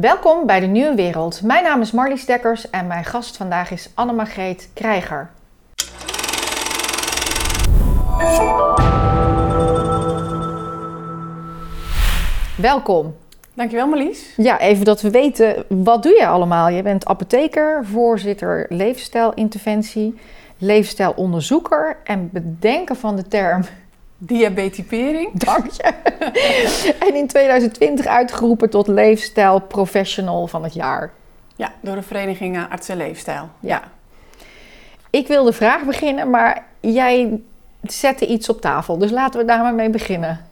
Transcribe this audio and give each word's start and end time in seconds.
Welkom 0.00 0.46
bij 0.46 0.60
de 0.60 0.66
Nieuwe 0.66 0.94
Wereld. 0.94 1.42
Mijn 1.42 1.62
naam 1.62 1.80
is 1.80 1.90
Marlies 1.90 2.26
Dekkers 2.26 2.70
en 2.70 2.86
mijn 2.86 3.04
gast 3.04 3.36
vandaag 3.36 3.70
is 3.70 3.90
Annemagreet 3.94 4.70
Krijger. 4.74 5.30
Welkom. 12.56 13.16
Dankjewel 13.54 13.86
Marlies. 13.86 14.32
Ja, 14.36 14.60
even 14.60 14.84
dat 14.84 15.00
we 15.00 15.10
weten, 15.10 15.64
wat 15.68 16.02
doe 16.02 16.12
je 16.12 16.26
allemaal? 16.26 16.68
Je 16.68 16.82
bent 16.82 17.06
apotheker, 17.06 17.84
voorzitter 17.84 18.66
leefstijlinterventie, 18.68 20.14
leefstijlonderzoeker 20.58 21.96
en 22.04 22.30
bedenker 22.32 22.96
van 22.96 23.16
de 23.16 23.28
term 23.28 23.62
Diabetipering. 24.18 25.30
Dank 25.32 25.66
je. 25.70 25.82
en 27.08 27.14
in 27.14 27.26
2020 27.26 28.06
uitgeroepen 28.06 28.70
tot 28.70 28.86
leefstijlprofessional 28.86 30.46
van 30.46 30.62
het 30.62 30.74
jaar. 30.74 31.12
Ja, 31.56 31.72
door 31.80 31.94
de 31.94 32.02
vereniging 32.02 32.66
Arts 32.70 32.88
en 32.88 32.96
Leefstijl. 32.96 33.48
Ja. 33.60 33.82
Ik 35.10 35.26
wil 35.26 35.44
de 35.44 35.52
vraag 35.52 35.82
beginnen, 35.84 36.30
maar 36.30 36.64
jij 36.80 37.40
zette 37.82 38.26
iets 38.26 38.48
op 38.48 38.60
tafel. 38.60 38.98
Dus 38.98 39.10
laten 39.10 39.40
we 39.40 39.46
daar 39.46 39.62
maar 39.62 39.74
mee 39.74 39.90
beginnen. 39.90 40.46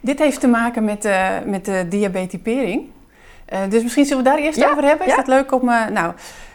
Dit 0.00 0.18
heeft 0.18 0.40
te 0.40 0.46
maken 0.46 0.84
met, 0.84 1.04
uh, 1.04 1.28
met 1.46 1.64
de 1.64 1.86
diabetipering. 1.88 2.82
Uh, 3.52 3.58
dus 3.68 3.82
misschien 3.82 4.04
zullen 4.04 4.24
we 4.24 4.30
daar 4.30 4.38
eerst 4.38 4.58
Ja, 4.58 4.70
over 4.70 4.84
hebben. 4.84 5.06
Is 5.06 5.12
ja. 5.12 5.18
dat 5.18 5.26
leuk 5.26 5.52
om... 5.52 5.68
eh, 5.68 5.86
nou, 5.86 6.12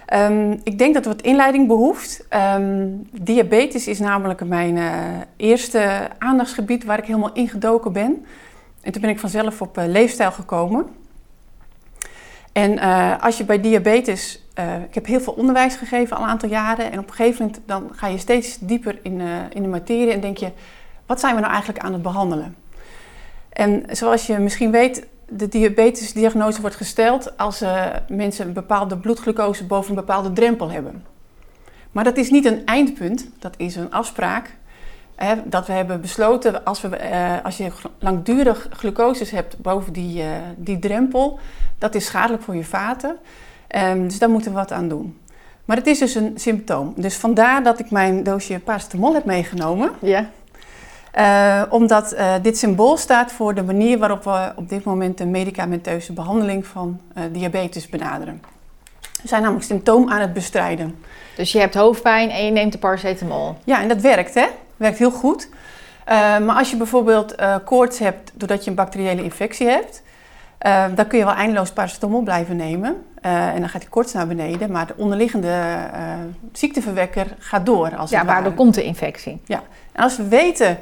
ehm, 0.10 0.58
ik 0.64 0.78
denk 0.78 0.94
dat 0.94 1.06
er 1.06 1.12
wat 1.12 1.22
inleiding 1.22 1.68
behoeft. 1.68 2.26
Ehm, 2.30 2.88
diabetes 3.12 3.88
is 3.88 4.00
namelijk 4.00 4.46
mijn 4.46 4.78
eh, 4.78 4.94
eerste 5.38 6.10
aandachtsgebied 6.18 6.84
waar 6.84 6.98
ik 6.98 7.06
helemaal 7.06 7.34
ingedoken 7.34 7.94
ben. 7.94 8.26
En 8.82 8.92
toen 8.92 9.02
ben 9.02 9.10
ik 9.10 9.20
vanzelf 9.20 9.62
op 9.62 9.78
eh, 9.78 9.88
leefstijl 9.88 10.32
gekomen. 10.32 10.88
En 12.52 12.78
eh, 12.80 13.24
als 13.24 13.38
je 13.38 13.44
bij 13.44 13.62
diabetes... 13.62 14.44
ik 14.88 14.94
heb 14.94 15.06
heel 15.06 15.20
veel 15.20 15.34
onderwijs 15.34 15.76
gegeven 15.76 16.18
al 16.18 16.24
een 16.24 16.30
aantal 16.30 16.50
jaren. 16.50 16.92
En 16.92 17.00
op 17.00 17.08
een 17.08 17.16
gegeven 17.16 17.46
moment 17.46 17.62
dan 17.66 17.90
ga 17.92 18.08
je 18.08 18.18
steeds 18.18 18.58
dieper 18.60 19.00
in, 19.02 19.22
in 19.54 19.62
de 19.62 19.68
materie 19.68 20.12
en 20.12 20.20
denk 20.20 20.38
je... 20.38 20.52
Wat 21.06 21.20
zijn 21.20 21.36
we 21.36 21.40
nou 21.40 21.54
eigenlijk 21.54 21.84
aan 21.84 21.94
het 21.94 22.02
behandelen? 22.02 22.56
En 23.50 23.84
zoals 23.92 24.28
je 24.28 24.38
misschien 24.38 24.72
weet, 24.72 25.08
de 25.30 25.48
diabetesdiagnose 25.48 26.62
wordt 26.62 26.76
gesteld 26.76 27.38
als 27.38 27.62
eh, 27.62 27.86
mensen 28.08 28.48
een 28.48 28.54
bepaalde 28.54 28.98
bloedglucose 28.98 29.66
boven 29.66 29.90
een 29.90 29.96
bepaalde 29.96 30.34
drempel 30.34 30.72
hebben. 30.72 31.06
Maar 31.92 32.04
dat 32.04 32.18
is 32.18 32.30
niet 32.30 32.46
een 32.46 32.66
eindpunt, 32.66 33.30
dat 33.40 33.54
is 33.58 33.76
een 33.76 33.92
afspraak. 33.92 34.58
Hè, 35.16 35.36
dat 35.46 35.68
we 35.68 35.74
hebben 35.74 36.02
besloten, 36.02 36.66
als, 36.66 36.82
we, 36.82 36.96
eh, 36.96 37.44
als 37.44 37.58
je 37.58 37.72
langdurig 38.00 38.68
glucoses 38.72 39.32
hebt 39.32 39.58
boven 39.62 39.94
die, 39.94 40.22
eh, 40.22 40.30
die 40.56 40.80
drempel, 40.80 41.40
dat 41.78 41.96
is 41.96 42.06
schadelijk 42.06 42.44
voor 42.44 42.56
je 42.56 42.66
vaten. 42.66 43.18
Ehm, 43.68 44.04
dus 44.04 44.20
daar 44.20 44.30
moeten 44.30 44.52
we 44.52 44.58
wat 44.58 44.72
aan 44.72 44.88
doen. 44.88 45.18
Maar 45.66 45.78
het 45.78 45.88
is 45.88 46.00
dus 46.00 46.16
een 46.16 46.32
symptoom. 46.36 46.94
Dus 46.96 47.16
vandaar 47.16 47.64
dat 47.64 47.80
ik 47.80 47.92
mijn 47.92 48.24
doosje 48.24 48.60
paracetamol 48.60 49.14
heb 49.14 49.26
meegenomen. 49.26 49.92
Ja. 50.02 50.30
Eh, 51.12 51.62
omdat 51.70 52.12
eh, 52.12 52.34
dit 52.42 52.58
symbool 52.58 52.98
staat 52.98 53.32
voor 53.32 53.54
de 53.56 53.64
manier 53.64 53.98
waarop 53.98 54.24
we 54.24 54.52
op 54.56 54.70
dit 54.70 54.84
moment 54.84 55.18
de 55.18 55.26
medicamenteuze 55.26 56.14
behandeling 56.14 56.66
van 56.66 57.00
eh, 57.14 57.24
diabetes 57.32 57.90
benaderen. 57.90 58.42
We 59.22 59.28
zijn 59.28 59.42
namelijk 59.42 59.66
symptoom 59.66 60.10
aan 60.10 60.22
het 60.22 60.34
bestrijden. 60.34 61.04
Dus 61.36 61.52
je 61.52 61.60
hebt 61.60 61.76
hoofdpijn 61.76 62.30
en 62.30 62.46
je 62.46 62.52
neemt 62.52 62.72
de 62.72 62.78
paracetamol. 62.78 63.56
Ja, 63.64 63.82
en 63.82 63.88
dat 63.88 64.02
werkt, 64.02 64.34
hè? 64.34 64.46
Werkt 64.78 64.98
heel 64.98 65.12
goed. 65.12 65.50
Maar 66.46 66.56
als 66.56 66.70
je 66.70 66.78
bijvoorbeeld 66.78 67.36
koorts 67.66 68.00
hebt 68.00 68.32
doordat 68.34 68.64
je 68.64 68.70
een 68.70 68.76
bacteriële 68.76 69.24
infectie 69.24 69.68
hebt, 69.68 70.04
dan 70.96 71.08
kun 71.08 71.18
je 71.18 71.26
wel 71.26 71.34
eindeloos 71.34 71.72
paracetamol 71.72 72.22
blijven 72.22 72.56
nemen. 72.56 73.06
En 73.22 73.60
dan 73.60 73.70
gaat 73.70 73.82
die 73.82 73.90
koorts 73.90 74.14
naar 74.14 74.28
beneden, 74.28 74.72
maar 74.72 74.88
de 74.88 74.94
onderliggende 74.98 75.76
ziekteverwekker 76.54 77.28
gaat 77.40 77.66
door. 77.66 77.96
Als 77.96 78.10
Ja, 78.10 78.26
waardoor 78.26 78.54
komt 78.54 78.74
de 78.74 78.84
infectie? 78.84 79.42
En 79.92 80.04
als 80.04 80.18
we 80.18 80.28
weten 80.28 80.78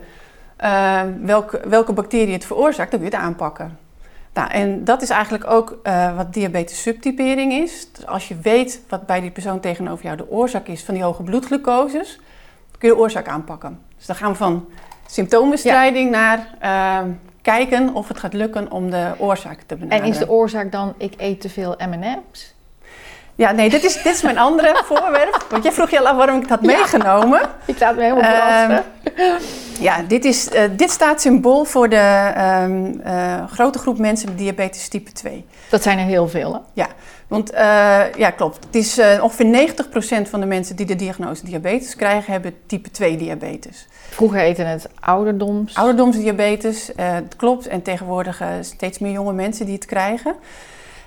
eh, 0.58 1.02
welke, 1.22 1.62
welke 1.68 1.94
bacterie 1.94 2.34
het 2.34 2.46
veroorzaakt, 2.46 2.92
dan 2.92 3.00
kun 3.00 3.10
je 3.10 3.16
het 3.16 3.26
aanpakken. 3.26 3.78
Nou, 4.34 4.50
en 4.50 4.84
dat 4.84 5.02
is 5.02 5.10
eigenlijk 5.10 5.50
ook 5.50 5.80
eh, 5.84 6.16
wat 6.16 6.34
diabetes 6.34 6.82
subtypering 6.82 7.54
is. 7.54 7.88
Dus 7.92 8.06
als 8.06 8.28
je 8.28 8.36
weet 8.42 8.82
wat 8.90 9.06
bij 9.06 9.22
die 9.22 9.32
persoon 9.32 9.60
tegenover 9.60 10.06
jou 10.06 10.18
de 10.18 10.30
oorzaak 10.30 10.68
is 10.68 10.84
van 10.84 10.94
die 10.94 11.04
hoge 11.04 11.24
bloedglucoses, 11.24 12.16
dan 12.72 12.80
kun 12.80 12.90
je 12.90 12.96
de 12.96 13.02
oorzaak 13.02 13.28
aanpakken. 13.28 13.80
Dus 13.98 14.06
dan 14.06 14.16
gaan 14.16 14.32
we 14.32 14.38
van 14.38 14.70
symptoombestrijding 15.06 16.12
naar 16.12 16.56
eh, 16.60 17.00
kijken 17.42 17.94
of 17.94 18.08
het 18.08 18.20
gaat 18.20 18.34
lukken 18.34 18.72
om 18.72 18.90
de 18.92 19.12
oorzaak 19.18 19.62
te 19.62 19.76
benaderen. 19.76 20.04
En 20.04 20.10
is 20.10 20.18
de 20.18 20.30
oorzaak 20.30 20.72
dan, 20.72 20.94
ik 20.98 21.14
eet 21.18 21.42
te 21.42 21.50
veel 21.50 21.76
M&M's? 21.78 22.56
Ja, 23.38 23.52
nee, 23.52 23.70
dit 23.70 23.84
is, 23.84 23.94
dit 23.94 24.14
is 24.14 24.22
mijn 24.22 24.38
andere 24.38 24.82
voorwerp. 24.88 25.46
Want 25.50 25.64
jij 25.64 25.72
vroeg 25.72 25.90
je 25.90 26.00
al 26.00 26.08
af 26.08 26.16
waarom 26.16 26.36
ik 26.36 26.42
het 26.42 26.50
had 26.50 26.62
meegenomen. 26.62 27.42
Ik 27.66 27.80
laat 27.80 27.96
me 27.96 28.02
helemaal 28.02 28.24
Ehm, 28.24 28.66
verrassen. 28.66 28.84
Ja, 29.80 30.02
dit, 30.08 30.26
is, 30.26 30.50
eh, 30.50 30.64
dit 30.72 30.92
staat 30.92 31.22
symbool 31.22 31.64
voor 31.64 31.90
de 31.90 32.32
ehm, 32.36 33.00
eh, 33.04 33.48
grote 33.48 33.80
groep 33.80 33.98
mensen 33.98 34.30
met 34.30 34.38
diabetes 34.38 34.88
type 34.88 35.12
2. 35.12 35.46
Dat 35.70 35.84
zijn 35.84 36.00
er 36.00 36.06
heel 36.06 36.28
veel, 36.28 36.66
hè? 36.74 36.84
Want 37.28 37.52
eh, 37.52 38.02
ja, 38.18 38.30
klopt. 38.30 38.66
Het 38.66 38.76
is 38.76 39.00
ongeveer 39.22 39.46
90% 39.46 40.30
van 40.30 40.40
de 40.40 40.46
mensen 40.46 40.76
die 40.76 40.86
de 40.86 40.96
diagnose 40.96 41.46
diabetes 41.46 41.96
krijgen, 41.96 42.32
hebben 42.32 42.54
type 42.66 42.92
2 42.92 43.18
diabetes. 43.18 43.88
Vroeger 44.10 44.40
heette 44.40 44.64
het 44.64 44.90
ouderdoms. 45.00 45.76
Ouderdomsdiabetes, 45.76 46.92
het 46.96 47.36
klopt. 47.36 47.68
En 47.68 47.82
tegenwoordig 47.82 48.42
steeds 48.62 49.00
meer 49.00 49.12
jonge 49.12 49.34
mensen 49.34 49.66
die 49.66 49.76
het 49.76 49.86
krijgen. 49.86 50.36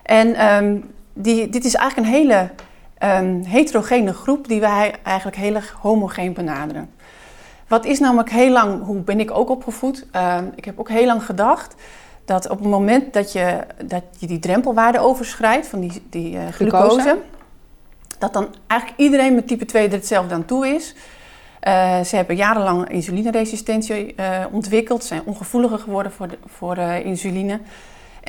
En 0.03 0.35
ehm, 0.35 0.77
die, 1.13 1.49
dit 1.49 1.65
is 1.65 1.75
eigenlijk 1.75 2.09
een 2.09 2.15
hele 2.15 2.51
ehm, 2.99 3.43
heterogene 3.43 4.13
groep 4.13 4.49
die 4.49 4.61
wij 4.61 4.95
eigenlijk 5.03 5.37
heel 5.37 5.55
erg 5.55 5.77
homogeen 5.81 6.33
benaderen. 6.33 6.91
Wat 7.69 7.85
is 7.85 7.99
namelijk 7.99 8.31
heel 8.31 8.51
lang, 8.51 8.85
hoe 8.85 9.01
ben 9.01 9.21
ik 9.21 9.31
ook 9.31 9.51
opgevoed? 9.51 10.07
Ehm, 10.11 10.45
ik 10.55 10.65
heb 10.65 10.79
ook 10.79 10.89
heel 10.89 11.07
lang 11.07 11.25
gedacht 11.25 11.75
dat 12.25 12.49
op 12.49 12.59
het 12.59 12.69
moment 12.69 13.13
dat 13.13 13.33
je, 13.33 13.61
dat 13.85 14.03
je 14.19 14.27
die 14.27 14.39
drempelwaarde 14.39 14.99
overschrijdt 14.99 15.67
van 15.67 15.81
die, 15.81 16.03
die 16.11 16.37
eh, 16.37 16.49
glucose, 16.49 17.01
Glucose. 17.01 17.19
dat 18.19 18.33
dan 18.33 18.55
eigenlijk 18.67 19.01
iedereen 19.01 19.35
met 19.35 19.47
type 19.47 19.65
2 19.65 19.87
er 19.87 19.93
hetzelfde 19.93 20.35
aan 20.35 20.45
toe 20.45 20.69
is. 20.69 20.95
Eh, 21.61 22.01
ze 22.01 22.17
hebben 22.17 22.37
jarenlang 22.37 22.89
insulineresistentie 22.89 24.15
eh, 24.15 24.45
ontwikkeld, 24.51 25.05
zijn 25.05 25.23
ongevoeliger 25.25 25.79
geworden 25.79 26.13
voor, 26.13 26.29
de, 26.29 26.39
voor 26.47 26.79
insuline. 26.79 27.61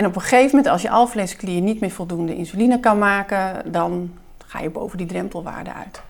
En 0.01 0.07
op 0.07 0.15
een 0.15 0.21
gegeven 0.21 0.55
moment, 0.55 0.67
als 0.67 0.81
je 0.81 0.89
alvleesklier 0.89 1.61
niet 1.61 1.79
meer 1.79 1.91
voldoende 1.91 2.35
insuline 2.35 2.79
kan 2.79 2.97
maken, 2.97 3.71
dan 3.71 4.13
ga 4.45 4.59
je 4.59 4.69
boven 4.69 4.97
die 4.97 5.07
drempelwaarde 5.07 5.73
uit. 5.73 6.01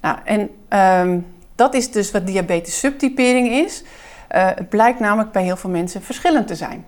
Nou, 0.00 0.18
en 0.24 0.50
ehm, 0.68 1.18
dat 1.54 1.74
is 1.74 1.90
dus 1.90 2.10
wat 2.10 2.26
diabetes 2.26 2.78
subtypering 2.78 3.48
is. 3.48 3.84
Eh, 4.28 4.46
het 4.54 4.68
blijkt 4.68 5.00
namelijk 5.00 5.32
bij 5.32 5.42
heel 5.42 5.56
veel 5.56 5.70
mensen 5.70 6.02
verschillend 6.02 6.46
te 6.46 6.54
zijn. 6.54 6.84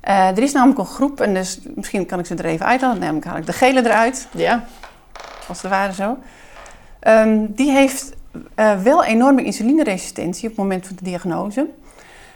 Eh, 0.00 0.28
er 0.28 0.38
is 0.38 0.52
namelijk 0.52 0.78
een 0.78 0.86
groep, 0.86 1.20
en 1.20 1.34
dus 1.34 1.60
misschien 1.74 2.06
kan 2.06 2.18
ik 2.18 2.26
ze 2.26 2.34
er 2.34 2.44
even 2.44 2.66
uithalen, 2.66 2.98
namelijk 2.98 3.26
haal 3.26 3.36
ik 3.36 3.46
de 3.46 3.52
gele 3.52 3.84
eruit 3.84 4.28
Ja. 4.30 4.64
als 5.48 5.62
het 5.62 5.70
ware 5.70 5.92
zo. 5.92 6.18
Ehm, 7.00 7.46
die 7.48 7.70
heeft 7.70 8.12
eh, 8.54 8.80
wel 8.80 9.04
enorme 9.04 9.44
insulineresistentie 9.44 10.42
op 10.42 10.50
het 10.50 10.64
moment 10.64 10.86
van 10.86 10.96
de 10.96 11.04
diagnose, 11.04 11.66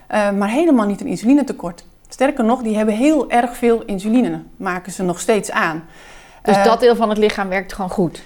maar 0.09 0.49
helemaal 0.49 0.87
niet 0.87 1.01
een 1.01 1.07
insulinetekort. 1.07 1.85
Sterker 2.17 2.45
nog, 2.45 2.63
die 2.63 2.77
hebben 2.77 2.95
heel 2.95 3.31
erg 3.31 3.57
veel 3.57 3.83
insuline, 3.87 4.43
maken 4.57 4.93
ze 4.93 5.03
nog 5.03 5.21
steeds 5.21 5.51
aan. 5.51 5.85
Dus 6.43 6.57
Eh, 6.57 6.65
dat 6.65 6.81
deel 6.81 6.97
van 6.97 7.09
het 7.09 7.19
lichaam 7.19 7.49
werkt 7.49 7.73
gewoon 7.73 7.91
goed. 7.91 8.23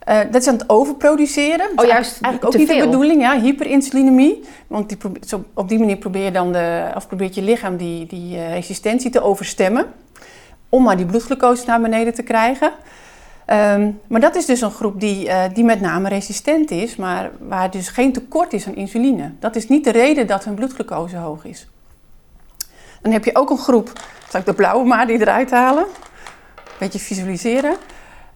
eh, 0.00 0.18
dat 0.30 0.40
is 0.42 0.46
aan 0.48 0.54
het 0.54 0.68
overproduceren. 0.68 1.66
Oh, 1.76 1.86
juist 1.86 2.20
eigenlijk 2.20 2.44
ook 2.44 2.56
niet 2.56 2.68
de 2.68 2.84
bedoeling, 2.84 3.20
ja, 3.22 3.40
hyperinsulinemie. 3.40 4.44
Want 4.66 4.88
die 4.88 4.98
zo, 5.26 5.44
op 5.54 5.68
die 5.68 5.78
manier 5.78 5.96
probeer 5.96 6.24
je 6.24 6.30
dan 6.30 6.52
de, 6.52 6.90
of 6.96 7.06
probeert 7.06 7.34
je 7.34 7.42
lichaam 7.42 7.76
die, 7.76 8.06
die 8.06 8.36
eh, 8.36 8.52
resistentie 8.52 9.10
te 9.10 9.20
overstemmen. 9.22 9.86
Om 10.68 10.82
maar 10.82 10.96
die 10.96 11.06
bloedglucose 11.06 11.66
naar 11.66 11.80
beneden 11.80 12.14
te 12.14 12.22
krijgen. 12.22 12.72
Ehm, 13.46 13.90
maar 14.06 14.20
dat 14.20 14.34
is 14.36 14.46
dus 14.46 14.60
een 14.60 14.70
groep 14.70 15.00
die, 15.00 15.28
die 15.54 15.64
met 15.64 15.80
name 15.80 16.08
resistent 16.08 16.70
is, 16.70 16.96
maar 16.96 17.30
waar 17.38 17.70
dus 17.70 17.88
geen 17.88 18.12
tekort 18.12 18.52
is 18.52 18.66
aan 18.66 18.74
insuline. 18.76 19.32
Dat 19.38 19.56
is 19.56 19.68
niet 19.68 19.84
de 19.84 19.90
reden 19.90 20.26
dat 20.26 20.44
hun 20.44 20.54
bloedglucose 20.54 21.16
hoog 21.16 21.44
is. 21.44 21.69
Dan 23.00 23.12
heb 23.12 23.24
je 23.24 23.36
ook 23.36 23.50
een 23.50 23.58
groep, 23.58 23.92
zal 24.28 24.40
ik 24.40 24.46
de 24.46 24.54
blauwe 24.54 24.86
maar 24.86 25.06
die 25.06 25.20
eruit 25.20 25.50
halen, 25.50 25.84
een 26.54 26.78
beetje 26.78 26.98
visualiseren, 26.98 27.76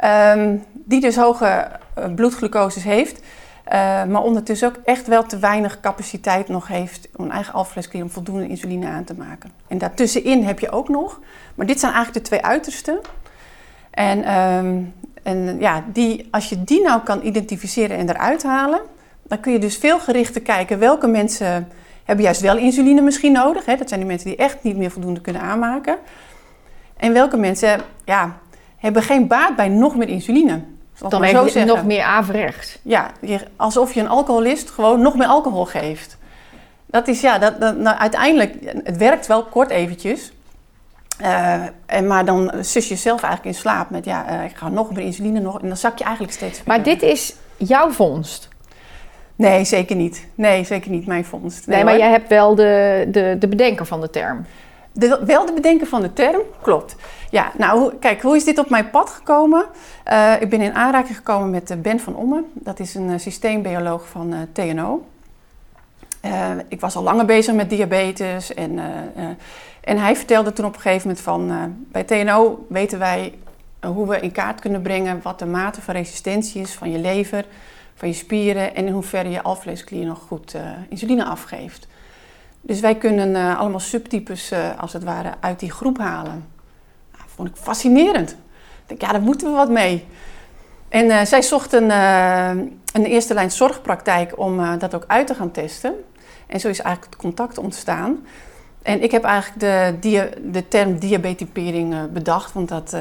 Ehm, 0.04 0.56
die 0.72 1.00
dus 1.00 1.16
hoge 1.16 1.68
eh, 1.94 2.14
bloedglucoses 2.14 2.84
heeft, 2.84 3.20
eh, 3.64 4.04
maar 4.04 4.22
ondertussen 4.22 4.68
ook 4.68 4.76
echt 4.84 5.06
wel 5.06 5.24
te 5.24 5.38
weinig 5.38 5.80
capaciteit 5.80 6.48
nog 6.48 6.68
heeft 6.68 7.08
om 7.16 7.24
een 7.24 7.30
eigen 7.30 7.54
alvleesklier 7.54 8.02
om 8.02 8.10
voldoende 8.10 8.48
insuline 8.48 8.86
aan 8.86 9.04
te 9.04 9.14
maken. 9.14 9.50
En 9.68 9.78
daartussenin 9.78 10.44
heb 10.44 10.58
je 10.58 10.70
ook 10.70 10.88
nog, 10.88 11.20
maar 11.54 11.66
dit 11.66 11.80
zijn 11.80 11.92
eigenlijk 11.92 12.24
de 12.24 12.30
twee 12.30 12.44
uitersten. 12.44 13.00
En, 13.90 14.24
ehm, 14.24 14.80
en 15.22 15.60
ja, 15.60 15.84
die, 15.92 16.28
als 16.30 16.48
je 16.48 16.64
die 16.64 16.82
nou 16.82 17.00
kan 17.02 17.20
identificeren 17.22 17.96
en 17.96 18.08
eruit 18.08 18.42
halen, 18.42 18.80
dan 19.22 19.40
kun 19.40 19.52
je 19.52 19.58
dus 19.58 19.76
veel 19.76 20.00
gerichter 20.00 20.40
kijken 20.40 20.78
welke 20.78 21.06
mensen 21.06 21.68
hebben 22.04 22.24
juist 22.24 22.40
wel 22.40 22.56
insuline 22.56 23.00
misschien 23.00 23.32
nodig. 23.32 23.64
Hè? 23.64 23.76
Dat 23.76 23.88
zijn 23.88 24.00
die 24.00 24.08
mensen 24.08 24.28
die 24.28 24.36
echt 24.36 24.62
niet 24.62 24.76
meer 24.76 24.90
voldoende 24.90 25.20
kunnen 25.20 25.42
aanmaken. 25.42 25.98
En 26.96 27.12
welke 27.12 27.36
mensen 27.36 27.80
ja, 28.04 28.36
hebben 28.76 29.02
geen 29.02 29.26
baat 29.26 29.56
bij 29.56 29.68
nog 29.68 29.96
meer 29.96 30.08
insuline. 30.08 30.60
Dan 31.08 31.22
heeft 31.22 31.52
je 31.52 31.64
nog 31.64 31.84
meer 31.84 32.02
averechts. 32.02 32.78
Ja, 32.82 33.10
alsof 33.56 33.92
je 33.92 34.00
een 34.00 34.08
alcoholist 34.08 34.70
gewoon 34.70 35.00
nog 35.00 35.16
meer 35.16 35.26
alcohol 35.26 35.64
geeft. 35.64 36.16
Dat 36.86 37.08
is 37.08 37.20
ja, 37.20 37.38
dat, 37.38 37.60
dat 37.60 37.76
nou, 37.76 37.98
uiteindelijk, 37.98 38.54
het 38.84 38.96
werkt 38.96 39.26
wel 39.26 39.44
kort 39.44 39.70
eventjes. 39.70 40.32
Uh, 41.20 41.62
en, 41.86 42.06
maar 42.06 42.24
dan 42.24 42.52
zus 42.60 42.88
je 42.88 42.96
zelf 42.96 43.22
eigenlijk 43.22 43.56
in 43.56 43.60
slaap 43.60 43.90
met 43.90 44.04
ja, 44.04 44.32
uh, 44.32 44.44
ik 44.44 44.56
ga 44.56 44.68
nog 44.68 44.92
meer 44.92 45.04
insuline 45.04 45.40
nog. 45.40 45.60
En 45.60 45.68
dan 45.68 45.76
zak 45.76 45.98
je 45.98 46.04
eigenlijk 46.04 46.34
steeds 46.34 46.62
Maar 46.64 46.82
dit 46.82 47.02
is 47.02 47.34
jouw 47.56 47.90
vondst? 47.90 48.48
Nee, 49.36 49.64
zeker 49.64 49.96
niet. 49.96 50.26
Nee, 50.34 50.64
zeker 50.64 50.90
niet 50.90 51.06
mijn 51.06 51.24
vondst. 51.24 51.66
Nee, 51.66 51.84
maar 51.84 51.98
jij 51.98 52.10
hebt 52.10 52.28
wel 52.28 52.54
de, 52.54 53.04
de, 53.08 53.36
de 53.38 53.48
bedenker 53.48 53.86
van 53.86 54.00
de 54.00 54.10
term. 54.10 54.46
De, 54.92 55.22
wel 55.26 55.46
de 55.46 55.52
bedenker 55.52 55.86
van 55.86 56.00
de 56.00 56.12
term, 56.12 56.40
klopt. 56.62 56.96
Ja, 57.30 57.52
nou, 57.58 57.94
kijk, 58.00 58.22
hoe 58.22 58.36
is 58.36 58.44
dit 58.44 58.58
op 58.58 58.70
mijn 58.70 58.90
pad 58.90 59.10
gekomen? 59.10 59.64
Uh, 60.12 60.32
ik 60.40 60.48
ben 60.50 60.60
in 60.60 60.74
aanraking 60.74 61.16
gekomen 61.16 61.50
met 61.50 61.82
Ben 61.82 62.00
van 62.00 62.16
Omme. 62.16 62.42
Dat 62.52 62.80
is 62.80 62.94
een 62.94 63.20
systeembioloog 63.20 64.08
van 64.08 64.34
TNO. 64.52 65.04
ik 66.68 66.80
was 66.80 66.96
al 66.96 67.02
langer 67.02 67.24
bezig 67.24 67.54
met 67.54 67.70
diabetes 67.70 68.54
en 68.54 68.78
en 69.84 69.98
hij 69.98 70.16
vertelde 70.16 70.52
toen 70.52 70.64
op 70.64 70.74
een 70.74 70.80
gegeven 70.80 71.08
moment 71.08 71.24
van, 71.24 71.74
bij 71.92 72.04
TNO 72.04 72.66
weten 72.68 72.98
wij 72.98 73.32
hoe 73.86 74.08
we 74.08 74.20
in 74.20 74.32
kaart 74.32 74.60
kunnen 74.60 74.82
brengen 74.82 75.20
wat 75.22 75.38
de 75.38 75.46
mate 75.46 75.82
van 75.82 75.94
resistentie 75.94 76.60
is 76.60 76.74
van 76.74 76.90
je 76.90 76.98
lever, 76.98 77.44
van 77.94 78.08
je 78.08 78.14
spieren 78.14 78.74
en 78.74 78.86
in 78.86 78.92
hoeverre 78.92 79.30
je 79.30 79.42
alvleesklier 79.42 80.06
nog 80.06 80.18
goed 80.18 80.54
uh, 80.54 80.62
insuline 80.88 81.24
afgeeft. 81.24 81.86
Dus 82.60 82.80
wij 82.80 82.94
kunnen 82.94 83.56
allemaal 83.56 83.80
subtypes 83.80 84.52
als 84.78 84.92
het 84.92 85.04
ware 85.04 85.32
uit 85.40 85.60
die 85.60 85.70
groep 85.70 85.98
halen. 85.98 86.44
Nou, 87.12 87.24
vond 87.26 87.48
ik 87.48 87.56
fascinerend. 87.56 88.30
Ik 88.30 88.36
denk, 88.86 89.00
ja, 89.00 89.12
daar 89.12 89.20
moeten 89.20 89.50
we 89.50 89.56
wat 89.56 89.70
mee. 89.70 90.06
En 90.88 91.26
zij 91.26 91.42
zocht 91.42 91.72
een, 91.72 91.90
een 91.90 93.04
eerste 93.04 93.34
lijn 93.34 93.50
zorgpraktijk 93.50 94.38
om 94.38 94.78
dat 94.78 94.94
ook 94.94 95.04
uit 95.06 95.26
te 95.26 95.34
gaan 95.34 95.50
testen. 95.50 95.94
En 96.46 96.60
zo 96.60 96.68
is 96.68 96.80
eigenlijk 96.80 97.14
het 97.14 97.22
contact 97.22 97.58
ontstaan. 97.58 98.26
En 98.82 99.02
ik 99.02 99.10
heb 99.10 99.24
eigenlijk 99.24 99.60
de, 100.00 100.30
de 100.50 100.68
term 100.68 100.98
diabetypering 100.98 101.92
uh, 101.92 102.04
bedacht, 102.12 102.52
want 102.52 102.72
uh, 102.72 102.76
dat 102.76 102.96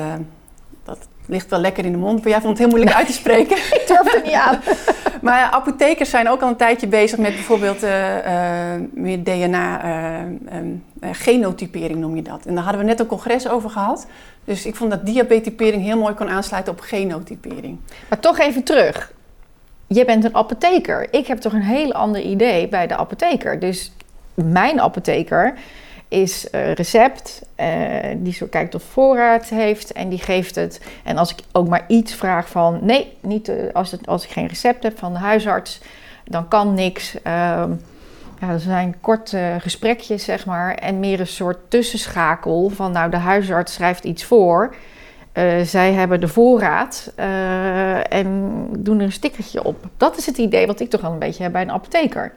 ligt 1.25 1.49
wel 1.49 1.59
lekker 1.59 1.85
in 1.85 1.91
de 1.91 1.97
mond. 1.97 2.19
Maar 2.19 2.29
jij 2.29 2.41
vond 2.41 2.49
het 2.49 2.57
heel 2.57 2.67
moeilijk 2.67 2.95
uit 2.95 3.07
te 3.07 3.13
spreken. 3.13 3.57
ik 3.79 3.83
durf 3.87 4.13
het 4.13 4.23
niet 4.23 4.33
aan. 4.33 4.59
maar 5.21 5.49
apothekers 5.51 6.09
zijn 6.09 6.29
ook 6.29 6.41
al 6.41 6.47
een 6.47 6.55
tijdje 6.55 6.87
bezig 6.87 7.17
met 7.17 7.33
bijvoorbeeld 7.33 7.83
uh, 7.83 8.15
meer 8.93 9.23
DNA, 9.23 9.81
um, 10.53 10.83
genotypering 11.01 11.99
noem 11.99 12.15
je 12.15 12.21
dat. 12.21 12.45
En 12.45 12.55
daar 12.55 12.63
hadden 12.63 12.81
we 12.81 12.87
net 12.87 12.99
een 12.99 13.05
congres 13.05 13.47
over 13.47 13.69
gehad. 13.69 14.07
Dus 14.43 14.65
ik 14.65 14.75
vond 14.75 14.91
dat 14.91 15.05
diabetypering 15.05 15.83
heel 15.83 15.97
mooi 15.97 16.13
kon 16.13 16.29
aansluiten 16.29 16.73
op 16.73 16.79
genotypering. 16.79 17.77
Maar 18.09 18.19
toch 18.19 18.39
even 18.39 18.63
terug. 18.63 19.11
Je 19.87 20.05
bent 20.05 20.23
een 20.23 20.35
apotheker. 20.35 21.07
Ik 21.11 21.27
heb 21.27 21.37
toch 21.37 21.53
een 21.53 21.61
heel 21.61 21.93
ander 21.93 22.21
idee 22.21 22.67
bij 22.67 22.87
de 22.87 22.95
apotheker. 22.95 23.59
Dus 23.59 23.91
mijn 24.33 24.81
apotheker 24.81 25.53
is 26.13 26.47
uh, 26.51 26.73
recept, 26.73 27.41
uh, 27.59 27.67
die 28.17 28.33
zo 28.33 28.45
kijkt 28.45 28.75
of 28.75 28.83
voorraad 28.83 29.45
heeft 29.45 29.91
en 29.91 30.09
die 30.09 30.19
geeft 30.19 30.55
het. 30.55 30.81
En 31.03 31.17
als 31.17 31.31
ik 31.31 31.39
ook 31.51 31.67
maar 31.67 31.85
iets 31.87 32.13
vraag 32.13 32.49
van, 32.49 32.79
nee, 32.81 33.17
niet 33.19 33.49
uh, 33.49 33.55
als, 33.73 33.91
het, 33.91 34.07
als 34.07 34.23
ik 34.23 34.29
geen 34.29 34.47
recept 34.47 34.83
heb 34.83 34.97
van 34.99 35.13
de 35.13 35.19
huisarts, 35.19 35.81
dan 36.25 36.47
kan 36.47 36.73
niks. 36.73 37.21
Ehm, 37.21 37.71
ja, 38.39 38.49
er 38.49 38.59
zijn 38.59 38.95
korte 39.01 39.55
gesprekjes, 39.59 40.23
zeg 40.23 40.45
maar, 40.45 40.75
en 40.75 40.99
meer 40.99 41.19
een 41.19 41.27
soort 41.27 41.57
tussenschakel 41.67 42.69
van, 42.69 42.91
nou, 42.91 43.09
de 43.09 43.17
huisarts 43.17 43.73
schrijft 43.73 44.03
iets 44.03 44.23
voor. 44.23 44.75
zij 45.63 45.93
hebben 45.93 46.19
de 46.19 46.27
voorraad 46.27 47.11
en 48.09 48.67
doen 48.79 48.99
er 48.99 49.05
een 49.05 49.11
stickertje 49.11 49.63
op. 49.63 49.85
Dat 49.97 50.17
is 50.17 50.25
het 50.25 50.37
idee 50.37 50.67
wat 50.67 50.79
ik 50.79 50.89
toch 50.89 51.03
al 51.03 51.11
een 51.11 51.19
beetje 51.19 51.43
heb 51.43 51.51
bij 51.51 51.61
een 51.61 51.71
apotheker. 51.71 52.33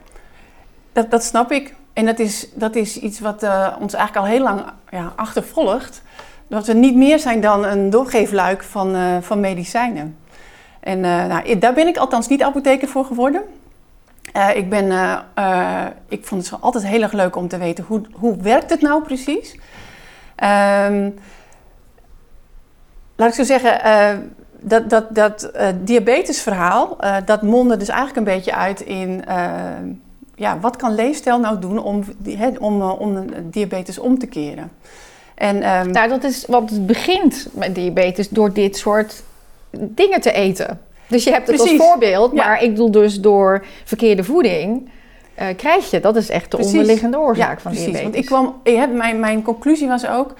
Dat, 0.93 1.11
dat 1.11 1.25
snap 1.25 1.53
ik. 1.53 1.75
En 1.97 2.07
dat 2.07 2.19
is, 2.19 2.49
dat 2.55 2.75
is 2.75 2.99
iets 2.99 3.21
wat 3.21 3.43
uh, 3.43 3.77
ons 3.81 3.95
eigenlijk 3.95 4.27
al 4.27 4.33
heel 4.33 4.43
lang 4.43 4.65
ja, 4.91 5.13
achtervolgt. 5.17 6.03
Dat 6.47 6.67
we 6.67 6.73
niet 6.73 6.97
meer 6.97 7.19
zijn 7.19 7.41
dan 7.41 7.65
een 7.65 7.91
doorgeefluik 7.91 8.63
van, 8.63 8.97
uh, 8.97 9.17
van 9.21 9.41
medicijnen. 9.41 10.17
En 10.81 10.99
uh, 10.99 11.27
nou, 11.27 11.59
daar 11.59 11.73
ben 11.73 11.87
ik 11.87 11.97
althans 11.97 12.29
niet 12.29 12.43
apotheker 12.43 12.89
voor 12.89 13.05
geworden. 13.05 13.43
ik, 14.55 14.69
ben, 14.69 14.91
ik 16.09 16.27
vond 16.27 16.51
het 16.51 16.61
altijd 16.61 16.87
heel 16.87 17.03
erg 17.03 17.13
leuk 17.13 17.37
om 17.37 17.49
te 17.49 17.59
weten 17.59 17.85
hoe, 17.85 18.01
hoe 18.13 18.37
werkt 18.37 18.71
het 18.71 18.81
nou 18.81 19.03
precies. 19.03 19.53
Um, 20.45 21.15
laat 23.17 23.29
ik 23.29 23.35
zo 23.35 23.45
zeggen, 23.45 24.33
dat, 24.61 24.91
dat, 24.91 25.15
dat 25.15 25.51
diabetesverhaal, 25.83 26.97
dat 27.25 27.43
mondde 27.43 27.77
dus 27.77 27.89
eigenlijk 27.89 28.19
een 28.19 28.35
beetje 28.35 28.55
uit 28.55 28.81
in 28.81 29.25
ja, 30.37 30.61
wat 30.61 30.77
kan 30.77 30.95
leefstijl 30.95 31.39
nou 31.39 31.59
doen 31.59 31.83
om, 31.83 32.05
he, 32.25 32.51
om, 32.59 32.81
uh, 32.81 33.01
om 33.01 33.25
diabetes 33.51 33.99
om 33.99 34.19
te 34.19 34.27
keren? 34.27 34.71
En, 35.35 35.57
um, 35.57 35.91
nou, 35.91 36.09
dat 36.09 36.25
is 36.25 36.45
wat 36.47 36.71
het 36.71 36.87
begint 36.87 37.49
met 37.53 37.75
diabetes 37.75 38.29
door 38.29 38.53
dit 38.53 38.77
soort 38.77 39.23
dingen 39.71 40.21
te 40.21 40.33
eten. 40.33 40.81
Dus 41.09 41.25
je 41.25 41.31
hebt 41.31 41.47
het 41.47 41.61
als 41.61 41.75
voorbeeld, 41.77 42.33
maar 42.33 42.63
ik 42.63 42.71
bedoel 42.71 42.91
dus 42.91 43.21
door 43.21 43.65
verkeerde 43.85 44.25
voeding. 44.25 44.91
Uh, 45.41 45.47
krijg 45.57 45.91
je, 45.91 46.01
dat 46.01 46.17
is 46.17 46.31
echt 46.31 46.51
de 46.51 46.59
onderliggende 46.59 47.19
oorzaak 47.19 47.57
ja, 47.57 47.61
van 47.61 47.73
precies. 47.73 47.93
diabetes. 47.93 48.29
Want 48.29 48.45
ik 48.65 48.75
kwam, 48.75 48.97
mijn, 48.97 49.21
mijn 49.21 49.43
conclusie 49.43 49.89
was 49.89 50.07
ook, 50.07 50.35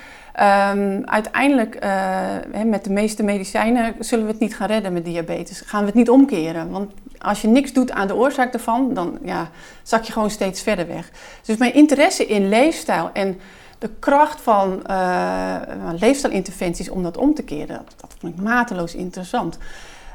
um, 0.71 1.03
uiteindelijk 1.05 1.85
uh, 1.85 2.65
met 2.65 2.85
de 2.85 2.93
meeste 2.93 3.23
medicijnen 3.23 3.95
zullen 3.99 4.25
we 4.25 4.31
het 4.31 4.41
niet 4.41 4.57
gaan 4.57 4.67
redden 4.67 4.93
met 4.93 5.05
diabetes. 5.05 5.61
Gaan 5.61 5.81
we 5.81 5.87
het 5.87 5.95
niet 5.95 6.11
omkeren. 6.11 6.71
Want 6.71 6.93
als 7.19 7.41
je 7.41 7.49
niks 7.49 7.73
doet 7.73 7.91
aan 7.91 8.07
de 8.07 8.15
oorzaak 8.15 8.53
daarvan, 8.53 8.95
dan 8.95 9.19
ja, 9.23 9.51
zak 9.83 10.05
je 10.05 10.13
gewoon 10.13 10.31
steeds 10.31 10.63
verder 10.63 10.87
weg. 10.87 11.11
Dus 11.43 11.57
mijn 11.57 11.75
interesse 11.75 12.27
in 12.27 12.49
leefstijl 12.49 13.11
en 13.13 13.41
de 13.79 13.91
kracht 13.99 14.41
van 14.41 14.83
uh, 14.91 15.57
leefstijlinterventies 15.99 16.89
om 16.89 17.03
dat 17.03 17.17
om 17.17 17.35
te 17.35 17.43
keren, 17.43 17.77
dat, 17.77 17.95
dat 17.97 18.15
vond 18.19 18.39
ik 18.39 18.43
mateloos 18.43 18.95
interessant. 18.95 19.59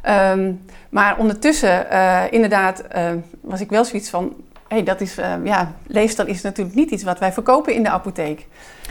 Um, 0.09 0.65
maar 0.89 1.17
ondertussen, 1.17 1.85
uh, 1.91 2.23
inderdaad, 2.29 2.83
uh, 2.95 3.11
was 3.41 3.61
ik 3.61 3.69
wel 3.69 3.85
zoiets 3.85 4.09
van: 4.09 4.33
hey, 4.67 4.83
dat 4.83 5.01
is, 5.01 5.15
ja, 5.43 5.73
leefstijl 5.87 6.27
is 6.27 6.41
natuurlijk 6.41 6.75
niet 6.75 6.91
iets 6.91 7.03
wat 7.03 7.19
wij 7.19 7.33
verkopen 7.33 7.73
in 7.73 7.83
de 7.83 7.89
apotheek. 7.89 8.47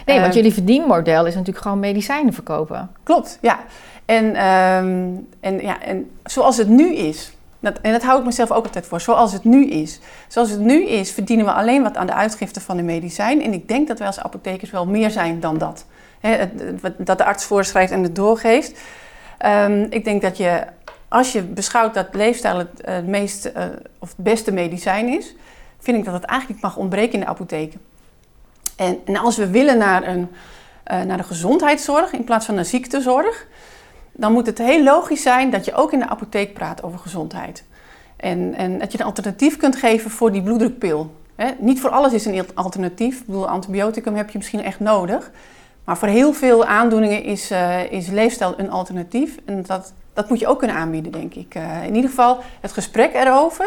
Nee, 0.07 0.21
want 0.21 0.35
jullie 0.35 0.53
verdienmodel 0.53 1.27
is 1.27 1.35
natuurlijk 1.35 1.65
gewoon 1.65 1.81
medicijnen 1.81 2.33
verkopen. 2.33 2.91
Klopt, 3.03 3.39
ja. 3.41 3.59
En, 4.05 4.25
um, 4.25 5.29
en, 5.41 5.61
ja, 5.61 5.83
en 5.83 6.11
zoals 6.25 6.57
het 6.57 6.69
nu 6.69 6.95
is, 6.95 7.33
en 7.61 7.93
dat 7.93 8.03
hou 8.03 8.19
ik 8.19 8.25
mezelf 8.25 8.51
ook 8.51 8.65
altijd 8.65 8.87
voor, 8.87 9.01
zoals 9.01 9.33
het 9.33 9.45
nu 9.45 9.67
is. 9.67 10.01
Zoals 10.29 10.51
het 10.51 10.61
nu 10.61 10.87
is, 10.87 11.13
verdienen 11.13 11.45
we 11.45 11.53
alleen 11.53 11.83
wat 11.83 11.97
aan 11.97 12.07
de 12.07 12.15
uitgifte 12.15 12.61
van 12.61 12.77
de 12.77 12.83
medicijn. 12.83 13.43
En 13.43 13.53
ik 13.53 13.69
denk 13.69 13.89
dat 13.89 13.99
wij 13.99 14.07
als 14.07 14.21
apothekers 14.21 14.71
wel 14.71 14.87
meer 14.87 15.11
zijn 15.11 15.41
dan 15.41 15.59
dat. 15.59 15.85
dat 16.97 17.19
de 17.19 17.25
arts 17.25 17.45
voorschrijft 17.45 17.93
en 17.93 18.03
het 18.03 18.15
doorgeeft. 18.15 18.81
Um, 19.47 19.87
ik 19.91 20.05
denk 20.05 20.23
dat 20.23 20.37
je, 20.37 20.65
als 21.09 21.33
je 21.33 21.43
beschouwt 21.43 21.95
dat 21.95 22.07
leefstijl 22.13 22.59
het, 22.59 23.07
meest, 23.07 23.51
uh, 23.57 23.65
of 23.99 24.09
het 24.09 24.25
beste 24.25 24.53
medicijn 24.53 25.09
is, 25.09 25.35
vind 25.79 25.99
ik 25.99 26.05
dat 26.05 26.15
het 26.15 26.25
eigenlijk 26.25 26.63
mag 26.63 26.77
ontbreken 26.77 27.13
in 27.13 27.21
de 27.21 27.27
apotheek. 27.27 27.75
En, 28.77 29.17
als 29.17 29.37
we 29.37 29.51
willen 29.51 29.79
naar, 29.79 30.09
een, 30.09 30.29
uh, 30.93 31.03
naar 31.03 31.17
de 31.17 31.23
gezondheidszorg 31.23 32.13
in 32.13 32.25
plaats 32.25 32.47
van 32.47 32.57
een 32.57 32.67
ziektezorg, 32.67 33.47
dan 34.13 34.33
moet 34.33 34.47
het 34.47 34.59
heel 34.59 34.83
logisch 34.83 35.23
zijn 35.23 35.51
dat 35.51 35.65
je 35.65 35.75
ook 35.75 35.93
in 35.93 35.99
de 35.99 36.09
apotheek 36.09 36.55
praat 36.55 36.83
over 36.83 36.99
gezondheid. 36.99 37.65
En, 38.17 38.55
en 38.55 38.79
dat 38.79 38.93
je 38.93 38.99
een 38.99 39.07
alternatief 39.07 39.57
kunt 39.57 39.77
geven 39.77 40.11
voor 40.11 40.33
die 40.33 40.43
bloeddrukpil. 40.43 41.15
niet 41.59 41.81
voor 41.81 41.91
alles 41.91 42.13
is 42.13 42.25
een 42.25 42.45
alternatief. 42.55 43.21
Ik 43.21 43.27
bedoel, 43.27 43.49
antibioticum 43.49 44.15
heb 44.15 44.31
je 44.31 44.39
misschien 44.39 44.65
echt 44.65 44.81
nodig. 44.81 45.31
Maar 45.85 45.99
voor 45.99 46.09
heel 46.09 46.33
veel 46.33 46.65
aandoeningen 46.65 47.23
is, 47.23 47.51
uh, 47.51 47.93
is 47.93 48.09
leefstijl 48.09 48.55
een 48.57 48.71
alternatief. 48.71 49.37
En 49.45 49.63
dat, 49.67 49.93
dat 50.13 50.29
moet 50.29 50.39
je 50.39 50.47
ook 50.47 50.59
kunnen 50.59 50.77
aanbieden, 50.77 51.13
denk 51.13 51.35
ik. 51.35 51.55
Uh, 51.55 51.85
in 51.85 51.95
ieder 51.95 52.11
geval 52.11 52.39
het 52.61 52.73
gesprek 52.73 53.15
erover. 53.15 53.65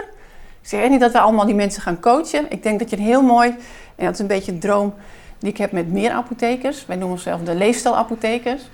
Ik 0.61 0.69
zeg 0.69 0.89
niet 0.89 0.99
dat 0.99 1.11
we 1.11 1.19
allemaal 1.19 1.45
die 1.45 1.55
mensen 1.55 1.81
gaan 1.81 1.99
coachen. 1.99 2.45
Ik 2.51 2.63
denk 2.63 2.79
dat 2.79 2.89
je 2.89 2.97
een 2.97 3.03
heel 3.03 3.21
mooi, 3.21 3.49
en 3.95 4.05
dat 4.05 4.13
is 4.13 4.19
een 4.19 4.27
beetje 4.27 4.51
een 4.51 4.59
droom 4.59 4.93
die 5.39 5.49
ik 5.49 5.57
heb 5.57 5.71
met 5.71 5.91
meer 5.91 6.11
apothekers. 6.11 6.85
Wij 6.85 6.95
noemen 6.95 7.15
onszelf 7.15 7.41
de 7.41 7.55
leefstijlapothekers 7.55 8.69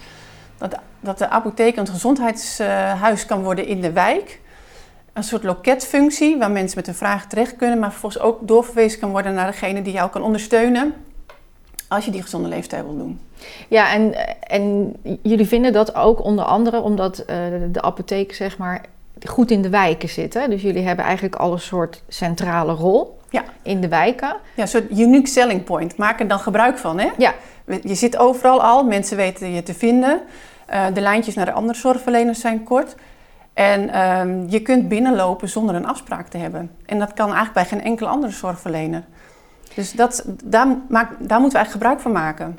dat, 0.58 0.76
dat 1.00 1.18
de 1.18 1.29
apotheek 1.29 1.77
een 1.77 1.88
gezondheidshuis 1.88 3.25
kan 3.25 3.44
worden 3.44 3.65
in 3.65 3.82
de 3.82 3.91
wijk. 3.91 4.39
Een 5.13 5.24
soort 5.24 5.44
loketfunctie 5.44 6.38
waar 6.38 6.51
mensen 6.51 6.77
met 6.77 6.88
een 6.88 6.96
vraag 6.96 7.27
terecht 7.27 7.56
kunnen, 7.56 7.79
maar 7.79 7.91
vervolgens 7.91 8.24
ook 8.24 8.48
doorverwezen 8.48 9.00
kan 9.00 9.12
worden 9.12 9.34
naar 9.34 9.51
degene 9.51 9.82
die 9.82 9.94
jou 9.94 10.10
kan 10.10 10.22
ondersteunen 10.22 10.94
als 11.88 12.06
je 12.06 12.12
die 12.12 12.22
gezonde 12.22 12.50
leefstijl 12.50 12.84
wil 12.84 12.98
doen. 12.98 13.20
Ja, 13.68 13.94
en, 13.94 14.13
en 14.48 14.96
jullie 15.22 15.48
vinden 15.48 15.74
dat 15.74 15.96
ook 15.96 16.24
onder 16.24 16.46
andere 16.46 16.82
omdat 16.82 17.20
uh, 17.20 17.25
de 17.72 17.82
apotheek 17.82 18.34
zeg 18.34 18.58
maar 18.58 18.82
goed 19.25 19.51
in 19.51 19.62
de 19.62 19.70
wijken 19.70 20.10
zitten. 20.10 20.50
Dus 20.50 20.62
jullie 20.62 20.84
hebben 20.84 21.06
eigenlijk 21.06 21.36
al 21.36 21.51
een 21.51 21.60
soort 21.60 22.03
centrale 22.08 22.74
rol 22.74 23.20
ja. 23.29 23.44
in 23.62 23.82
de 23.82 23.88
wijken. 23.88 24.36
Ja, 24.56 24.62
een 24.62 24.68
soort 24.68 24.91
unique 24.91 25.27
selling 25.27 25.63
point. 25.63 25.98
Maak 25.98 26.20
er 26.20 26.27
dan 26.27 26.39
gebruik 26.39 26.77
van, 26.77 27.00
hè? 27.00 27.10
Ja. 27.18 27.34
Je 27.84 27.96
zit 27.96 28.18
overal 28.18 28.62
al, 28.62 28.84
mensen 28.84 29.18
weten 29.18 29.53
je 29.53 29.63
te 29.63 29.74
vinden. 29.74 30.22
Uh, 30.74 30.86
de 30.94 31.02
lijntjes 31.02 31.36
naar 31.36 31.46
de 31.46 31.52
andere 31.52 31.80
zorgverleners 31.80 32.40
zijn 32.40 32.64
kort. 32.64 32.96
En 33.54 33.90
ehm, 33.90 34.46
je 34.48 34.62
kunt 34.62 34.88
binnenlopen 34.88 35.50
zonder 35.50 35.76
een 35.76 35.86
afspraak 35.86 36.28
te 36.28 36.38
hebben. 36.38 36.72
En 36.86 37.00
dat 37.00 37.14
kan 37.14 37.26
eigenlijk 37.26 37.54
bij 37.54 37.66
geen 37.66 37.84
enkele 37.84 38.10
andere 38.10 38.34
zorgverlener. 38.34 39.04
Dus 39.74 39.92
dat, 39.92 40.24
daar, 40.44 40.68
maak, 40.68 41.10
daar 41.20 41.40
moeten 41.40 41.60
we 41.60 41.66
eigenlijk 41.66 41.72
gebruik 41.72 42.00
van 42.00 42.12
maken. 42.12 42.58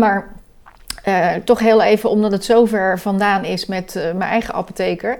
Maar 0.00 0.28
uh, 1.08 1.34
toch 1.34 1.58
heel 1.58 1.82
even, 1.82 2.10
omdat 2.10 2.32
het 2.32 2.44
zo 2.44 2.64
ver 2.64 2.98
vandaan 2.98 3.44
is 3.44 3.66
met 3.66 3.94
uh, 3.94 4.02
mijn 4.02 4.30
eigen 4.30 4.54
apotheker. 4.54 5.18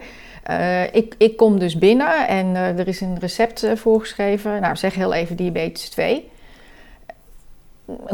Ik, 0.91 1.15
ik 1.17 1.37
kom 1.37 1.59
dus 1.59 1.77
binnen 1.77 2.27
en 2.27 2.55
er 2.55 2.87
is 2.87 3.01
een 3.01 3.19
recept 3.19 3.67
voorgeschreven. 3.75 4.61
Nou, 4.61 4.75
zeg 4.75 4.95
heel 4.95 5.13
even 5.13 5.35
diabetes 5.35 5.89
2. 5.89 6.31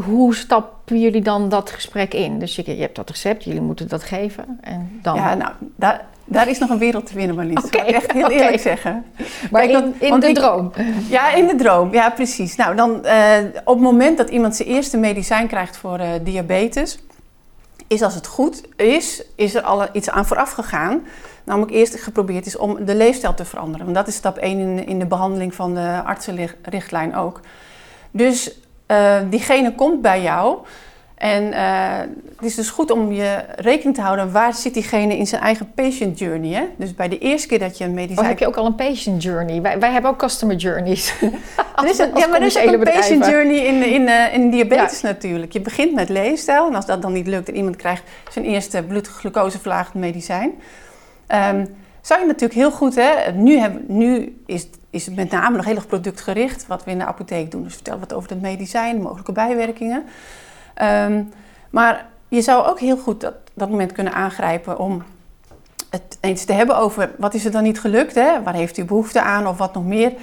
Hoe 0.05 0.35
stappen 0.35 0.99
jullie 0.99 1.21
dan 1.21 1.49
dat 1.49 1.69
gesprek 1.69 2.13
in? 2.13 2.39
Dus 2.39 2.55
je, 2.55 2.63
je 2.65 2.81
hebt 2.81 2.95
dat 2.95 3.09
recept, 3.09 3.43
jullie 3.43 3.61
moeten 3.61 3.87
dat 3.87 4.03
geven. 4.03 4.59
En 4.61 4.99
dan... 5.01 5.15
Ja, 5.15 5.33
nou, 5.33 5.51
daar, 5.75 6.05
daar 6.25 6.49
is 6.49 6.59
nog 6.59 6.69
een 6.69 6.77
wereld 6.77 7.05
te 7.05 7.13
winnen, 7.13 7.35
Marlies. 7.35 7.63
Okay, 7.63 7.87
ik 7.87 7.95
echt 7.95 8.11
heel 8.11 8.25
okay. 8.25 8.37
eerlijk 8.37 8.61
zeggen. 8.61 9.05
Maar 9.51 9.67
Kijk, 9.67 9.83
in, 9.83 9.95
in 9.99 10.19
de 10.19 10.27
ik, 10.27 10.35
droom? 10.35 10.71
Ja, 11.09 11.33
in 11.33 11.47
de 11.47 11.55
droom. 11.55 11.93
Ja, 11.93 12.09
precies. 12.09 12.55
Nou, 12.55 12.75
dan 12.75 12.89
uh, 13.05 13.37
op 13.63 13.73
het 13.73 13.83
moment 13.83 14.17
dat 14.17 14.29
iemand 14.29 14.55
zijn 14.55 14.69
eerste 14.69 14.97
medicijn 14.97 15.47
krijgt 15.47 15.77
voor 15.77 15.99
uh, 15.99 16.07
diabetes... 16.23 16.99
is 17.87 18.01
als 18.01 18.15
het 18.15 18.27
goed 18.27 18.63
is, 18.75 19.23
is 19.35 19.55
er 19.55 19.61
al 19.61 19.87
iets 19.91 20.09
aan 20.09 20.25
vooraf 20.25 20.51
gegaan. 20.51 21.01
Namelijk 21.43 21.71
eerst 21.71 21.95
geprobeerd 21.95 22.45
is 22.45 22.57
om 22.57 22.85
de 22.85 22.95
leefstijl 22.95 23.33
te 23.33 23.45
veranderen. 23.45 23.85
Want 23.85 23.97
dat 23.97 24.07
is 24.07 24.15
stap 24.15 24.37
1 24.37 24.59
in, 24.59 24.87
in 24.87 24.99
de 24.99 25.05
behandeling 25.05 25.55
van 25.55 25.73
de 25.73 26.01
artsenrichtlijn 26.05 27.15
ook. 27.15 27.39
Dus 28.11 28.59
uh, 28.91 29.19
diegene 29.29 29.75
komt 29.75 30.01
bij 30.01 30.21
jou... 30.21 30.57
En 31.19 31.43
uh, 31.43 31.97
het 32.35 32.45
is 32.45 32.55
dus 32.55 32.69
goed 32.69 32.91
om 32.91 33.11
je 33.11 33.43
rekening 33.55 33.95
te 33.95 34.01
houden 34.01 34.31
waar 34.31 34.53
zit 34.53 34.73
diegene 34.73 35.17
in 35.17 35.27
zijn 35.27 35.41
eigen 35.41 35.71
patient 35.73 36.19
journey. 36.19 36.53
Hè? 36.53 36.63
Dus 36.77 36.95
bij 36.95 37.07
de 37.07 37.17
eerste 37.17 37.47
keer 37.47 37.59
dat 37.59 37.77
je 37.77 37.83
een 37.83 37.93
medicijn... 37.93 38.19
Oh, 38.19 38.27
heb 38.27 38.39
je 38.39 38.47
ook 38.47 38.55
al 38.55 38.65
een 38.65 38.75
patient 38.75 39.23
journey? 39.23 39.61
Wij, 39.61 39.79
wij 39.79 39.91
hebben 39.91 40.11
ook 40.11 40.17
customer 40.17 40.55
journeys. 40.55 41.13
als, 41.75 41.89
is 41.89 41.97
ja, 41.97 42.27
maar 42.27 42.39
er 42.39 42.45
is 42.45 42.57
ook 42.57 42.71
een 42.71 42.79
patient 42.79 43.25
journey 43.25 43.55
in, 43.55 43.83
in, 43.83 44.01
uh, 44.01 44.33
in 44.33 44.49
diabetes 44.49 45.01
natuurlijk. 45.01 45.53
Je 45.53 45.61
begint 45.61 45.93
met 45.93 46.09
leefstijl 46.09 46.67
en 46.67 46.75
als 46.75 46.85
dat 46.85 47.01
dan 47.01 47.13
niet 47.13 47.27
lukt 47.27 47.49
en 47.49 47.55
iemand 47.55 47.75
krijgt 47.75 48.03
zijn 48.31 48.45
eerste 48.45 48.83
bloedglucoseverlagend 48.83 49.93
medicijn... 49.93 50.51
Um, 51.53 51.75
zou 52.01 52.19
je 52.19 52.25
natuurlijk 52.25 52.59
heel 52.59 52.71
goed, 52.71 52.95
hè, 52.95 53.31
nu, 53.31 53.57
hebben, 53.57 53.83
nu 53.87 54.41
is, 54.45 54.67
is 54.89 55.05
het 55.05 55.15
met 55.15 55.31
name 55.31 55.55
nog 55.55 55.65
heel 55.65 55.75
erg 55.75 55.87
productgericht 55.87 56.67
wat 56.67 56.83
we 56.83 56.91
in 56.91 56.97
de 56.97 57.05
apotheek 57.05 57.51
doen. 57.51 57.63
Dus 57.63 57.73
vertel 57.73 57.99
wat 57.99 58.13
over 58.13 58.29
het 58.29 58.41
medicijn, 58.41 59.01
mogelijke 59.01 59.31
bijwerkingen. 59.31 60.03
Um, 61.05 61.31
maar 61.69 62.05
je 62.27 62.41
zou 62.41 62.67
ook 62.67 62.79
heel 62.79 62.97
goed 62.97 63.21
dat, 63.21 63.33
dat 63.53 63.69
moment 63.69 63.91
kunnen 63.91 64.13
aangrijpen 64.13 64.79
om 64.79 65.03
het 65.89 66.17
eens 66.21 66.45
te 66.45 66.53
hebben 66.53 66.77
over 66.77 67.11
wat 67.17 67.33
is 67.33 67.45
er 67.45 67.51
dan 67.51 67.63
niet 67.63 67.79
gelukt, 67.79 68.15
hè? 68.15 68.43
waar 68.43 68.53
heeft 68.53 68.77
u 68.77 68.85
behoefte 68.85 69.21
aan 69.21 69.47
of 69.47 69.57
wat 69.57 69.73
nog 69.73 69.85
meer. 69.85 70.13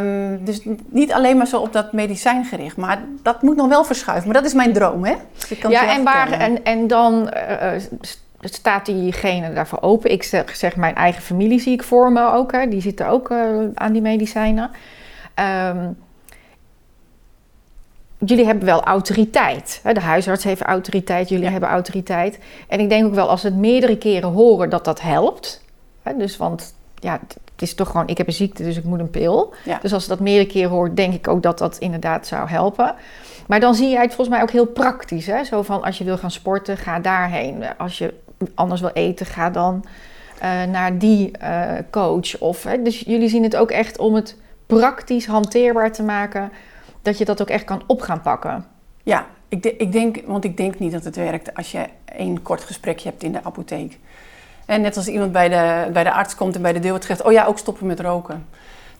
Um, 0.00 0.44
dus 0.44 0.62
niet 0.86 1.12
alleen 1.12 1.36
maar 1.36 1.46
zo 1.46 1.60
op 1.60 1.72
dat 1.72 1.92
medicijn 1.92 2.44
gericht, 2.44 2.76
maar 2.76 3.02
dat 3.22 3.42
moet 3.42 3.56
nog 3.56 3.68
wel 3.68 3.84
verschuiven. 3.84 4.28
Maar 4.28 4.36
dat 4.36 4.50
is 4.50 4.54
mijn 4.54 4.72
droom, 4.72 5.04
hè? 5.04 5.14
Dus 5.48 5.58
ja, 5.58 5.94
en, 5.94 6.04
waar, 6.04 6.32
en, 6.32 6.64
en 6.64 6.86
dan 6.86 7.30
uh, 7.34 7.72
staat 8.40 8.86
diegene 8.86 9.52
daarvoor 9.52 9.82
open. 9.82 10.10
Ik 10.10 10.22
zeg, 10.22 10.56
zeg, 10.56 10.76
mijn 10.76 10.94
eigen 10.94 11.22
familie 11.22 11.60
zie 11.60 11.72
ik 11.72 11.82
voor 11.82 12.12
me 12.12 12.32
ook, 12.32 12.52
hè? 12.52 12.68
die 12.68 12.80
zitten 12.80 13.06
ook 13.08 13.30
uh, 13.30 13.68
aan 13.74 13.92
die 13.92 14.02
medicijnen. 14.02 14.70
Um, 15.68 15.96
jullie 18.18 18.46
hebben 18.46 18.64
wel 18.64 18.82
autoriteit. 18.82 19.80
De 19.92 20.00
huisarts 20.00 20.44
heeft 20.44 20.62
autoriteit, 20.62 21.28
jullie 21.28 21.48
hebben 21.48 21.68
autoriteit. 21.68 22.38
En 22.68 22.80
ik 22.80 22.88
denk 22.88 23.06
ook 23.06 23.14
wel 23.14 23.28
als 23.28 23.42
we 23.42 23.48
het 23.48 23.56
meerdere 23.56 23.98
keren 23.98 24.30
horen 24.30 24.70
dat 24.70 24.84
dat 24.84 25.00
helpt. 25.00 25.64
Dus 26.16 26.36
want 26.36 26.74
ja, 26.94 27.20
het 27.52 27.62
is 27.62 27.74
toch 27.74 27.90
gewoon, 27.90 28.08
ik 28.08 28.18
heb 28.18 28.26
een 28.26 28.32
ziekte, 28.32 28.62
dus 28.62 28.76
ik 28.76 28.84
moet 28.84 28.98
een 28.98 29.10
pil. 29.10 29.54
Dus 29.82 29.92
als 29.92 30.02
je 30.02 30.08
dat 30.08 30.20
meerdere 30.20 30.46
keren 30.46 30.70
hoort, 30.70 30.96
denk 30.96 31.14
ik 31.14 31.28
ook 31.28 31.42
dat 31.42 31.58
dat 31.58 31.78
inderdaad 31.78 32.26
zou 32.26 32.48
helpen. 32.48 32.94
Maar 33.46 33.60
dan 33.60 33.74
zie 33.74 33.88
je 33.88 33.98
het 33.98 34.14
volgens 34.14 34.28
mij 34.28 34.42
ook 34.42 34.50
heel 34.50 34.66
praktisch. 34.66 35.26
Hè? 35.26 35.44
Zo 35.44 35.62
van 35.62 35.82
als 35.82 35.98
je 35.98 36.04
wil 36.04 36.18
gaan 36.18 36.30
sporten, 36.30 36.76
ga 36.76 36.98
daarheen. 36.98 37.64
Als 37.78 37.98
je 37.98 38.14
anders 38.54 38.80
wil 38.80 38.90
eten, 38.92 39.26
ga 39.26 39.50
dan 39.50 39.84
uh, 40.42 40.62
naar 40.64 40.98
die 40.98 41.30
uh, 41.42 41.72
coach. 41.90 42.38
Of, 42.38 42.62
hè? 42.62 42.82
Dus 42.82 43.00
jullie 43.00 43.28
zien 43.28 43.42
het 43.42 43.56
ook 43.56 43.70
echt 43.70 43.98
om 43.98 44.14
het 44.14 44.36
praktisch 44.66 45.26
hanteerbaar 45.26 45.92
te 45.92 46.02
maken 46.02 46.52
dat 47.02 47.18
je 47.18 47.24
dat 47.24 47.40
ook 47.40 47.48
echt 47.48 47.64
kan 47.64 47.82
op 47.86 48.00
gaan 48.00 48.20
pakken. 48.20 48.66
Ja, 49.02 49.26
ik, 49.48 49.64
ik 49.64 49.92
denk, 49.92 50.22
want 50.26 50.44
ik 50.44 50.56
denk 50.56 50.78
niet 50.78 50.92
dat 50.92 51.04
het 51.04 51.16
werkt 51.16 51.54
als 51.54 51.72
je 51.72 51.84
een 52.04 52.42
kort 52.42 52.60
gesprekje 52.60 53.08
hebt 53.08 53.22
in 53.22 53.32
de 53.32 53.44
apotheek. 53.44 53.98
En 54.66 54.80
net 54.80 54.96
als 54.96 55.08
iemand 55.08 55.32
bij 55.32 55.48
de, 55.48 55.90
bij 55.92 56.04
de 56.04 56.12
arts 56.12 56.34
komt 56.34 56.54
en 56.54 56.62
bij 56.62 56.72
de 56.72 56.88
wordt 56.88 57.04
gezegd: 57.04 57.22
Oh 57.22 57.32
ja, 57.32 57.44
ook 57.44 57.58
stoppen 57.58 57.86
met 57.86 58.00
roken. 58.00 58.46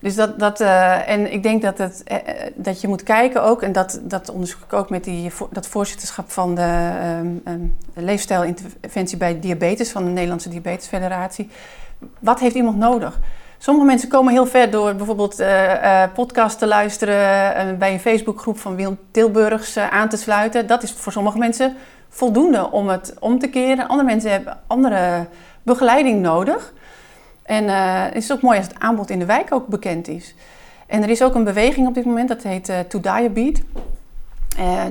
Dus 0.00 0.14
dat, 0.14 0.38
dat 0.38 0.60
uh, 0.60 1.08
en 1.08 1.32
ik 1.32 1.42
denk 1.42 1.62
dat, 1.62 1.78
het, 1.78 2.02
uh, 2.12 2.16
dat 2.54 2.80
je 2.80 2.88
moet 2.88 3.02
kijken 3.02 3.42
ook, 3.42 3.62
en 3.62 3.72
dat, 3.72 4.00
dat 4.02 4.30
onderzoek 4.30 4.62
ik 4.62 4.72
ook 4.72 4.90
met 4.90 5.04
die, 5.04 5.32
dat 5.50 5.66
voorzitterschap 5.66 6.30
van 6.30 6.54
de 6.54 6.90
um, 7.20 7.40
um, 7.46 7.76
leefstijlinterventie 7.94 9.16
bij 9.16 9.40
diabetes 9.40 9.90
van 9.90 10.04
de 10.04 10.10
Nederlandse 10.10 10.48
Diabetesfederatie. 10.48 11.50
Wat 12.18 12.40
heeft 12.40 12.54
iemand 12.54 12.76
nodig? 12.76 13.18
Sommige 13.58 13.86
mensen 13.86 14.08
komen 14.08 14.32
heel 14.32 14.46
ver 14.46 14.70
door 14.70 14.94
bijvoorbeeld 14.94 15.42
podcast 16.14 16.58
te 16.58 16.66
luisteren, 16.66 17.78
bij 17.78 17.92
een 17.92 18.00
Facebookgroep 18.00 18.58
van 18.58 18.76
Wil 18.76 18.96
Tilburgs 19.10 19.76
aan 19.76 20.08
te 20.08 20.16
sluiten. 20.16 20.66
Dat 20.66 20.82
is 20.82 20.92
voor 20.92 21.12
sommige 21.12 21.38
mensen 21.38 21.76
voldoende 22.08 22.70
om 22.70 22.88
het 22.88 23.14
om 23.18 23.38
te 23.38 23.48
keren. 23.48 23.88
Andere 23.88 24.08
mensen 24.08 24.30
hebben 24.30 24.58
andere 24.66 25.26
begeleiding 25.62 26.20
nodig. 26.20 26.72
En 27.50 27.68
het 28.04 28.14
is 28.14 28.32
ook 28.32 28.40
mooi 28.40 28.58
als 28.58 28.66
het 28.66 28.78
aanbod 28.78 29.10
in 29.10 29.18
de 29.18 29.24
wijk 29.24 29.52
ook 29.52 29.66
bekend 29.66 30.08
is. 30.08 30.34
En 30.86 31.02
er 31.02 31.08
is 31.08 31.22
ook 31.22 31.34
een 31.34 31.44
beweging 31.44 31.86
op 31.88 31.94
dit 31.94 32.04
moment, 32.04 32.28
dat 32.28 32.42
heet 32.42 32.72
To 32.88 33.00
Diabetes. 33.00 33.62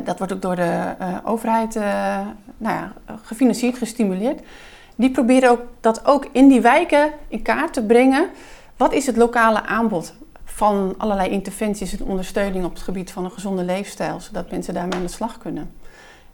dat 0.04 0.18
wordt 0.18 0.34
ook 0.34 0.42
door 0.42 0.56
de 0.56 0.96
overheid 1.24 1.76
nou 2.58 2.76
ja, 2.76 2.94
gefinancierd, 3.24 3.78
gestimuleerd. 3.78 4.40
Die 4.96 5.12
proberen 5.12 5.50
ook 5.50 5.62
dat 5.80 6.06
ook 6.06 6.28
in 6.32 6.48
die 6.48 6.62
wijken 6.62 7.12
in 7.28 7.42
kaart 7.42 7.74
te 7.74 7.84
brengen. 7.84 8.30
Wat 8.78 8.94
is 8.94 9.06
het 9.06 9.18
lokale 9.18 9.66
aanbod 9.66 10.14
van 10.46 10.96
allerlei 10.98 11.30
interventies 11.30 12.00
en 12.00 12.06
ondersteuning 12.06 12.66
op 12.66 12.74
het 12.74 12.84
gebied 12.84 13.12
van 13.12 13.24
een 13.24 13.32
gezonde 13.32 13.64
leefstijl, 13.64 14.20
zodat 14.20 14.52
mensen 14.52 14.74
daarmee 14.74 15.00
aan 15.00 15.06
de 15.06 15.12
slag 15.12 15.38
kunnen? 15.38 15.72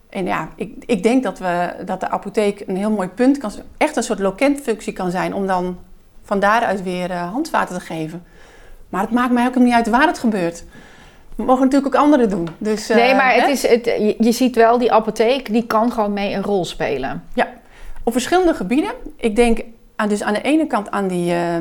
En 0.08 0.24
ja, 0.24 0.48
ik, 0.56 0.84
ik 0.86 1.02
denk 1.02 1.22
dat, 1.22 1.38
we, 1.38 1.74
dat 1.84 2.00
de 2.00 2.08
apotheek 2.08 2.62
een 2.66 2.76
heel 2.76 2.90
mooi 2.90 3.08
punt 3.08 3.38
kan 3.38 3.50
echt 3.76 3.96
een 3.96 4.02
soort 4.02 4.18
lokentfunctie 4.18 4.92
kan 4.92 5.10
zijn 5.10 5.34
om 5.34 5.46
dan 5.46 5.76
van 6.26 6.40
daaruit 6.40 6.82
weer 6.82 7.10
uh, 7.10 7.32
handvaten 7.32 7.78
te 7.78 7.84
geven. 7.84 8.24
Maar 8.88 9.00
het 9.00 9.10
maakt 9.10 9.32
mij 9.32 9.46
ook 9.46 9.54
niet 9.54 9.72
uit 9.72 9.88
waar 9.88 10.06
het 10.06 10.18
gebeurt. 10.18 10.64
We 11.34 11.44
mogen 11.44 11.64
natuurlijk 11.64 11.94
ook 11.94 12.02
anderen 12.02 12.28
doen. 12.28 12.48
Dus, 12.58 12.88
nee, 12.88 13.14
maar 13.14 13.34
het 13.34 13.48
is, 13.48 13.66
het, 13.66 13.84
je, 13.84 14.14
je, 14.18 14.32
ziet 14.32 14.56
wel, 14.56 14.78
die 14.78 14.92
apotheek 14.92 15.52
die 15.52 15.66
kan 15.66 15.92
gewoon 15.92 16.12
mee 16.12 16.34
een 16.34 16.42
rol 16.42 16.64
spelen. 16.64 17.24
Ja, 17.34 17.48
op 18.02 18.12
verschillende 18.12 18.54
gebieden. 18.54 18.90
Ik 19.16 19.36
denk 19.36 19.60
aan, 19.96 20.08
dus 20.08 20.22
aan 20.22 20.34
de 20.34 20.42
ene 20.42 20.66
kant 20.66 20.90
aan 20.90 21.08
die... 21.08 21.32
Uh, 21.32 21.56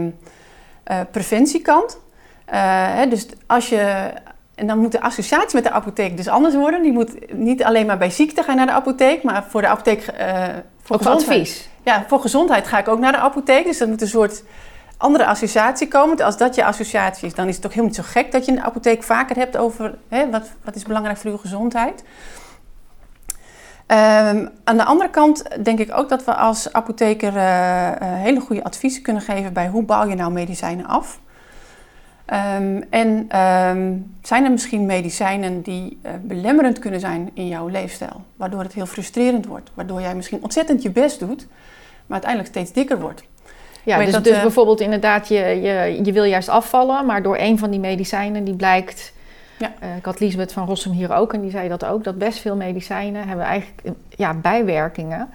uh, 0.91 0.99
preventiekant. 1.11 1.99
Hè, 2.45 3.07
dus 3.07 3.27
als 3.45 3.69
je, 3.69 4.11
en 4.55 4.67
dan 4.67 4.79
moet 4.79 4.91
de 4.91 5.01
associatie 5.01 5.55
met 5.55 5.63
de 5.63 5.71
apotheek 5.71 6.17
dus 6.17 6.27
anders 6.27 6.55
worden. 6.55 6.81
Die 6.81 6.91
moet 6.91 7.33
niet 7.33 7.63
alleen 7.63 7.85
maar 7.85 7.97
bij 7.97 8.09
ziekte 8.09 8.43
gaan 8.43 8.55
naar 8.55 8.65
de 8.65 8.71
apotheek, 8.71 9.23
maar 9.23 9.43
voor 9.49 9.61
de 9.61 9.67
apotheek. 9.67 10.13
Voor 10.85 10.95
ook 10.95 11.05
advies. 11.05 11.69
Ja, 11.83 12.05
voor 12.07 12.19
gezondheid 12.19 12.67
ga 12.67 12.77
ik 12.77 12.87
ook 12.87 12.99
naar 12.99 13.11
de 13.11 13.17
apotheek. 13.17 13.65
Dus 13.65 13.77
dat 13.77 13.87
moet 13.87 14.01
een 14.01 14.07
soort 14.07 14.43
andere 14.97 15.25
associatie 15.25 15.87
komen. 15.87 16.21
Als 16.21 16.37
dat 16.37 16.55
je 16.55 16.65
associatie 16.65 17.27
is, 17.27 17.35
dan 17.35 17.47
is 17.47 17.53
het 17.53 17.61
toch 17.61 17.73
helemaal 17.73 17.95
niet 17.95 18.05
zo 18.05 18.11
gek 18.11 18.31
dat 18.31 18.45
je 18.45 18.51
in 18.51 18.57
de 18.57 18.63
apotheek 18.63 19.03
vaker 19.03 19.35
hebt 19.35 19.57
over 19.57 19.97
hè, 20.07 20.29
wat, 20.29 20.49
wat 20.63 20.75
is 20.75 20.83
belangrijk 20.83 21.17
voor 21.17 21.31
uw 21.31 21.37
gezondheid. 21.37 22.03
Um, 23.87 24.49
aan 24.63 24.77
de 24.77 24.83
andere 24.83 25.09
kant 25.09 25.63
denk 25.63 25.79
ik 25.79 25.97
ook 25.97 26.09
dat 26.09 26.23
we 26.23 26.35
als 26.35 26.73
apotheker 26.73 27.35
uh, 27.35 27.91
hele 27.99 28.39
goede 28.39 28.63
adviezen 28.63 29.01
kunnen 29.01 29.21
geven 29.21 29.53
bij 29.53 29.67
hoe 29.67 29.83
bouw 29.83 30.07
je 30.07 30.15
nou 30.15 30.31
medicijnen 30.31 30.85
af. 30.85 31.19
Um, 32.33 32.83
en 32.89 33.39
um, 33.39 34.15
zijn 34.21 34.43
er 34.43 34.51
misschien 34.51 34.85
medicijnen 34.85 35.61
die 35.61 35.99
uh, 36.05 36.11
belemmerend 36.21 36.79
kunnen 36.79 36.99
zijn 36.99 37.31
in 37.33 37.47
jouw 37.47 37.67
leefstijl, 37.67 38.23
waardoor 38.35 38.61
het 38.61 38.73
heel 38.73 38.85
frustrerend 38.85 39.45
wordt, 39.45 39.71
waardoor 39.73 40.01
jij 40.01 40.15
misschien 40.15 40.43
ontzettend 40.43 40.81
je 40.81 40.89
best 40.89 41.19
doet, 41.19 41.47
maar 42.05 42.21
uiteindelijk 42.23 42.51
steeds 42.51 42.71
dikker 42.71 42.99
wordt. 42.99 43.23
Ja, 43.83 43.97
dus, 43.97 44.11
dat, 44.11 44.23
dus 44.23 44.41
bijvoorbeeld 44.41 44.79
inderdaad, 44.79 45.27
je, 45.27 45.35
je, 45.35 45.99
je 46.03 46.11
wil 46.11 46.23
juist 46.23 46.49
afvallen, 46.49 47.05
maar 47.05 47.23
door 47.23 47.37
een 47.37 47.59
van 47.59 47.71
die 47.71 47.79
medicijnen 47.79 48.43
die 48.43 48.55
blijkt 48.55 49.13
ja. 49.57 49.73
Uh, 49.83 49.95
ik 49.95 50.05
had 50.05 50.19
Lisbeth 50.19 50.53
van 50.53 50.65
Rossum 50.65 50.91
hier 50.91 51.13
ook 51.13 51.33
en 51.33 51.41
die 51.41 51.51
zei 51.51 51.69
dat 51.69 51.85
ook, 51.85 52.03
dat 52.03 52.17
best 52.17 52.39
veel 52.39 52.55
medicijnen 52.55 53.27
hebben 53.27 53.45
eigenlijk 53.45 53.97
ja, 54.09 54.33
bijwerkingen 54.33 55.29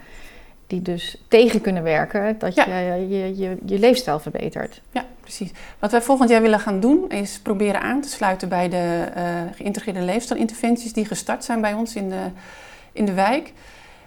die 0.71 0.81
dus 0.81 1.17
tegen 1.27 1.61
kunnen 1.61 1.83
werken 1.83 2.35
dat 2.39 2.55
Ja. 2.55 2.77
je, 2.77 3.09
je, 3.09 3.37
je 3.37 3.57
je 3.65 3.79
leefstijl 3.79 4.19
verbetert. 4.19 4.81
Ja, 4.91 5.05
precies. 5.21 5.51
Wat 5.79 5.91
wij 5.91 6.01
volgend 6.01 6.29
jaar 6.29 6.41
willen 6.41 6.59
gaan 6.59 6.79
doen 6.79 7.09
is 7.09 7.39
proberen 7.39 7.81
aan 7.81 8.01
te 8.01 8.09
sluiten 8.09 8.49
bij 8.49 8.69
de 8.69 9.05
eh, 9.15 9.23
geïntegreerde 9.55 10.01
leefstijlinterventies 10.01 10.93
die 10.93 11.05
gestart 11.05 11.43
zijn 11.43 11.61
bij 11.61 11.73
ons 11.73 11.95
in 11.95 12.09
de, 12.09 12.21
in 12.91 13.05
de 13.05 13.13
wijk. 13.13 13.53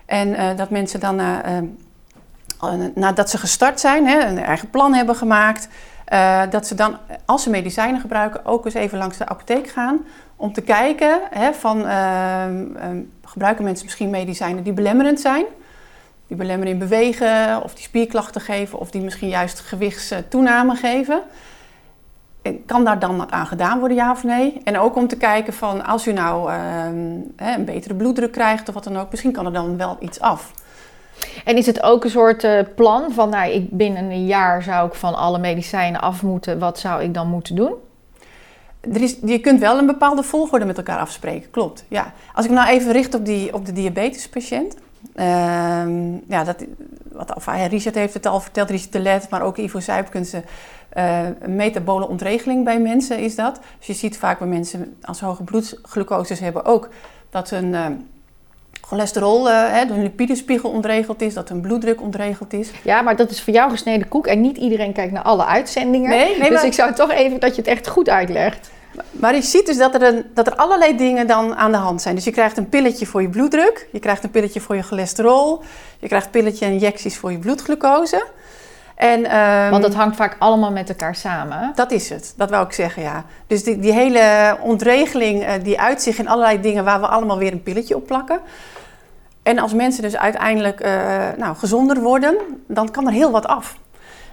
En 0.06 0.34
eh, 0.34 0.56
dat 0.56 0.70
mensen 0.70 1.00
dan, 1.00 1.16
na, 1.16 1.44
eh, 1.44 1.56
eh, 1.56 2.72
nadat 2.94 3.30
ze 3.30 3.38
gestart 3.38 3.80
zijn, 3.80 4.06
hè, 4.06 4.26
een 4.26 4.38
eigen 4.38 4.70
plan 4.70 4.94
hebben 4.94 5.16
gemaakt, 5.16 5.68
eh, 6.04 6.42
dat 6.50 6.66
ze 6.66 6.74
dan, 6.74 6.96
als 7.24 7.42
ze 7.42 7.50
medicijnen 7.50 8.00
gebruiken, 8.00 8.44
ook 8.44 8.64
eens 8.64 8.74
even 8.74 8.98
langs 8.98 9.16
de 9.18 9.26
apotheek 9.26 9.68
gaan 9.68 10.04
om 10.36 10.52
te 10.52 10.60
kijken 10.60 11.20
hè, 11.30 11.52
van 11.52 11.86
ehm, 11.86 12.76
ehm, 12.76 13.00
gebruiken 13.24 13.64
mensen 13.64 13.84
misschien 13.84 14.10
medicijnen 14.10 14.62
die 14.64 14.72
belemmerend 14.72 15.20
zijn, 15.20 15.44
die 16.26 16.36
belemmeren 16.36 16.72
in 16.72 16.78
bewegen 16.78 17.62
of 17.62 17.74
die 17.74 17.84
spierklachten 17.84 18.40
geven 18.40 18.78
of 18.78 18.90
die 18.90 19.02
misschien 19.02 19.28
juist 19.28 19.60
gewichtstoename 19.60 20.74
geven. 20.74 21.22
En 22.42 22.64
Kan 22.64 22.84
daar 22.84 22.98
dan 22.98 23.16
wat 23.16 23.30
aan 23.30 23.46
gedaan 23.46 23.78
worden, 23.78 23.96
ja 23.96 24.10
of 24.10 24.24
nee? 24.24 24.60
En 24.64 24.78
ook 24.78 24.96
om 24.96 25.08
te 25.08 25.16
kijken 25.16 25.52
van 25.52 25.84
als 25.84 26.06
u 26.06 26.12
nou 26.12 26.52
ehm, 26.52 26.96
een 27.36 27.64
betere 27.64 27.94
bloeddruk 27.94 28.32
krijgt 28.32 28.68
of 28.68 28.74
wat 28.74 28.84
dan 28.84 28.98
ook, 28.98 29.10
misschien 29.10 29.32
kan 29.32 29.46
er 29.46 29.52
dan 29.52 29.76
wel 29.76 29.96
iets 30.00 30.20
af. 30.20 30.52
En 31.44 31.56
is 31.56 31.66
het 31.66 31.82
ook 31.82 32.04
een 32.04 32.10
soort 32.10 32.44
eh, 32.44 32.60
plan 32.76 33.12
van, 33.12 33.28
nou, 33.28 33.50
ik 33.50 33.70
binnen 33.70 34.10
een 34.10 34.26
jaar 34.26 34.62
zou 34.62 34.88
ik 34.88 34.94
van 34.94 35.14
alle 35.14 35.38
medicijnen 35.38 36.00
af 36.00 36.22
moeten. 36.22 36.58
Wat 36.58 36.78
zou 36.78 37.02
ik 37.02 37.14
dan 37.14 37.28
moeten 37.28 37.54
doen? 37.54 37.74
Er 38.80 39.02
is, 39.02 39.16
je 39.24 39.38
kunt 39.38 39.60
wel 39.60 39.78
een 39.78 39.86
bepaalde 39.86 40.22
volgorde 40.22 40.64
met 40.64 40.76
elkaar 40.76 40.98
afspreken, 40.98 41.50
klopt. 41.50 41.84
Ja. 41.88 42.12
Als 42.34 42.44
ik 42.44 42.50
nou 42.50 42.68
even 42.68 42.92
richt 42.92 43.14
op, 43.14 43.24
die, 43.24 43.54
op 43.54 43.66
de 43.66 43.72
diabetespatiënt. 43.72 44.76
Ehm, 45.14 46.12
ja, 46.28 46.44
dat, 46.44 46.64
wat, 47.12 47.34
of, 47.34 47.46
Richard 47.68 47.94
heeft 47.94 48.14
het 48.14 48.26
al 48.26 48.40
verteld, 48.40 48.70
Richard 48.70 48.92
de 48.92 49.00
Let, 49.00 49.28
maar 49.30 49.42
ook 49.42 49.56
Ivo 49.56 49.80
Zuipkunsten. 49.80 50.44
eh 50.88 51.22
een 51.40 51.56
metabole 51.56 52.08
ontregeling 52.08 52.64
bij 52.64 52.78
mensen 52.80 53.18
is 53.18 53.34
dat. 53.34 53.60
Dus 53.78 53.86
je 53.86 53.92
ziet 53.92 54.18
vaak 54.18 54.38
bij 54.38 54.48
mensen 54.48 54.96
als 55.02 55.18
ze 55.18 55.24
hoge 55.24 55.42
bloedglucoses 55.42 56.40
hebben 56.40 56.64
ook 56.64 56.88
dat 57.30 57.50
hun 57.50 57.74
eh, 57.74 57.86
cholesterol, 58.80 59.50
eh, 59.50 59.72
hè, 59.72 59.86
hun 59.86 60.02
lipidespiegel 60.02 60.70
ontregeld 60.70 61.22
is, 61.22 61.34
dat 61.34 61.48
hun 61.48 61.60
bloeddruk 61.60 62.00
ontregeld 62.00 62.52
is. 62.52 62.70
Ja, 62.82 63.02
maar 63.02 63.16
dat 63.16 63.30
is 63.30 63.42
voor 63.42 63.52
jou 63.52 63.70
gesneden 63.70 64.08
koek 64.08 64.26
en 64.26 64.40
niet 64.40 64.56
iedereen 64.56 64.92
kijkt 64.92 65.12
naar 65.12 65.22
alle 65.22 65.44
uitzendingen. 65.44 66.08
Nee, 66.10 66.38
nee, 66.38 66.48
dus 66.48 66.58
maar- 66.58 66.66
ik 66.66 66.72
zou 66.72 66.94
toch 66.94 67.10
even 67.10 67.40
dat 67.40 67.54
je 67.54 67.60
het 67.60 67.70
echt 67.70 67.88
goed 67.88 68.08
uitlegt. 68.08 68.70
Maar 69.10 69.34
je 69.34 69.42
ziet 69.42 69.66
dus 69.66 69.76
dat 69.76 69.94
er, 69.94 70.02
een, 70.02 70.24
dat 70.34 70.46
er 70.46 70.56
allerlei 70.56 70.96
dingen 70.96 71.26
dan 71.26 71.56
aan 71.56 71.72
de 71.72 71.78
hand 71.78 72.02
zijn. 72.02 72.14
Dus 72.14 72.24
je 72.24 72.30
krijgt 72.30 72.56
een 72.56 72.68
pilletje 72.68 73.06
voor 73.06 73.22
je 73.22 73.28
bloeddruk, 73.28 73.88
je 73.92 73.98
krijgt 73.98 74.24
een 74.24 74.30
pilletje 74.30 74.60
voor 74.60 74.76
je 74.76 74.82
cholesterol, 74.82 75.62
je 75.98 76.08
krijgt 76.08 76.30
pilletje 76.30 76.64
en 76.64 76.72
injecties 76.72 77.16
voor 77.16 77.32
je 77.32 77.38
bloedglucose. 77.38 78.26
En, 78.94 79.24
ehm, 79.24 79.70
Want 79.70 79.82
dat 79.82 79.94
hangt 79.94 80.16
vaak 80.16 80.36
allemaal 80.38 80.72
met 80.72 80.88
elkaar 80.88 81.14
samen. 81.14 81.72
dat 81.74 81.90
is 81.90 82.08
het, 82.08 82.34
dat 82.36 82.50
wou 82.50 82.66
ik 82.66 82.72
zeggen, 82.72 83.02
ja. 83.02 83.24
Dus 83.46 83.64
die, 83.64 83.78
die 83.78 83.92
hele 83.92 84.56
ontregeling 84.60 85.44
eh, 85.44 85.52
die 85.62 85.80
uitzicht 85.80 86.18
in 86.18 86.28
allerlei 86.28 86.60
dingen 86.60 86.84
waar 86.84 87.00
we 87.00 87.06
allemaal 87.06 87.38
weer 87.38 87.52
een 87.52 87.62
pilletje 87.62 87.96
op 87.96 88.06
plakken. 88.06 88.40
En 89.42 89.58
als 89.58 89.72
mensen 89.72 90.02
dus 90.02 90.16
uiteindelijk 90.16 90.80
eh, 90.80 90.92
nou, 91.36 91.56
gezonder 91.56 92.00
worden, 92.00 92.36
dan 92.68 92.90
kan 92.90 93.06
er 93.06 93.12
heel 93.12 93.30
wat 93.30 93.46
af. 93.46 93.76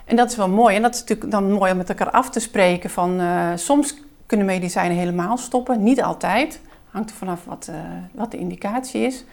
En 0.06 0.15
dat 0.15 0.30
is 0.30 0.36
wel 0.36 0.50
mooi. 0.50 0.75
En 0.75 0.82
dat 0.82 0.94
is 0.94 1.00
natuurlijk 1.00 1.32
dan 1.32 1.51
mooi 1.51 1.72
om 1.72 1.77
met 1.77 1.89
elkaar 1.89 2.10
af 2.10 2.30
te 2.30 2.39
spreken 2.39 2.89
van 2.89 3.20
eh, 3.20 3.48
soms 3.56 3.96
kunnen 4.32 4.50
medicijnen 4.50 4.98
helemaal 4.98 5.38
stoppen, 5.38 5.84
niet 5.84 6.02
altijd. 6.02 6.62
Hangt 6.90 7.10
er 7.10 7.16
vanaf 7.16 7.46
wat, 7.46 7.68
eh, 7.70 7.76
wat 8.12 8.32
de 8.32 8.38
indicatie 8.38 9.02
is. 9.02 9.26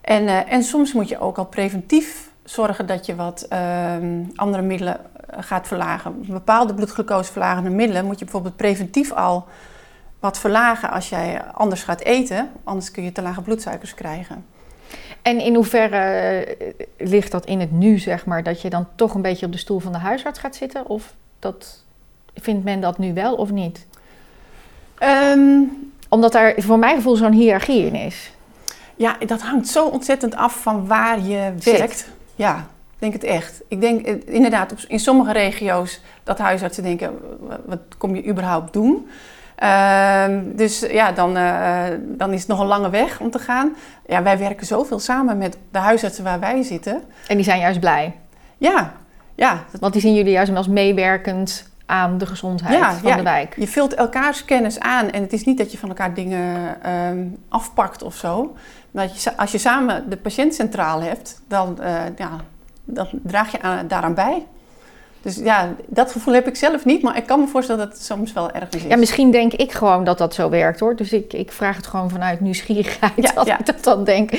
En, 0.00 0.28
eh, 0.28 0.52
en 0.52 0.62
soms 0.62 0.92
moet 0.92 1.08
je 1.08 1.18
ook 1.18 1.38
al 1.38 1.46
preventief 1.46 2.30
zorgen 2.44 2.86
dat 2.86 3.06
je 3.06 3.14
wat 3.14 3.46
ehm, 3.48 4.24
andere 4.34 4.62
middelen 4.62 4.96
eh, 4.96 5.38
gaat 5.42 5.66
verlagen. 5.66 6.24
Bepaalde 6.26 6.74
bloedglucoseverlagende 6.74 7.70
middelen 7.70 8.04
moet 8.04 8.18
je 8.18 8.24
bijvoorbeeld 8.24 8.56
preventief 8.56 9.12
al 9.12 9.46
wat 10.20 10.38
verlagen 10.38 10.90
als 10.90 11.08
jij 11.08 11.42
anders 11.44 11.82
gaat 11.82 12.00
eten. 12.00 12.50
Anders 12.64 12.90
kun 12.90 13.02
je 13.02 13.12
te 13.12 13.22
lage 13.22 13.42
bloedsuikers 13.42 13.94
krijgen. 13.94 14.44
En 15.22 15.40
in 15.40 15.54
hoeverre 15.54 16.56
ligt 16.98 17.30
dat 17.30 17.46
in 17.46 17.60
het 17.60 17.70
nu, 17.70 17.98
zeg 17.98 18.26
maar, 18.26 18.42
dat 18.42 18.60
je 18.60 18.70
dan 18.70 18.86
toch 18.94 19.14
een 19.14 19.22
beetje 19.22 19.46
op 19.46 19.52
de 19.52 19.58
stoel 19.58 19.78
van 19.78 19.92
de 19.92 19.98
huisarts 19.98 20.38
gaat 20.38 20.56
zitten? 20.56 20.86
Of 20.86 21.14
dat, 21.38 21.84
vindt 22.34 22.64
men 22.64 22.80
dat 22.80 22.98
nu 22.98 23.14
wel 23.14 23.34
of 23.34 23.50
niet? 23.50 23.86
Ehm, 25.02 25.60
Omdat 26.08 26.32
daar 26.32 26.54
voor 26.56 26.78
mijn 26.78 26.96
gevoel 26.96 27.16
zo'n 27.16 27.32
hiërarchie 27.32 27.86
in 27.86 27.94
is. 27.94 28.32
ja, 28.96 29.16
dat 29.26 29.40
hangt 29.42 29.68
zo 29.68 29.86
ontzettend 29.86 30.36
af 30.36 30.62
van 30.62 30.86
waar 30.86 31.20
je 31.20 31.52
Zit. 31.58 31.78
werkt. 31.78 32.08
Ja, 32.34 32.56
ik 32.92 32.98
denk 32.98 33.12
het 33.12 33.24
echt. 33.24 33.60
Ik 33.68 33.80
denk 33.80 34.06
eh, 34.06 34.14
inderdaad 34.24 34.74
in 34.88 34.98
sommige 34.98 35.32
regio's 35.32 36.00
dat 36.24 36.38
huisartsen 36.38 36.82
denken, 36.82 37.18
"Wa- 37.40 37.60
wat 37.66 37.78
kom 37.98 38.14
je 38.14 38.26
überhaupt 38.26 38.72
doen? 38.72 39.08
Ehm, 39.56 40.40
dus 40.56 40.80
ja, 40.90 41.12
dan, 41.12 41.36
eh, 41.36 41.82
dan 42.00 42.32
is 42.32 42.38
het 42.38 42.48
nog 42.48 42.60
een 42.60 42.66
lange 42.66 42.90
weg 42.90 43.20
om 43.20 43.30
te 43.30 43.38
gaan. 43.38 43.74
Ja, 44.06 44.22
wij 44.22 44.38
werken 44.38 44.66
zoveel 44.66 44.98
samen 44.98 45.38
met 45.38 45.56
de 45.70 45.78
huisartsen 45.78 46.24
waar 46.24 46.40
wij 46.40 46.62
zitten. 46.62 47.02
En 47.26 47.36
die 47.36 47.44
zijn 47.44 47.60
juist 47.60 47.80
blij. 47.80 48.14
Ja, 48.58 48.92
ja, 49.34 49.64
Want 49.80 49.92
die 49.92 50.02
zien 50.02 50.14
jullie 50.14 50.32
juist 50.32 50.56
als 50.56 50.68
meewerkend 50.68 51.70
aan 51.92 52.18
de 52.18 52.26
gezondheid 52.26 52.78
Ja, 52.78 52.92
van 52.92 53.10
ja. 53.10 53.16
de 53.16 53.22
wijk. 53.22 53.54
je 53.56 53.68
vult 53.68 53.94
elkaars 53.94 54.44
kennis 54.44 54.80
aan. 54.80 55.10
En 55.10 55.22
het 55.22 55.32
is 55.32 55.44
niet 55.44 55.58
dat 55.58 55.72
je 55.72 55.78
van 55.78 55.88
elkaar 55.88 56.14
dingen 56.14 56.82
ehm, 56.82 57.26
afpakt 57.48 58.02
of 58.02 58.14
zo. 58.14 58.56
Maar 58.90 59.10
als 59.36 59.52
je 59.52 59.58
samen 59.58 60.10
de 60.10 60.16
patiënt 60.16 60.54
centraal 60.54 61.02
hebt, 61.02 61.42
dan, 61.48 61.80
eh, 61.80 61.94
ja, 62.16 62.30
dan 62.84 63.08
draag 63.22 63.52
je 63.52 63.62
aan, 63.62 63.88
daaraan 63.88 64.14
bij. 64.14 64.46
Dus 65.22 65.36
ja, 65.36 65.74
dat 65.86 66.12
gevoel 66.12 66.34
heb 66.34 66.46
ik 66.46 66.56
zelf 66.56 66.84
niet, 66.84 67.02
maar 67.02 67.16
ik 67.16 67.26
kan 67.26 67.40
me 67.40 67.46
voorstellen 67.46 67.84
dat 67.84 67.92
het 67.96 68.04
soms 68.04 68.32
wel 68.32 68.50
ergens 68.50 68.82
is. 68.82 68.82
Ja, 68.90 68.96
misschien 68.96 69.30
denk 69.30 69.52
ik 69.52 69.72
gewoon 69.72 70.04
dat 70.04 70.18
dat 70.18 70.34
zo 70.34 70.48
werkt 70.50 70.80
hoor. 70.80 70.96
Dus 70.96 71.12
ik, 71.12 71.32
ik 71.32 71.52
vraag 71.52 71.76
het 71.76 71.86
gewoon 71.86 72.10
vanuit 72.10 72.40
nieuwsgierigheid 72.40 73.12
Ja, 73.16 73.32
dat 73.34 73.46
ja. 73.46 73.58
ik 73.58 73.66
dat 73.66 73.84
dan 73.84 74.04
denk. 74.04 74.30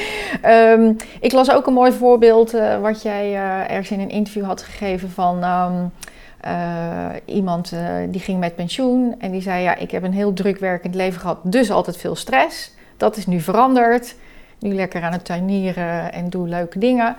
Ehm, 0.42 0.94
ik 1.20 1.32
las 1.32 1.52
ook 1.52 1.68
een 1.68 1.74
mooi 1.74 1.92
voorbeeld 1.92 2.54
eh, 2.54 2.80
wat 2.80 3.02
jij 3.02 3.34
eh, 3.34 3.60
ergens 3.72 3.92
in 3.92 4.00
een 4.00 4.10
interview 4.10 4.46
had 4.46 4.62
gegeven 4.62 5.10
van 5.10 5.44
ehm, 5.44 5.86
eh, 6.44 7.10
iemand 7.26 7.72
eh, 7.72 7.96
die 8.10 8.22
ging 8.22 8.40
met 8.40 8.56
pensioen. 8.56 9.16
En 9.20 9.32
die 9.32 9.42
zei 9.42 9.64
ja, 9.64 9.76
ik 9.76 9.92
heb 9.92 10.04
een 10.04 10.14
heel 10.14 10.34
druk 10.34 10.60
werkend 10.60 10.96
leven 10.96 11.22
gehad, 11.22 11.40
dus 11.44 11.72
altijd 11.72 11.98
veel 11.98 12.16
stress. 12.16 12.74
Dat 12.98 13.18
is 13.18 13.26
nu 13.26 13.40
veranderd. 13.40 14.16
Nu 14.60 14.74
lekker 14.74 15.04
aan 15.04 15.12
het 15.12 15.26
tuinieren 15.26 16.14
en 16.14 16.30
doe 16.30 16.48
leuke 16.48 16.80
dingen. 16.80 17.16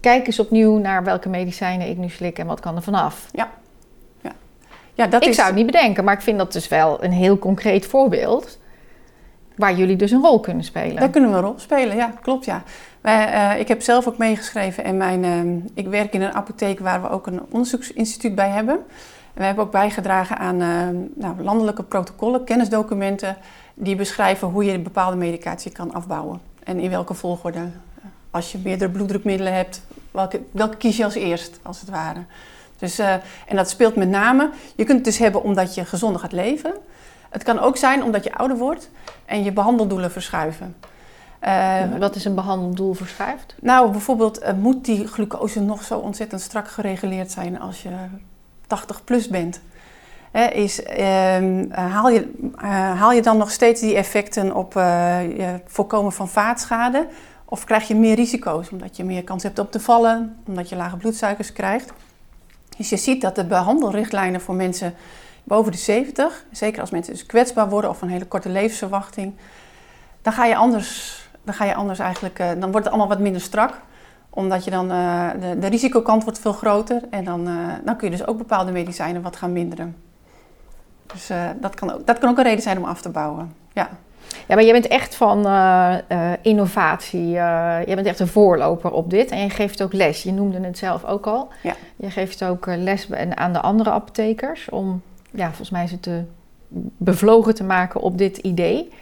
Kijk 0.00 0.26
eens 0.26 0.38
opnieuw 0.38 0.78
naar 0.78 1.04
welke 1.04 1.28
medicijnen 1.28 1.88
ik 1.88 1.96
nu 1.96 2.08
slik 2.08 2.38
en 2.38 2.46
wat 2.46 2.60
kan 2.60 2.76
er 2.76 2.82
vanaf. 2.82 3.28
ja, 4.94 5.06
dat 5.06 5.22
Ik 5.22 5.28
is, 5.28 5.34
zou 5.34 5.46
het 5.46 5.56
niet 5.56 5.66
bedenken, 5.66 6.04
maar 6.04 6.14
ik 6.14 6.20
vind 6.20 6.38
dat 6.38 6.52
dus 6.52 6.68
wel 6.68 7.04
een 7.04 7.12
heel 7.12 7.38
concreet 7.38 7.86
voorbeeld. 7.86 8.58
Waar 9.56 9.74
jullie 9.74 9.96
dus 9.96 10.10
een 10.10 10.22
rol 10.22 10.40
kunnen 10.40 10.64
spelen. 10.64 10.96
Daar 10.96 11.10
kunnen 11.10 11.30
we 11.30 11.36
een 11.36 11.42
rol 11.42 11.58
spelen, 11.58 11.96
ja, 11.96 12.12
klopt 12.20 12.44
ja. 12.44 12.62
Eh, 13.00 13.58
ik 13.58 13.68
heb 13.68 13.82
zelf 13.82 14.06
ook 14.06 14.18
meegeschreven 14.18 14.84
en 14.84 14.96
mijn, 14.96 15.24
ehm, 15.24 15.56
ik 15.74 15.86
werk 15.86 16.12
in 16.12 16.22
een 16.22 16.32
apotheek 16.32 16.78
waar 16.78 17.02
we 17.02 17.10
ook 17.10 17.26
een 17.26 17.40
onderzoeksinstituut 17.50 18.34
bij 18.34 18.48
hebben. 18.48 18.74
En 18.74 19.34
we 19.34 19.44
hebben 19.44 19.64
ook 19.64 19.70
bijgedragen 19.70 20.38
aan 20.38 20.60
ehm, 20.60 20.96
nou, 21.14 21.42
landelijke 21.42 21.82
protocollen, 21.82 22.44
kennisdocumenten, 22.44 23.36
die 23.74 23.96
beschrijven 23.96 24.48
hoe 24.48 24.64
je 24.64 24.78
bepaalde 24.78 25.16
medicatie 25.16 25.72
kan 25.72 25.94
afbouwen. 25.94 26.40
En 26.64 26.80
in 26.80 26.90
welke 26.90 27.14
volgorde. 27.14 27.68
Als 28.30 28.52
je 28.52 28.58
meerdere 28.64 28.90
bloeddrukmiddelen 28.90 29.54
hebt, 29.54 29.82
welke, 30.10 30.40
welke 30.50 30.76
kies 30.76 30.96
je 30.96 31.04
als 31.04 31.14
eerst, 31.14 31.58
als 31.62 31.80
het 31.80 31.90
ware. 31.90 32.20
Dus, 32.78 32.98
eh, 32.98 33.12
en 33.46 33.56
dat 33.56 33.70
speelt 33.70 33.96
met 33.96 34.08
name, 34.08 34.50
je 34.76 34.84
kunt 34.84 34.96
het 34.96 35.04
dus 35.04 35.18
hebben 35.18 35.42
omdat 35.42 35.74
je 35.74 35.84
gezonder 35.84 36.20
gaat 36.20 36.32
leven. 36.32 36.72
Het 37.28 37.42
kan 37.42 37.58
ook 37.58 37.76
zijn 37.76 38.02
omdat 38.02 38.24
je 38.24 38.34
ouder 38.34 38.56
wordt 38.56 38.90
en 39.24 39.44
je 39.44 39.52
behandeldoelen 39.52 40.10
verschuiven. 40.10 40.76
Eh, 41.38 41.82
Wat 41.98 42.14
is 42.16 42.24
een 42.24 42.34
behandeldoel 42.34 42.94
verschuift? 42.94 43.54
nou, 43.60 43.90
bijvoorbeeld 43.90 44.38
eh, 44.38 44.54
moet 44.54 44.84
die 44.84 45.06
glucose 45.06 45.60
nog 45.60 45.82
zo 45.82 45.98
ontzettend 45.98 46.40
strak 46.40 46.68
gereguleerd 46.68 47.30
zijn 47.30 47.60
als 47.60 47.82
je 47.82 47.90
80 48.66 49.04
plus 49.04 49.28
bent? 49.28 49.60
Hè, 50.30 50.46
is, 50.46 50.82
ehm, 50.82 51.64
eh, 51.70 51.92
haal, 51.92 52.08
je, 52.08 52.50
haal 52.94 53.12
je 53.12 53.22
dan 53.22 53.36
nog 53.36 53.50
steeds 53.50 53.80
die 53.80 53.94
effecten 53.94 54.54
op 54.54 54.72
je 54.72 55.60
voorkomen 55.66 56.12
van 56.12 56.28
vaatschade? 56.28 57.06
Of 57.44 57.64
krijg 57.64 57.88
je 57.88 57.94
meer 57.94 58.14
risico's 58.14 58.70
omdat 58.70 58.96
je 58.96 59.04
meer 59.04 59.24
kans 59.24 59.42
hebt 59.42 59.58
op 59.58 59.72
te 59.72 59.80
vallen, 59.80 60.36
omdat 60.46 60.68
je 60.68 60.76
lage 60.76 60.96
bloedsuikers 60.96 61.52
krijgt? 61.52 61.92
Dus 62.76 62.88
je 62.88 62.96
ziet 62.96 63.20
dat 63.20 63.34
de 63.34 63.44
behandelrichtlijnen 63.44 64.40
voor 64.40 64.54
mensen 64.54 64.94
boven 65.44 65.72
de 65.72 65.78
70, 65.78 66.44
zeker 66.50 66.80
als 66.80 66.90
mensen 66.90 67.12
dus 67.12 67.26
kwetsbaar 67.26 67.68
worden 67.68 67.90
of 67.90 68.02
een 68.02 68.08
hele 68.08 68.26
korte 68.26 68.48
levensverwachting, 68.48 69.34
dan 70.22 70.32
ga 70.32 70.44
je 70.44 70.56
anders, 70.56 71.27
dan 71.48 71.56
ga 71.56 71.64
je 71.64 71.74
anders 71.74 71.98
eigenlijk, 71.98 72.38
eh, 72.38 72.48
dan 72.48 72.70
wordt 72.70 72.76
het 72.76 72.88
allemaal 72.88 73.08
wat 73.08 73.18
minder 73.18 73.40
strak 73.40 73.80
omdat 74.30 74.64
je 74.64 74.70
dan, 74.70 74.90
eh, 74.90 75.28
de, 75.40 75.58
de 75.58 75.66
risicokant 75.66 76.24
wordt 76.24 76.38
veel 76.38 76.52
groter 76.52 77.02
en 77.10 77.24
dan, 77.24 77.46
eh, 77.46 77.54
dan 77.84 77.96
kun 77.96 78.10
je 78.10 78.16
dus 78.16 78.26
ook 78.26 78.38
bepaalde 78.38 78.72
medicijnen 78.72 79.22
wat 79.22 79.36
gaan 79.36 79.52
minderen. 79.52 79.96
Dus 81.06 81.30
dat, 81.60 81.74
kan 81.74 81.92
ook, 81.92 82.06
dat 82.06 82.18
kan 82.18 82.30
ook 82.30 82.38
een 82.38 82.44
reden 82.44 82.62
zijn 82.62 82.78
om 82.78 82.84
af 82.84 83.00
te 83.00 83.08
bouwen. 83.08 83.54
Ja. 83.72 83.88
Ja, 84.46 84.54
maar 84.54 84.64
je 84.64 84.72
bent 84.72 84.86
echt 84.86 85.14
van 85.14 85.46
uh, 85.46 85.94
uh, 86.08 86.32
innovatie. 86.42 87.34
Uh, 87.34 87.78
je 87.86 87.94
bent 87.94 88.06
echt 88.06 88.20
een 88.20 88.28
voorloper 88.28 88.90
op 88.90 89.10
dit. 89.10 89.30
En 89.30 89.38
je 89.38 89.50
geeft 89.50 89.82
ook 89.82 89.92
les. 89.92 90.22
Je 90.22 90.32
noemde 90.32 90.60
het 90.60 90.78
zelf 90.78 91.04
ook 91.04 91.26
al. 91.26 91.48
Ja. 91.62 91.74
Je 91.96 92.10
geeft 92.10 92.44
ook 92.44 92.66
les 92.66 93.08
aan 93.34 93.52
de 93.52 93.60
andere 93.60 93.90
apothekers. 93.90 94.68
Om, 94.70 95.02
ja, 95.30 95.46
volgens 95.46 95.70
mij 95.70 95.86
ze 95.86 96.00
te 96.00 96.24
bevlogen 96.96 97.54
te 97.54 97.64
maken 97.64 98.00
op 98.00 98.18
dit 98.18 98.36
idee. 98.36 98.92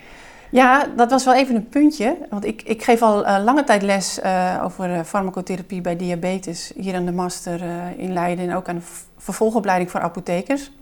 Ja, 0.50 0.86
dat 0.96 1.10
was 1.10 1.24
wel 1.24 1.34
even 1.34 1.54
een 1.54 1.68
puntje. 1.68 2.16
Want 2.30 2.44
ik, 2.44 2.62
ik 2.62 2.82
geef 2.82 3.02
al 3.02 3.42
lange 3.42 3.64
tijd 3.64 3.82
les 3.82 4.20
over 4.62 5.04
farmacotherapie 5.04 5.80
bij 5.80 5.96
diabetes. 5.96 6.72
Hier 6.76 6.94
aan 6.94 7.04
de 7.04 7.12
master 7.12 7.62
in 7.96 8.12
Leiden. 8.12 8.48
En 8.48 8.56
ook 8.56 8.68
aan 8.68 8.76
de 8.76 8.86
vervolgopleiding 9.18 9.90
voor 9.90 10.00
apothekers. 10.00 10.72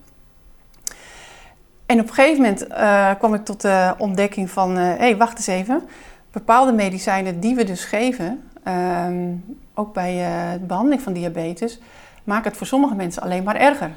En 1.87 2.01
op 2.01 2.09
een 2.09 2.15
gegeven 2.15 2.43
moment 2.43 2.67
kwam 3.19 3.35
ik 3.35 3.45
tot 3.45 3.61
de 3.61 3.95
ontdekking 3.99 4.51
van, 4.51 4.77
hé, 4.77 4.97
hey, 4.97 5.17
wacht 5.17 5.37
eens 5.37 5.47
even. 5.47 5.83
Bepaalde 6.31 6.73
medicijnen 6.73 7.41
die 7.41 7.55
we 7.55 7.65
dus 7.65 7.85
geven, 7.85 8.43
uh, 8.69 9.07
ook 9.75 9.93
bij 9.93 10.15
de 10.59 10.65
behandeling 10.65 11.03
van 11.03 11.13
diabetes, 11.13 11.81
maken 12.25 12.49
het 12.49 12.57
voor 12.57 12.67
sommige 12.67 12.95
mensen 12.95 13.23
alleen 13.23 13.43
maar 13.43 13.57
erger. 13.57 13.91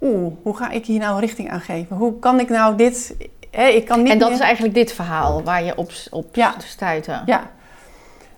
Oeh, 0.00 0.32
hoe 0.42 0.56
ga 0.56 0.70
ik 0.70 0.86
hier 0.86 0.98
nou 0.98 1.20
richting 1.20 1.50
aan 1.50 1.60
geven? 1.60 1.96
Hoe 1.96 2.18
kan 2.18 2.40
ik 2.40 2.48
nou 2.48 2.76
dit... 2.76 3.16
Hè, 3.56 3.66
ik 3.66 3.84
kan 3.84 4.02
niet 4.02 4.12
en 4.12 4.18
dat 4.18 4.28
meer... 4.28 4.38
is 4.38 4.44
eigenlijk 4.44 4.74
dit 4.74 4.92
verhaal 4.92 5.42
waar 5.42 5.64
je 5.64 5.76
op, 5.76 5.90
op 6.10 6.34
Ja. 6.34 6.54
stuitte. 6.58 7.20
Ja. 7.26 7.50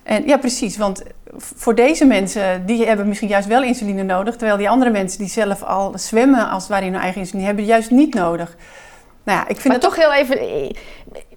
En, 0.03 0.27
ja, 0.27 0.37
precies. 0.37 0.77
Want 0.77 1.03
voor 1.37 1.75
deze 1.75 2.05
mensen, 2.05 2.67
die 2.67 2.87
hebben 2.87 3.09
misschien 3.09 3.29
juist 3.29 3.49
wel 3.49 3.63
insuline 3.63 4.03
nodig. 4.03 4.37
Terwijl 4.37 4.59
die 4.59 4.69
andere 4.71 4.91
mensen 4.91 5.19
die 5.19 5.29
zelf 5.29 5.63
al 5.63 5.93
zwemmen 5.95 6.51
als 6.51 6.63
het 6.63 6.73
ware 6.73 6.85
in 6.85 6.93
hun 6.93 7.03
eigen 7.03 7.21
insuline, 7.21 7.47
hebben 7.47 7.65
juist 7.65 7.91
niet 7.91 8.15
nodig. 8.15 8.57
Nou 9.25 9.39
ja, 9.39 9.49
ik 9.49 9.57
vind 9.61 9.65
Maar 9.65 9.73
het 9.73 9.83
toch 9.83 9.97
heel 9.97 10.13
even, 10.13 10.39
eh, 10.39 10.71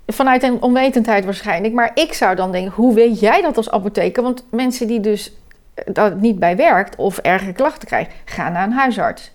vanuit 0.07 0.43
een 0.43 0.61
onwetendheid 0.61 1.25
waarschijnlijk. 1.25 1.73
Maar 1.73 1.91
ik 1.93 2.13
zou 2.13 2.35
dan 2.35 2.51
denken, 2.51 2.71
hoe 2.71 2.93
weet 2.93 3.19
jij 3.19 3.41
dat 3.41 3.57
als 3.57 3.71
apotheker? 3.71 4.23
Want 4.23 4.45
mensen 4.51 4.87
die 4.87 4.99
dus 4.99 5.33
eh, 5.73 5.93
dat 5.93 6.19
niet 6.19 6.39
bij 6.39 6.55
werkt 6.55 6.95
of 6.95 7.17
erge 7.17 7.51
klachten 7.51 7.87
krijgen, 7.87 8.13
gaan 8.25 8.53
naar 8.53 8.63
een 8.63 8.73
huisarts. 8.73 9.31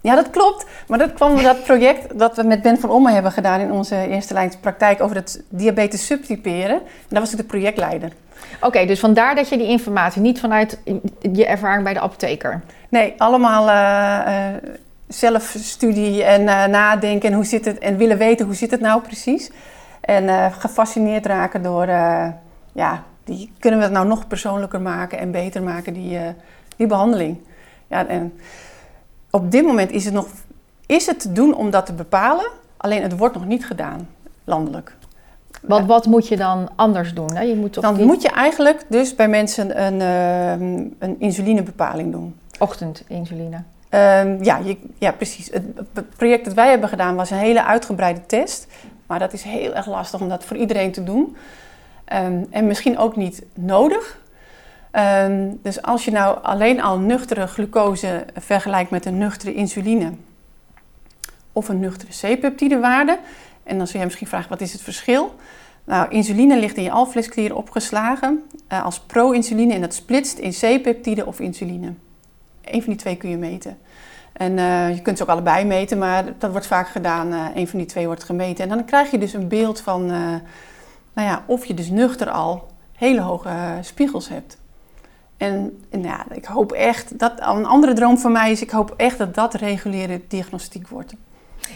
Ja, 0.00 0.14
dat 0.14 0.30
klopt. 0.30 0.66
Maar 0.88 0.98
dat 0.98 1.14
kwam 1.14 1.34
door 1.34 1.42
dat 1.42 1.62
project 1.62 2.18
dat 2.18 2.36
we 2.36 2.42
met 2.42 2.62
Ben 2.62 2.78
van 2.78 2.90
Omme 2.90 3.12
hebben 3.12 3.32
gedaan 3.32 3.60
in 3.60 3.72
onze 3.72 4.06
eerste 4.08 4.34
lijns 4.34 4.56
praktijk 4.56 5.02
over 5.02 5.16
het 5.16 5.42
diabetes 5.48 6.06
subtyperen. 6.06 6.76
En 6.80 7.08
daar 7.08 7.20
was 7.20 7.30
ik 7.30 7.36
de 7.36 7.44
projectleider. 7.44 8.12
Oké, 8.60 8.86
dus 8.86 9.00
vandaar 9.00 9.34
dat 9.34 9.48
je 9.48 9.56
die 9.56 9.66
informatie 9.66 10.22
niet 10.22 10.40
vanuit 10.40 10.78
je 11.32 11.46
ervaring 11.46 11.84
bij 11.84 11.94
de 11.94 12.00
apotheker. 12.00 12.60
Nee, 12.88 13.14
allemaal 13.18 13.68
eh, 13.68 14.48
eh, 14.48 14.62
zelfstudie 15.08 16.24
en 16.24 16.48
eh, 16.48 16.64
nadenken 16.64 17.28
en 17.28 17.34
hoe 17.34 17.44
zit 17.44 17.64
het 17.64 17.78
en 17.78 17.96
willen 17.96 18.18
weten 18.18 18.46
hoe 18.46 18.54
zit 18.54 18.70
het 18.70 18.80
nou 18.80 19.02
precies. 19.02 19.50
En 20.00 20.52
gefascineerd 20.52 21.26
raken 21.26 21.62
door, 21.62 21.86
ja, 22.72 23.02
die, 23.24 23.52
kunnen 23.58 23.78
we 23.78 23.84
het 23.84 23.94
nou 23.94 24.06
nog 24.06 24.26
persoonlijker 24.26 24.80
maken 24.80 25.18
en 25.18 25.30
beter 25.30 25.62
maken, 25.62 25.92
die, 25.92 26.18
die 26.76 26.86
behandeling. 26.86 27.38
Ja, 27.86 28.06
en 28.06 28.32
op 29.30 29.50
dit 29.50 29.64
moment 29.64 29.90
is 29.90 30.04
het 30.04 30.14
nog, 30.14 30.26
is 30.86 31.06
het 31.06 31.20
te 31.20 31.32
doen 31.32 31.54
om 31.54 31.70
dat 31.70 31.86
te 31.86 31.92
bepalen, 31.92 32.46
alleen 32.76 33.02
het 33.02 33.18
wordt 33.18 33.34
nog 33.34 33.46
niet 33.46 33.66
gedaan, 33.66 34.08
landelijk. 34.44 34.96
Want 35.62 35.86
wat 35.86 36.06
moet 36.06 36.28
je 36.28 36.36
dan 36.36 36.68
anders 36.76 37.14
doen? 37.14 37.34
Hè? 37.34 37.42
Je 37.42 37.56
moet 37.56 37.72
toch 37.72 37.82
Dan 37.82 37.94
die 37.94 38.04
moet 38.06 38.22
je 38.22 38.28
eigenlijk 38.28 38.84
dus 38.88 39.14
bij 39.14 39.28
mensen 39.28 39.82
een, 39.82 40.00
ehm, 40.00 40.86
een 40.98 41.16
insulinebepaling 41.20 42.12
doen. 42.12 42.36
ochtendinsuline. 42.58 43.62
Ehm, 43.88 44.44
ja, 44.44 44.58
je, 44.58 44.76
ja, 44.98 45.12
precies. 45.12 45.50
Het, 45.50 45.62
het 45.92 46.16
project 46.16 46.44
dat 46.44 46.54
wij 46.54 46.70
hebben 46.70 46.88
gedaan 46.88 47.16
was 47.16 47.30
een 47.30 47.36
hele 47.36 47.64
uitgebreide 47.64 48.26
test. 48.26 48.66
Maar 49.06 49.18
dat 49.18 49.32
is 49.32 49.42
heel 49.42 49.74
erg 49.74 49.86
lastig 49.86 50.20
om 50.20 50.28
dat 50.28 50.44
voor 50.44 50.56
iedereen 50.56 50.92
te 50.92 51.04
doen. 51.04 51.36
Ehm, 52.04 52.44
en 52.50 52.66
misschien 52.66 52.98
ook 52.98 53.16
niet 53.16 53.42
nodig. 53.54 54.20
Ehm, 54.90 55.50
dus 55.62 55.82
als 55.82 56.04
je 56.04 56.10
nou 56.10 56.38
alleen 56.42 56.82
al 56.82 56.98
nuchtere 56.98 57.46
glucose 57.46 58.26
vergelijkt 58.34 58.90
met 58.90 59.06
een 59.06 59.18
nuchtere 59.18 59.54
insuline 59.54 60.12
of 61.52 61.68
een 61.68 61.80
nuchtere 61.80 62.34
C-peptidewaarde, 62.34 63.18
en 63.62 63.78
dan 63.78 63.86
zul 63.86 63.98
je 63.98 64.04
misschien 64.04 64.26
vragen 64.26 64.48
wat 64.48 64.60
is 64.60 64.72
het 64.72 64.82
verschil? 64.82 65.34
Nou, 65.84 66.10
insuline 66.10 66.58
ligt 66.58 66.76
in 66.76 66.82
je 66.82 66.90
alvleesklier 66.90 67.56
opgeslagen 67.56 68.42
eh, 68.66 68.84
als 68.84 69.00
pro-insuline 69.00 69.74
en 69.74 69.80
dat 69.80 69.94
splitst 69.94 70.38
in 70.38 70.50
C-peptide 70.50 71.26
of 71.26 71.40
insuline. 71.40 71.92
Eén 72.64 72.82
van 72.82 72.92
die 72.92 73.00
twee 73.00 73.16
kun 73.16 73.30
je 73.30 73.36
meten. 73.36 73.78
En 74.38 74.58
eh, 74.58 74.94
je 74.94 75.02
kunt 75.02 75.16
ze 75.16 75.22
ook 75.22 75.28
allebei 75.28 75.64
meten, 75.64 75.98
maar 75.98 76.24
dat 76.38 76.50
wordt 76.50 76.66
vaak 76.66 76.88
gedaan. 76.88 77.32
eh 77.32 77.46
een 77.54 77.68
van 77.68 77.78
die 77.78 77.88
twee 77.88 78.06
wordt 78.06 78.24
gemeten. 78.24 78.64
En 78.64 78.76
dan 78.76 78.84
krijg 78.84 79.10
je 79.10 79.18
dus 79.18 79.32
een 79.32 79.48
beeld 79.48 79.80
van 79.80 80.10
eh, 80.10 80.18
nou 81.12 81.28
ja, 81.28 81.42
of 81.46 81.64
je 81.64 81.74
dus 81.74 81.90
nuchter 81.90 82.30
al 82.30 82.66
hele 82.92 83.20
hoge 83.20 83.48
eh, 83.48 83.72
spiegels 83.80 84.28
hebt. 84.28 84.58
En, 85.38 85.82
en 85.90 86.02
ja, 86.02 86.26
ik 86.30 86.44
hoop 86.44 86.72
echt, 86.72 87.18
dat, 87.18 87.32
een 87.36 87.66
andere 87.66 87.92
droom 87.92 88.18
van 88.18 88.32
mij 88.32 88.50
is, 88.50 88.62
ik 88.62 88.70
hoop 88.70 88.94
echt 88.96 89.18
dat 89.18 89.34
dat 89.34 89.54
reguliere 89.54 90.20
diagnostiek 90.28 90.88
wordt. 90.88 91.14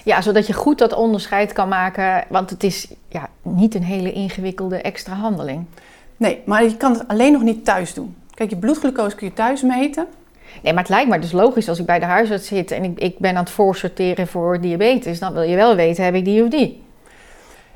Ja, 0.04 0.20
zodat 0.20 0.46
je 0.46 0.52
goed 0.52 0.78
dat 0.78 0.92
onderscheid 0.92 1.52
kan 1.52 1.68
maken. 1.68 2.24
Want 2.28 2.50
het 2.50 2.62
is 2.62 2.88
ja, 3.08 3.28
niet 3.42 3.74
een 3.74 3.84
hele 3.84 4.12
ingewikkelde 4.12 4.76
extra 4.76 5.14
handeling. 5.14 5.64
Nee, 6.16 6.42
maar 6.44 6.64
je 6.64 6.76
kan 6.76 6.92
het 6.92 7.08
alleen 7.08 7.32
nog 7.32 7.42
niet 7.42 7.64
thuis 7.64 7.94
doen. 7.94 8.16
Kijk, 8.34 8.50
je 8.50 8.56
bloedglucose 8.56 9.16
kun 9.16 9.26
je 9.26 9.32
thuis 9.32 9.62
meten. 9.62 10.06
Nee, 10.62 10.72
maar 10.72 10.82
het 10.82 10.92
lijkt 10.92 11.10
me 11.10 11.18
dus 11.18 11.32
logisch 11.32 11.68
als 11.68 11.78
ik 11.78 11.86
bij 11.86 11.98
de 11.98 12.04
huisarts 12.04 12.46
zit 12.46 12.70
en 12.70 12.84
ik, 12.84 12.98
ik 12.98 13.18
ben 13.18 13.36
aan 13.36 13.44
het 13.44 13.52
voorsorteren 13.52 14.26
voor 14.26 14.60
diabetes. 14.60 15.18
Dan 15.18 15.32
wil 15.32 15.42
je 15.42 15.56
wel 15.56 15.74
weten, 15.74 16.04
heb 16.04 16.14
ik 16.14 16.24
die 16.24 16.42
of 16.42 16.48
die? 16.48 16.82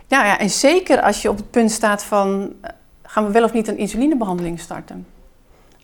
Ja, 0.06 0.24
ja, 0.24 0.38
en 0.38 0.50
zeker 0.50 1.00
als 1.00 1.22
je 1.22 1.30
op 1.30 1.36
het 1.36 1.50
punt 1.50 1.70
staat 1.70 2.04
van, 2.04 2.52
eh, 2.60 2.70
gaan 3.02 3.26
we 3.26 3.32
wel 3.32 3.44
of 3.44 3.52
niet 3.52 3.68
een 3.68 3.78
insulinebehandeling 3.78 4.60
starten? 4.60 5.06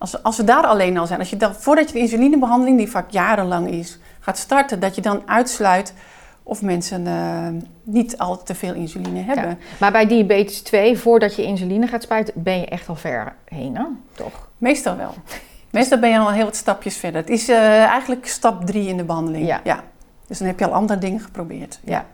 Als, 0.03 0.23
als 0.23 0.37
we 0.37 0.45
daar 0.45 0.67
alleen 0.67 0.99
al 0.99 1.07
zijn, 1.07 1.19
als 1.19 1.31
je 1.31 1.37
dan, 1.37 1.55
voordat 1.55 1.87
je 1.87 1.93
de 1.93 1.99
insulinebehandeling, 1.99 2.79
die 2.79 2.91
vaak 2.91 3.11
jarenlang 3.11 3.71
is, 3.71 3.99
gaat 4.21 4.39
starten, 4.39 4.81
dat 4.81 4.95
je 4.95 5.01
dan 5.01 5.23
uitsluit 5.27 5.95
of 6.43 6.63
mensen 6.63 7.07
eh, 7.07 7.49
niet 7.83 8.19
al 8.19 8.43
te 8.43 8.55
veel 8.55 8.75
insuline 8.75 9.21
hebben. 9.21 9.49
Ja. 9.49 9.57
Maar 9.79 9.93
bij 9.93 10.07
diabetes 10.07 10.63
2, 10.63 10.99
voordat 10.99 11.37
je 11.37 11.43
insuline 11.43 11.87
gaat 11.87 12.03
spuiten, 12.03 12.35
ben 12.37 12.59
je 12.59 12.67
echt 12.67 12.89
al 12.89 12.95
ver 12.95 13.35
heen, 13.45 13.77
hè? 13.77 13.85
toch? 14.15 14.49
Meestal 14.59 14.97
wel. 14.97 15.15
Meestal 15.71 15.99
ben 15.99 16.11
je 16.11 16.19
al 16.19 16.31
heel 16.31 16.45
wat 16.45 16.57
stapjes 16.57 16.97
verder. 16.97 17.21
Het 17.21 17.31
is 17.31 17.49
eh, 17.49 17.85
eigenlijk 17.85 18.27
stap 18.27 18.67
drie 18.67 18.89
in 18.89 18.97
de 18.97 19.05
behandeling. 19.05 19.61
Ja. 19.65 19.85
Dus 20.27 20.39
dan 20.39 20.47
heb 20.47 20.59
je 20.59 20.67
al 20.67 20.73
andere 20.73 20.99
dingen 20.99 21.21
geprobeerd. 21.21 21.81
Ja. 21.85 22.07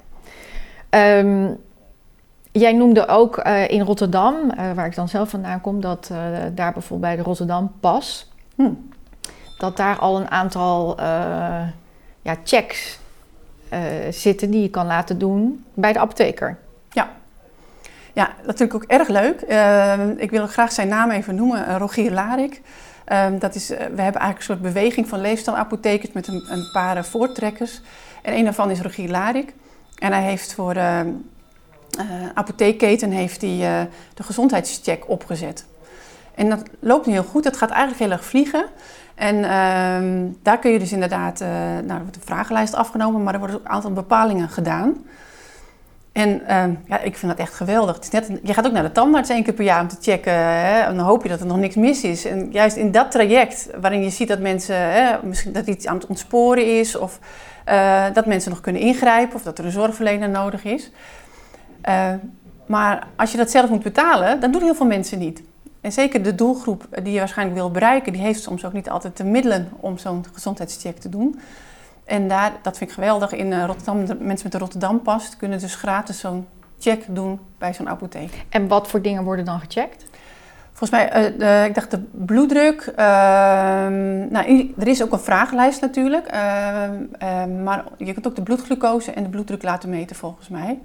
Ehm, 0.89 1.47
jij 2.59 2.73
noemde 2.73 3.07
ook 3.07 3.37
eh, 3.37 3.69
in 3.69 3.81
Rotterdam, 3.81 4.51
eh, 4.51 4.73
waar 4.73 4.87
ik 4.87 4.95
dan 4.95 5.09
zelf 5.09 5.29
vandaan 5.29 5.61
kom, 5.61 5.81
dat 5.81 6.09
eh, 6.13 6.19
daar 6.55 6.73
bijvoorbeeld 6.73 7.01
bij 7.01 7.17
de 7.17 7.23
Rotterdam 7.23 7.73
Pas, 7.81 8.31
Hm. 8.55 8.73
dat 9.59 9.77
daar 9.77 9.99
al 9.99 10.21
een 10.21 10.31
aantal 10.31 10.97
ja, 12.23 12.37
checks 12.45 12.99
zitten 14.11 14.51
die 14.51 14.63
je 14.63 14.71
kan 14.71 14.87
laten 14.87 15.19
doen 15.19 15.65
bij 15.75 15.93
de 15.93 15.99
apotheker. 15.99 16.59
Ja, 18.13 18.35
natuurlijk 18.47 18.75
ook 18.75 18.85
erg 18.85 19.09
leuk. 19.09 19.41
Ik 20.21 20.31
wil 20.31 20.47
graag 20.47 20.73
zijn 20.73 20.89
naam 20.89 21.11
even 21.11 21.35
noemen, 21.35 21.79
Rogier 21.79 22.13
Larik. 22.13 22.61
Dat 23.39 23.55
is, 23.55 23.69
we 23.69 23.75
hebben 23.77 23.97
eigenlijk 23.97 24.39
een 24.39 24.43
soort 24.43 24.63
beweging 24.63 25.09
van 25.09 25.21
leefstijlapothekers 25.21 26.13
met 26.13 26.27
een, 26.27 26.45
een 26.49 26.69
paar 26.73 27.05
voortrekkers. 27.05 27.81
En 28.23 28.37
een 28.37 28.45
daarvan 28.45 28.71
is 28.71 28.81
Rogier 28.81 29.09
Larik. 29.09 29.55
En 29.99 30.13
hij 30.13 30.23
heeft 30.23 30.55
voor 30.55 30.75
apotheekketen 32.35 33.11
heeft 33.11 33.41
hij, 33.41 33.51
eh, 33.51 33.87
de 34.15 34.23
gezondheidscheck 34.23 35.09
opgezet. 35.09 35.65
En 36.35 36.49
dat 36.49 36.63
loopt 36.81 37.07
nu 37.07 37.13
heel 37.13 37.23
goed. 37.23 37.45
Het 37.45 37.57
gaat 37.57 37.71
eigenlijk 37.71 38.01
heel 38.01 38.11
erg 38.11 38.25
vliegen. 38.25 38.65
En 39.15 39.45
ehm, 39.45 40.27
daar 40.43 40.59
kun 40.59 40.71
je 40.71 40.79
dus 40.79 40.93
inderdaad, 40.93 41.41
eh, 41.41 41.49
nou, 41.85 41.91
er 41.91 42.01
wordt 42.01 42.17
een 42.17 42.23
vragenlijst 42.25 42.75
afgenomen, 42.75 43.23
maar 43.23 43.33
er 43.33 43.39
worden 43.39 43.57
ook 43.57 43.65
een 43.65 43.71
aantal 43.71 43.93
bepalingen 43.93 44.49
gedaan. 44.49 44.97
En 46.13 46.47
ehm, 46.47 46.75
ja, 46.87 47.01
ik 47.01 47.17
vind 47.17 47.33
dat 47.33 47.41
echt 47.41 47.55
geweldig. 47.55 47.95
Het 47.95 48.05
is 48.05 48.11
net, 48.11 48.41
je 48.43 48.55
gaat 48.55 48.67
ook 48.67 48.73
naar 48.73 48.83
de 48.83 48.93
tandarts 48.93 49.31
één 49.31 49.43
keer 49.43 49.55
per 49.55 49.65
jaar 49.65 49.81
om 49.81 49.89
te 49.89 49.97
checken. 50.01 50.33
Hè, 50.33 50.81
en 50.81 50.97
dan 50.97 51.05
hoop 51.05 51.23
je 51.23 51.29
dat 51.29 51.41
er 51.41 51.47
nog 51.47 51.59
niks 51.59 51.75
mis 51.75 52.03
is. 52.03 52.25
En 52.25 52.49
juist 52.53 52.77
in 52.77 52.93
dat 52.93 53.11
traject, 53.11 53.69
waarin 53.81 54.03
je 54.03 54.11
ziet 54.11 54.29
dat 54.29 54.39
mensen, 54.39 54.77
hè, 54.77 55.17
misschien 55.23 55.53
dat 55.53 55.67
iets 55.67 55.87
aan 55.87 55.97
het 55.97 56.07
ontsporen 56.07 56.79
is, 56.79 56.97
of 56.97 57.19
eh, 57.65 58.05
dat 58.13 58.27
mensen 58.27 58.51
nog 58.51 58.61
kunnen 58.61 58.83
ingrijpen, 58.83 59.35
of 59.35 59.43
dat 59.43 59.59
er 59.59 59.65
een 59.65 59.71
zorgverlener 59.71 60.29
nodig 60.29 60.65
is. 60.65 60.91
Eh, 61.89 62.13
maar 62.67 63.07
als 63.17 63.31
je 63.31 63.37
dat 63.37 63.51
zelf 63.51 63.71
moet 63.71 63.83
betalen, 63.83 64.41
dan 64.41 64.51
doen 64.53 64.63
heel 64.63 64.75
veel 64.75 64.87
mensen 64.87 65.19
niet. 65.19 65.43
En 65.81 65.93
zeker 65.93 66.23
de 66.23 66.35
doelgroep 66.35 66.85
die 67.03 67.13
je 67.13 67.19
waarschijnlijk 67.19 67.59
wil 67.59 67.71
bereiken, 67.71 68.13
die 68.13 68.23
heeft 68.23 68.43
soms 68.43 68.65
ook 68.65 68.73
niet 68.73 68.91
altijd 68.91 69.17
de 69.17 69.25
middelen 69.25 69.69
om 69.81 69.99
zo'n 69.99 70.25
gezondheidscheck 70.33 70.99
te 70.99 71.09
doen. 71.09 71.41
En 72.05 72.29
daar, 72.29 72.53
dat 72.63 72.77
vind 72.79 72.91
ik 72.91 72.97
geweldig, 72.97 73.33
in 73.33 73.53
eh, 73.53 73.65
Rotterdam, 73.65 74.07
de 74.07 74.15
mensen 74.15 74.43
met 74.43 74.53
de 74.53 74.59
Rotterdam 74.59 75.03
past, 75.03 75.37
kunnen 75.37 75.59
dus 75.59 75.75
gratis 75.75 76.19
zo'n 76.19 76.47
check 76.79 77.05
doen 77.09 77.41
bij 77.59 77.75
zo'n 77.75 77.89
apotheek. 77.89 78.45
En 78.49 78.69
wat 78.69 78.89
voor 78.89 79.03
dingen 79.03 79.25
worden 79.25 79.45
dan 79.45 79.61
gecheckt? 79.61 80.05
Volgens 80.73 80.91
mij, 80.91 81.09
eh, 81.11 81.39
de- 81.39 81.65
ik 81.69 81.75
dacht 81.75 81.91
de 81.91 81.99
bloeddruk. 82.11 82.93
ehm, 82.97 84.33
nou, 84.33 84.73
er 84.79 84.89
is 84.89 85.03
ook 85.03 85.13
een 85.13 85.19
vragenlijst 85.19 85.81
natuurlijk. 85.81 86.27
ehm, 86.27 86.93
ehm, 87.19 87.63
maar 87.63 87.85
je 87.97 88.13
kunt 88.13 88.27
ook 88.27 88.37
de 88.37 88.43
bloedglucose 88.43 89.13
en 89.13 89.23
de 89.23 89.29
bloeddruk 89.29 89.63
laten 89.63 89.89
meten 89.89 90.17
volgens 90.17 90.49
mij. 90.49 90.79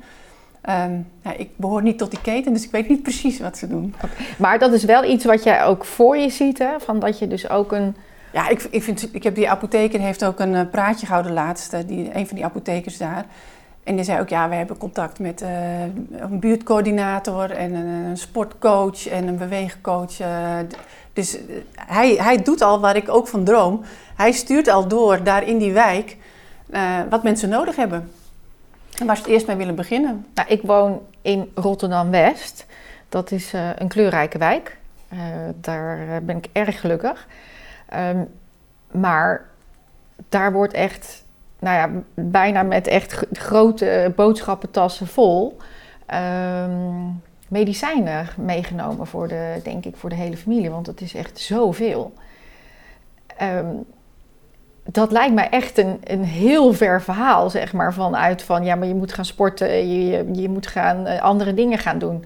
Ehm, 0.63 0.93
ja, 1.21 1.33
ik 1.37 1.49
behoor 1.55 1.81
niet 1.81 1.97
tot 1.97 2.11
die 2.11 2.21
keten, 2.21 2.53
dus 2.53 2.63
ik 2.63 2.71
weet 2.71 2.89
niet 2.89 3.03
precies 3.03 3.39
wat 3.39 3.57
ze 3.57 3.67
doen. 3.67 3.95
Maar 4.37 4.59
dat 4.59 4.73
is 4.73 4.83
wel 4.83 5.03
iets 5.03 5.25
wat 5.25 5.43
jij 5.43 5.63
ook 5.63 5.85
voor 5.85 6.17
je 6.17 6.29
ziet, 6.29 6.57
hè? 6.57 6.79
Van 6.79 6.99
dat 6.99 7.19
je 7.19 7.27
dus 7.27 7.49
ook 7.49 7.71
een... 7.71 7.95
Ja, 8.33 8.49
ik, 8.49 8.67
ik, 8.69 8.83
vind, 8.83 9.09
ik 9.11 9.23
heb 9.23 9.35
die 9.35 9.49
apotheker 9.49 9.99
heeft 9.99 10.25
ook 10.25 10.39
een 10.39 10.69
praatje 10.69 11.05
gehouden 11.05 11.33
laatst, 11.33 11.87
die, 11.87 12.15
een 12.15 12.27
van 12.27 12.35
die 12.35 12.45
apothekers 12.45 12.97
daar. 12.97 13.25
En 13.83 13.95
die 13.95 14.05
zei 14.05 14.19
ook, 14.19 14.29
ja, 14.29 14.49
we 14.49 14.55
hebben 14.55 14.77
contact 14.77 15.19
met 15.19 15.41
uh, 15.41 15.81
een 16.21 16.39
buurtcoördinator 16.39 17.51
en 17.51 17.73
een, 17.73 17.87
een, 17.87 18.17
sportcoach 18.17 19.07
en 19.07 19.27
een 19.27 19.37
beweegcoach. 19.37 20.19
Uh, 20.19 20.57
dus 21.13 21.37
hij, 21.75 22.15
hij 22.15 22.41
doet 22.41 22.61
al 22.61 22.79
waar 22.79 22.95
ik 22.95 23.09
ook 23.09 23.27
van 23.27 23.43
droom. 23.43 23.81
Hij 24.15 24.31
stuurt 24.31 24.67
al 24.67 24.87
door 24.87 25.23
daar 25.23 25.47
in 25.47 25.57
die 25.57 25.73
wijk 25.73 26.17
wat 27.09 27.23
mensen 27.23 27.49
nodig 27.49 27.75
hebben. 27.75 28.09
En 28.99 29.05
waar 29.05 29.15
ze 29.15 29.21
het 29.21 29.31
eerst 29.31 29.47
mee 29.47 29.55
willen 29.55 29.75
beginnen. 29.75 30.25
Nou, 30.33 30.47
ik 30.47 30.61
woon 30.61 31.01
in 31.21 31.51
Rotterdam-West. 31.55 32.65
Dat 33.09 33.31
is 33.31 33.53
een 33.75 33.87
kleurrijke 33.87 34.37
wijk. 34.37 34.77
daar 35.55 36.23
ben 36.23 36.37
ik 36.37 36.47
erg 36.51 36.79
gelukkig. 36.79 37.27
Um, 37.95 38.29
maar 38.91 39.45
daar 40.29 40.51
wordt 40.51 40.73
echt 40.73 41.23
nou 41.59 41.75
ja, 41.75 42.01
bijna 42.13 42.63
met 42.63 42.87
echt 42.87 43.25
grote 43.31 44.13
boodschappentassen 44.15 45.07
vol 45.07 45.57
um, 46.13 47.21
medicijnen 47.47 48.27
meegenomen 48.37 49.07
voor 49.07 49.27
de, 49.27 49.59
denk 49.63 49.85
ik, 49.85 49.95
voor 49.95 50.09
de 50.09 50.15
hele 50.15 50.37
familie. 50.37 50.69
Want 50.69 50.87
het 50.87 51.01
is 51.01 51.13
echt 51.13 51.39
zoveel. 51.39 52.13
Um, 53.41 53.85
dat 54.83 55.11
lijkt 55.11 55.33
mij 55.33 55.49
echt 55.49 55.77
een, 55.77 55.99
een 56.03 56.23
heel 56.23 56.73
ver 56.73 57.01
verhaal, 57.01 57.49
zeg 57.49 57.73
maar, 57.73 57.93
vanuit 57.93 58.43
van 58.43 58.63
ja, 58.63 58.75
maar 58.75 58.87
je 58.87 58.95
moet 58.95 59.13
gaan 59.13 59.25
sporten, 59.25 59.87
je, 59.87 60.31
je, 60.33 60.49
moet 60.49 60.67
gaan 60.67 61.07
uh, 61.07 61.21
andere 61.21 61.53
dingen 61.53 61.77
gaan 61.77 61.97
doen. 61.97 62.25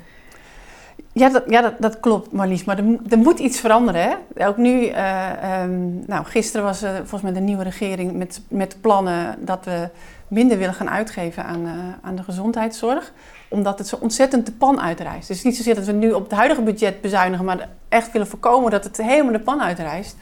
Ja, 1.11 1.29
dat, 1.29 1.43
ja 1.47 1.61
dat, 1.61 1.73
dat, 1.79 1.99
klopt 1.99 2.31
Marlies, 2.31 2.63
maar 2.63 2.77
er, 2.77 2.85
er, 3.09 3.17
moet 3.17 3.39
iets 3.39 3.59
veranderen. 3.59 4.01
Hè? 4.01 4.47
Ook 4.47 4.57
nu, 4.57 4.89
uh, 4.89 5.29
um, 5.61 6.03
nou, 6.07 6.25
gisteren 6.25 6.65
was 6.65 6.83
uh, 6.83 6.95
volgens 6.95 7.21
mij 7.21 7.33
de 7.33 7.39
nieuwe 7.39 7.63
regering 7.63 8.13
met, 8.13 8.41
met 8.47 8.77
plannen 8.81 9.35
dat 9.39 9.65
we 9.65 9.89
minder 10.27 10.57
willen 10.57 10.73
gaan 10.73 10.89
uitgeven 10.89 11.45
aan, 11.45 11.67
aan 12.01 12.15
de 12.15 12.23
gezondheidszorg. 12.23 13.13
Omdat 13.49 13.77
het 13.77 13.87
zo 13.87 13.97
ontzettend 13.99 14.45
de 14.45 14.51
pan 14.51 14.81
uitreist. 14.81 15.27
Dus 15.27 15.43
niet 15.43 15.55
zozeer 15.55 15.75
dat 15.75 15.85
we 15.85 15.91
nu 15.91 16.11
op 16.11 16.23
het 16.23 16.31
huidige 16.31 16.61
budget 16.61 17.01
bezuinigen, 17.01 17.45
maar 17.45 17.69
echt 17.89 18.11
willen 18.11 18.27
voorkomen 18.27 18.71
dat 18.71 18.83
het 18.83 18.97
helemaal 18.97 19.31
de 19.31 19.39
pan 19.39 19.61
uitreist. 19.61 20.15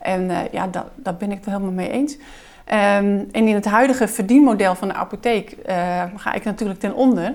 En 0.00 0.30
ja, 0.50 0.66
dat, 0.66 0.84
daar 0.94 1.14
ben 1.14 1.30
ik 1.30 1.36
het 1.36 1.46
helemaal 1.46 1.70
mee 1.70 1.90
eens. 1.90 2.14
Um, 2.14 3.28
en 3.32 3.48
in 3.48 3.54
het 3.54 3.64
huidige 3.64 4.08
verdienmodel 4.08 4.74
van 4.74 4.88
de 4.88 4.94
apotheek 4.94 5.56
ga 6.16 6.32
ik 6.32 6.44
natuurlijk 6.44 6.80
ten 6.80 6.94
onder. 6.94 7.34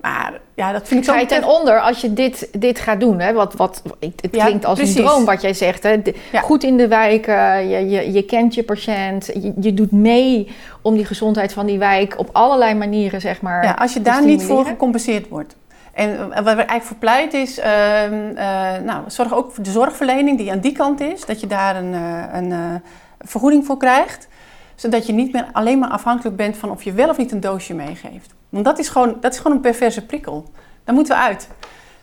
Maar 0.00 0.40
ja, 0.54 0.72
dat 0.72 0.88
vind 0.88 1.04
ik 1.04 1.10
Ga 1.10 1.18
je 1.18 1.26
ten 1.26 1.44
onder 1.44 1.80
als 1.80 2.00
je 2.00 2.12
dit, 2.12 2.48
dit 2.58 2.78
gaat 2.78 3.00
doen? 3.00 3.20
Hè? 3.20 3.32
Wat, 3.32 3.54
wat, 3.54 3.82
het 4.00 4.30
klinkt 4.30 4.64
als 4.64 4.78
een 4.78 4.94
droom 4.94 5.24
wat 5.24 5.42
jij 5.42 5.54
zegt. 5.54 5.82
Hè? 5.82 6.00
Goed 6.42 6.64
in 6.64 6.76
de 6.76 6.88
wijk, 6.88 7.26
je, 7.26 7.86
je, 7.88 8.12
je 8.12 8.22
kent 8.22 8.54
je 8.54 8.62
patiënt, 8.62 9.26
je, 9.26 9.52
je 9.60 9.74
doet 9.74 9.92
mee 9.92 10.48
om 10.82 10.94
die 10.94 11.04
gezondheid 11.04 11.52
van 11.52 11.66
die 11.66 11.78
wijk 11.78 12.18
op 12.18 12.28
allerlei 12.32 12.74
manieren, 12.74 13.20
zeg 13.20 13.40
maar. 13.40 13.64
Ja, 13.64 13.72
als 13.72 13.92
je 13.92 14.02
daar 14.02 14.24
niet 14.24 14.42
voor 14.42 14.64
gecompenseerd 14.64 15.28
wordt. 15.28 15.56
En 15.94 16.28
wat 16.28 16.44
we 16.44 16.50
eigenlijk 16.50 16.82
voor 16.82 16.96
pleit 16.96 17.34
is, 17.34 17.58
uh, 17.58 17.64
uh, 17.64 18.38
nou, 18.84 19.02
zorg 19.06 19.34
ook 19.34 19.52
voor 19.52 19.64
de 19.64 19.70
zorgverlening 19.70 20.38
die 20.38 20.50
aan 20.50 20.60
die 20.60 20.72
kant 20.72 21.00
is, 21.00 21.24
dat 21.24 21.40
je 21.40 21.46
daar 21.46 21.76
een, 21.76 21.92
uh, 21.92 22.22
een 22.32 22.82
vergoeding 23.18 23.66
voor 23.66 23.76
krijgt 23.76 24.28
zodat 24.74 25.06
je 25.06 25.12
niet 25.12 25.32
meer 25.32 25.46
alleen 25.52 25.78
maar 25.78 25.88
afhankelijk 25.88 26.36
bent 26.36 26.56
van 26.56 26.70
of 26.70 26.82
je 26.82 26.92
wel 26.92 27.08
of 27.08 27.16
niet 27.16 27.32
een 27.32 27.40
doosje 27.40 27.74
meegeeft. 27.74 28.34
Want 28.48 28.64
dat 28.64 28.78
is 28.78 28.88
gewoon, 28.88 29.16
dat 29.20 29.32
is 29.32 29.38
gewoon 29.38 29.52
een 29.56 29.62
perverse 29.62 30.06
prikkel. 30.06 30.50
Daar 30.84 30.94
moeten 30.94 31.14
we 31.14 31.22
uit. 31.22 31.48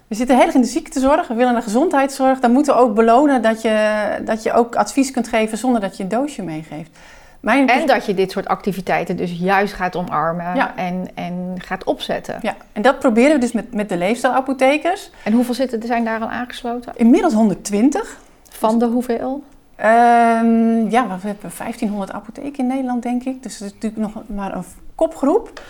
We 0.08 0.16
zitten 0.16 0.36
heel 0.36 0.46
erg 0.46 0.56
in 0.56 0.62
de 0.62 0.68
ziektezorg, 0.68 1.28
we 1.28 1.34
willen 1.34 1.54
naar 1.54 1.62
gezondheidszorg. 1.62 2.40
Dan 2.40 2.52
moeten 2.52 2.74
we 2.74 2.80
ook 2.80 2.96
belonen 2.96 3.42
dat 3.42 3.62
je, 3.62 4.06
dat 4.26 4.44
je 4.44 4.54
ook 4.54 4.76
advies 4.76 5.12
kunt 5.12 5.28
geven 5.28 5.58
zonder 5.58 5.82
dat 5.82 5.98
je 5.98 6.04
een 6.04 6.10
doosje 6.10 6.42
meegeeft. 6.42 6.98
Mijn 7.42 7.70
en 7.70 7.88
dat 7.88 8.06
je 8.06 8.14
dit 8.14 8.32
soort 8.32 8.48
activiteiten 8.48 9.16
dus 9.16 9.32
juist 9.32 9.74
gaat 9.74 9.96
omarmen 9.96 10.76
en, 10.76 11.08
en 11.14 11.56
gaat 11.58 11.84
opzetten. 11.84 12.40
Ja, 12.42 12.56
en 12.74 12.82
dat 12.82 13.00
proberen 13.00 13.32
we 13.32 13.38
dus 13.38 13.52
met, 13.52 13.74
met 13.74 13.90
de 13.90 13.98
leefstijlapothekers. 13.98 15.10
En 15.24 15.34
hoeveel 15.34 15.54
zitten, 15.54 15.84
zijn 15.84 16.04
daar 16.04 16.22
al 16.22 16.30
aangesloten? 16.30 16.94
Inmiddels 16.96 17.34
120. 17.34 18.18
Van 18.50 18.80
de 18.80 18.86
hoeveel? 18.86 19.44
Um, 19.80 20.90
ja, 20.90 21.08
we 21.22 21.28
hebben 21.28 21.52
1500 21.58 22.12
apotheken 22.12 22.58
in 22.58 22.68
Nederland, 22.68 23.04
denk 23.04 23.24
ik. 23.24 23.44
Dus 23.44 23.58
dat 23.58 23.68
is 23.68 23.74
natuurlijk 23.74 24.02
nog 24.02 24.24
maar 24.28 24.56
een 24.56 24.66
kopgroep. 24.96 25.62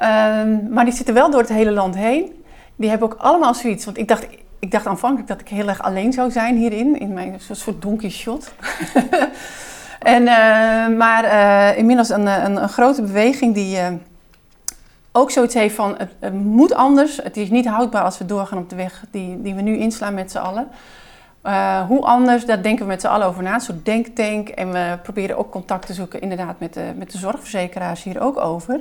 Um, 0.00 0.72
maar 0.72 0.84
die 0.84 0.94
zitten 0.94 1.14
wel 1.14 1.30
door 1.30 1.40
het 1.40 1.48
hele 1.48 1.70
land 1.70 1.94
heen. 1.94 2.44
Die 2.76 2.88
hebben 2.90 3.12
ook 3.12 3.18
allemaal 3.18 3.54
zoiets. 3.54 3.84
Want 3.84 3.98
ik 3.98 4.08
dacht, 4.08 4.26
ik 4.58 4.70
dacht 4.70 4.86
aanvankelijk 4.86 5.28
dat 5.28 5.40
ik 5.40 5.48
heel 5.48 5.68
erg 5.68 5.82
alleen 5.82 6.12
zou 6.12 6.30
zijn 6.30 6.56
hierin. 6.56 7.00
In 7.00 7.12
mijn 7.12 7.40
soort 7.50 7.82
donkey 7.82 8.10
shot. 8.10 8.54
en, 10.02 10.22
uh, 10.22 10.98
maar 10.98 11.24
uh, 11.24 11.78
inmiddels 11.78 12.08
een, 12.08 12.26
een, 12.26 12.62
een, 12.62 12.68
grote 12.68 13.02
beweging 13.02 13.54
die 13.54 13.78
ook 15.12 15.30
zoiets 15.30 15.54
heeft 15.54 15.74
van... 15.74 15.94
Het, 15.98 16.32
moet 16.32 16.74
anders. 16.74 17.16
Het 17.22 17.36
is 17.36 17.50
niet 17.50 17.66
houdbaar 17.66 18.02
als 18.02 18.18
we 18.18 18.26
doorgaan 18.26 18.58
op 18.58 18.70
de 18.70 18.76
weg 18.76 19.04
die, 19.10 19.42
die 19.42 19.54
we 19.54 19.62
nu 19.62 19.76
inslaan 19.76 20.14
met 20.14 20.30
z'n 20.30 20.38
allen. 20.38 20.68
Hoe 21.86 22.04
anders, 22.04 22.44
daar 22.44 22.62
denken 22.62 22.84
we 22.84 22.90
met 22.90 23.00
z'n 23.00 23.06
allen 23.06 23.26
over 23.26 23.42
na, 23.42 23.54
een 23.54 23.60
soort 23.60 23.84
denktank. 23.84 24.48
En 24.48 24.72
we 24.72 24.98
proberen 25.02 25.38
ook 25.38 25.50
contact 25.50 25.86
te 25.86 25.94
zoeken 25.94 26.20
inderdaad 26.20 26.60
met 26.60 26.74
de, 26.74 26.92
met 26.96 27.12
de 27.12 27.18
zorgverzekeraars 27.18 28.02
hier 28.02 28.20
ook 28.20 28.38
over. 28.38 28.80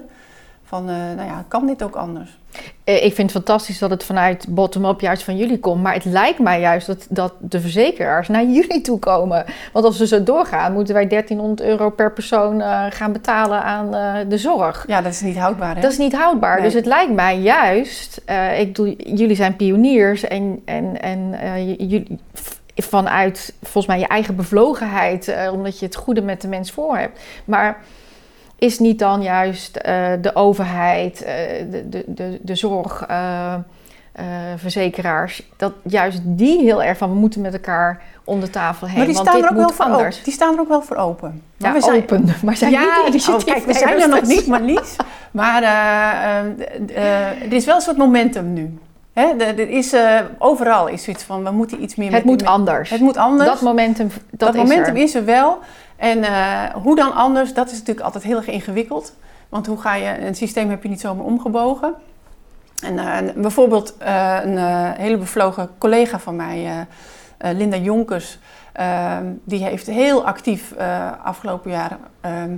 Van, 0.72 0.90
uh, 0.90 0.96
nou 0.96 1.28
ja, 1.28 1.46
kan 1.48 1.68
dit 1.68 1.84
ook 1.84 1.96
anders? 1.96 2.38
Eh, 2.84 2.96
ik 3.06 3.14
vind 3.14 3.34
het 3.34 3.44
fantastisch 3.44 3.80
dat 3.80 3.90
het 3.90 4.04
vanuit 4.04 4.46
bottom-up 4.50 5.00
juist 5.00 5.24
van 5.24 5.38
jullie 5.38 5.60
komt. 5.60 5.84
Maar 5.84 5.94
het 5.94 6.06
lijkt 6.06 6.40
mij 6.40 6.60
juist 6.60 6.88
dat, 6.88 7.06
dat 7.10 7.34
de 7.40 7.60
verzekeraars 7.60 8.28
naar 8.28 8.46
jullie 8.58 8.82
toe 8.82 9.00
komen. 9.00 9.46
Want 9.74 9.86
als 9.86 9.98
we 9.98 10.08
zo 10.08 10.24
doorgaan, 10.24 10.74
moeten 10.74 10.94
wij 10.94 11.08
1300 11.08 11.62
euro 11.70 11.90
per 11.90 12.14
persoon 12.14 12.60
uh, 12.60 12.86
gaan 12.90 13.12
betalen 13.12 13.64
aan 13.64 13.96
uh, 13.96 14.30
de 14.30 14.38
zorg. 14.38 14.84
Ja, 14.88 15.02
dat 15.02 15.12
is 15.12 15.22
niet 15.22 15.38
houdbaar. 15.38 15.76
Hè? 15.76 15.82
Dat 15.82 15.92
is 15.92 15.98
niet 15.98 16.16
houdbaar. 16.16 16.56
Nee. 16.56 16.64
Dus 16.64 16.74
het 16.74 16.86
lijkt 16.86 17.14
mij 17.14 17.40
juist, 17.40 18.22
ik 18.58 18.76
doe, 18.76 18.96
jullie 18.98 19.36
zijn 19.36 19.56
pioniers 19.56 20.24
en, 20.24 20.62
en, 20.66 21.02
en 21.02 21.36
jullie 21.66 22.20
vanuit 22.76 23.54
volgens 23.62 23.86
mij 23.86 24.00
je 24.00 24.08
eigen 24.08 24.36
bevlogenheid, 24.36 25.36
omdat 25.52 25.80
je 25.80 25.86
het 25.86 25.96
goede 25.96 26.22
met 26.22 26.42
de 26.42 26.48
mens 26.48 26.72
voor 26.72 26.98
hebt. 26.98 27.20
Maar 27.46 27.78
is 28.62 28.80
niet 28.80 29.00
dan 29.00 29.22
juist 29.22 29.78
uh, 29.78 29.84
de 30.22 30.36
overheid, 30.36 31.22
uh, 31.22 31.28
de, 31.72 31.90
de, 31.90 32.04
de, 32.08 32.40
de 32.42 32.56
zorgverzekeraars, 32.56 35.40
uh, 35.40 35.46
dat 35.58 35.74
juist 35.84 36.20
die 36.24 36.62
heel 36.62 36.84
erg 36.84 36.98
van 36.98 37.10
we 37.10 37.16
moeten 37.16 37.42
met 37.42 37.54
elkaar 37.54 38.02
om 38.24 38.40
de 38.40 38.50
tafel 38.50 38.88
heen. 38.88 38.98
Maar 38.98 39.06
die 39.06 39.16
want 39.16 39.28
staan 39.28 39.42
dit 39.42 39.50
er 39.50 39.52
ook 39.52 39.58
moet 39.58 39.68
wel 39.68 39.76
voor 39.76 39.86
anders. 39.86 40.16
open. 40.16 40.24
Die 40.24 40.34
staan 40.34 40.54
er 40.54 40.60
ook 40.60 40.68
wel 40.68 40.82
voor 40.82 40.98
open. 40.98 41.42
Ja, 41.58 41.74
we 41.74 41.82
zijn, 41.82 42.02
open. 42.02 42.26
Maar 42.44 42.58
zijn 42.58 42.72
ja, 42.72 43.08
niet 43.12 43.30
oh, 43.30 43.44
kijk, 43.44 43.66
we 43.66 43.74
zijn 43.74 44.02
er 44.02 44.10
nog 44.10 44.22
niet, 44.36 44.48
maar 44.48 44.62
Lies. 44.62 44.96
Maar 45.32 45.64
er 47.44 47.54
is 47.54 47.66
wel 47.66 47.76
een 47.76 47.82
soort 47.82 47.98
momentum 47.98 48.54
nu. 48.54 48.78
Hè, 49.14 49.38
er 49.38 49.70
is, 49.70 49.94
uh, 49.94 50.20
overal 50.38 50.88
is 50.88 51.04
zoiets 51.04 51.24
van, 51.24 51.44
we 51.44 51.52
moeten 51.52 51.84
iets 51.84 51.96
meer... 51.96 52.08
Het 52.08 52.16
met, 52.16 52.26
moet 52.26 52.42
met, 52.42 52.50
anders. 52.50 52.90
Het 52.90 53.00
moet 53.00 53.18
anders. 53.18 53.50
Dat 53.50 53.62
momentum, 53.62 54.08
dat, 54.08 54.40
dat 54.40 54.54
is 54.54 54.62
momentum 54.62 54.96
er. 54.96 55.02
is 55.02 55.16
er 55.16 55.26
wel. 55.26 55.60
En 56.02 56.18
uh, 56.18 56.64
hoe 56.64 56.96
dan 56.96 57.14
anders, 57.14 57.54
dat 57.54 57.66
is 57.66 57.78
natuurlijk 57.78 58.06
altijd 58.06 58.24
heel 58.24 58.38
erg 58.38 58.48
ingewikkeld. 58.48 59.14
Want 59.50 59.68
hoe 59.68 59.82
ga 59.82 59.96
je, 59.96 60.26
een 60.26 60.36
systeem 60.36 60.70
heb 60.70 60.84
je 60.84 60.90
niet 60.90 61.00
zomaar 61.00 61.26
omgebogen. 61.26 61.94
En 62.82 62.94
uh, 62.94 63.18
bijvoorbeeld 63.36 63.96
een 64.44 64.58
hele 64.94 65.18
bevlogen 65.18 65.70
collega 65.78 66.20
van 66.20 66.36
mij, 66.36 66.88
Linda 67.38 67.78
Jonkers... 67.78 68.40
ehm, 68.74 69.26
die 69.44 69.64
heeft 69.64 69.88
heel 69.88 70.26
actief 70.26 70.74
afgelopen 71.24 71.72
jaren 71.72 72.00
ehm, 72.22 72.58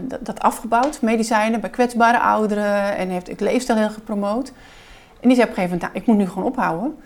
dat, 0.00 0.26
dat 0.26 0.40
afgebouwd. 0.40 1.02
Medicijnen 1.02 1.60
bij 1.60 1.70
kwetsbare 1.70 2.18
ouderen 2.18 2.96
en 2.96 3.08
heeft 3.08 3.28
ik 3.28 3.40
leefstijl 3.40 3.78
heel 3.78 3.90
gepromoot. 3.90 4.52
En 5.20 5.28
die 5.28 5.36
zei 5.36 5.42
op 5.42 5.56
een 5.56 5.62
gegeven 5.62 5.76
moment, 5.76 5.80
nou, 5.80 5.94
ik 5.94 6.06
moet 6.06 6.16
nu 6.16 6.28
gewoon 6.28 6.48
ophouden. 6.48 6.98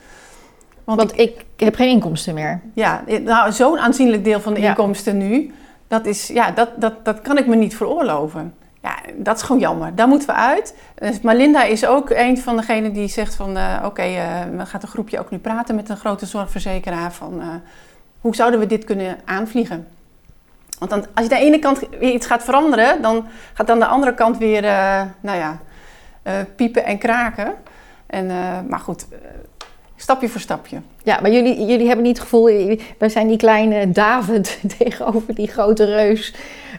Want, 0.85 0.99
Want 0.99 1.13
ik, 1.13 1.45
ik, 1.57 1.65
heb 1.65 1.75
geen 1.75 1.89
inkomsten 1.89 2.35
meer. 2.35 2.61
Ja, 2.75 3.05
nou, 3.25 3.53
zo'n 3.53 3.79
aanzienlijk 3.79 4.25
deel 4.25 4.41
van 4.41 4.55
de 4.55 4.61
Ja. 4.61 4.69
inkomsten 4.69 5.17
nu, 5.17 5.55
dat, 5.89 6.07
is, 6.07 6.27
ja, 6.29 6.51
dat, 6.51 6.69
dat, 6.77 7.05
dat 7.05 7.21
kan 7.21 7.39
ik 7.39 7.47
me 7.47 7.57
niet 7.57 7.77
veroorloven. 7.77 8.55
Ja, 8.83 8.97
dat 9.17 9.37
is 9.37 9.43
gewoon 9.43 9.61
jammer. 9.61 9.95
Daar 9.95 10.09
moeten 10.09 10.29
we 10.29 10.35
uit. 10.35 10.75
Dus, 10.95 11.21
maar 11.21 11.37
Linda 11.37 11.63
is 11.63 11.87
ook 11.87 12.11
een 12.11 12.39
van 12.39 12.57
degenen 12.57 12.93
die 12.93 13.09
zegt 13.09 13.35
van... 13.35 13.57
eh, 13.57 13.83
oké, 13.85 14.03
we 14.57 14.67
gaat 14.67 14.83
een 14.83 14.89
groepje 14.89 15.19
ook 15.19 15.31
nu 15.31 15.39
praten 15.39 15.75
met 15.75 15.89
een 15.89 15.97
grote 15.97 16.27
zorgverzekeraar... 16.27 17.13
van 17.13 17.41
eh, 17.41 17.47
hoe 18.21 18.35
zouden 18.35 18.61
we 18.61 18.67
dit 18.67 18.85
kunnen 18.85 19.17
aanvliegen? 19.25 19.87
Want 20.79 20.91
dan, 20.91 21.01
als 21.15 21.27
je 21.27 21.33
aan 21.33 21.39
de 21.41 21.47
ene 21.47 21.59
kant 21.59 21.81
weer 21.99 22.13
iets 22.13 22.27
gaat 22.27 22.45
veranderen... 22.45 23.03
dan 23.03 23.27
gaat 23.55 23.71
aan 23.71 23.79
de 23.79 23.87
andere 23.87 24.15
kant 24.15 24.39
weer, 24.39 24.65
eh, 24.65 25.03
nou 25.21 25.39
ja, 25.39 25.59
piepen 26.57 26.85
en 26.85 26.99
kraken. 26.99 27.55
En, 28.07 28.27
maar 28.69 28.79
goed, 28.81 29.07
stapje 29.97 30.29
voor 30.29 30.41
stapje. 30.41 30.81
Ja, 31.03 31.19
maar 31.21 31.31
jullie, 31.31 31.67
jullie 31.67 31.87
hebben 31.87 32.05
niet 32.05 32.17
het 32.17 32.29
gevoel, 32.29 32.77
wij 32.99 33.09
zijn 33.09 33.29
die 33.29 33.37
kleine 33.37 33.91
David 33.91 34.61
tegenover 34.79 35.35
die 35.35 35.49
grote 35.49 35.85
reus. 35.85 36.35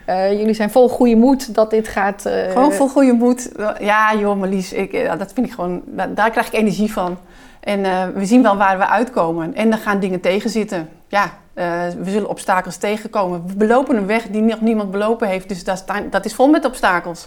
Uh, 0.08 0.32
jullie 0.32 0.54
zijn 0.54 0.70
vol 0.70 0.88
goede 0.88 1.16
moed 1.16 1.54
dat 1.54 1.70
dit 1.70 1.88
gaat. 1.88 2.26
Uh... 2.26 2.50
Gewoon 2.50 2.72
vol 2.72 2.88
goede 2.88 3.12
moed. 3.12 3.52
Ja, 3.78 4.14
joh, 4.14 4.38
Marlies, 4.38 4.72
ik, 4.72 5.18
dat 5.18 5.32
vind 5.32 5.46
ik 5.46 5.52
gewoon, 5.52 5.82
daar 6.14 6.30
krijg 6.30 6.46
ik 6.46 6.52
energie 6.52 6.92
van. 6.92 7.18
En 7.60 7.80
uh, 7.80 8.04
we 8.14 8.26
zien 8.26 8.42
wel 8.42 8.56
waar 8.56 8.78
we 8.78 8.86
uitkomen. 8.86 9.54
En 9.54 9.70
dan 9.70 9.78
gaan 9.78 10.00
dingen 10.00 10.20
tegenzitten. 10.20 10.88
Ja, 11.08 11.32
we 11.98 12.10
zullen 12.10 12.28
obstakels 12.28 12.76
tegenkomen. 12.76 13.46
We 13.46 13.54
belopen 13.56 13.96
een 13.96 14.06
weg 14.06 14.26
die 14.26 14.42
nog 14.42 14.60
niemand 14.60 14.90
belopen 14.90 15.28
heeft. 15.28 15.48
Dus 15.48 15.64
dat, 15.64 15.84
dat 16.10 16.24
is 16.24 16.34
vol 16.34 16.48
met 16.48 16.64
obstakels. 16.64 17.26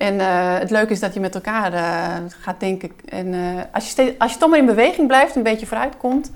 En 0.00 0.14
uh, 0.14 0.58
het 0.58 0.70
leuke 0.70 0.92
is 0.92 1.00
dat 1.00 1.14
je 1.14 1.20
met 1.20 1.34
elkaar 1.34 1.72
uh, 1.72 2.16
gaat 2.40 2.60
denken. 2.60 2.92
En 3.08 3.26
uh, 3.26 3.60
als, 3.72 3.84
je 3.84 3.90
steeds, 3.90 4.18
als 4.18 4.32
je 4.32 4.38
toch 4.38 4.48
maar 4.48 4.58
in 4.58 4.66
beweging 4.66 5.06
blijft, 5.06 5.36
een 5.36 5.42
beetje 5.42 5.66
vooruit 5.66 5.96
komt, 5.96 6.30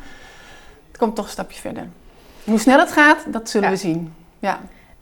het 0.89 0.99
komt 0.99 1.17
toch 1.17 1.25
een 1.25 1.31
stapje 1.31 1.61
verder. 1.61 1.89
Hoe 2.45 2.59
snel 2.59 2.79
het 2.79 2.93
gaat, 2.93 3.33
dat 3.33 3.51
zullen 3.51 3.71
we 3.71 3.77
zien. 3.77 4.15
Ja. 4.39 4.61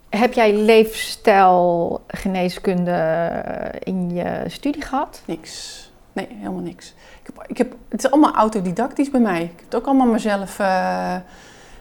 Heb 0.09 0.33
jij 0.33 0.55
leefstijlgeneeskunde 0.55 3.43
in 3.79 4.15
je 4.15 4.45
studie 4.47 4.83
gehad? 4.83 5.23
Niks. 5.25 5.81
Nee, 6.13 6.29
helemaal 6.31 6.61
niks. 6.61 6.95
Ik 7.23 7.31
heb, 7.35 7.45
ik 7.47 7.59
heb, 7.59 7.75
het 7.89 8.05
is 8.05 8.11
allemaal 8.11 8.35
autodidactisch 8.35 9.11
bij 9.11 9.21
mij. 9.21 9.43
Ik 9.43 9.53
heb 9.57 9.65
het 9.65 9.75
ook 9.75 9.87
allemaal 9.87 10.07
mezelf. 10.07 10.59
en 10.59 11.25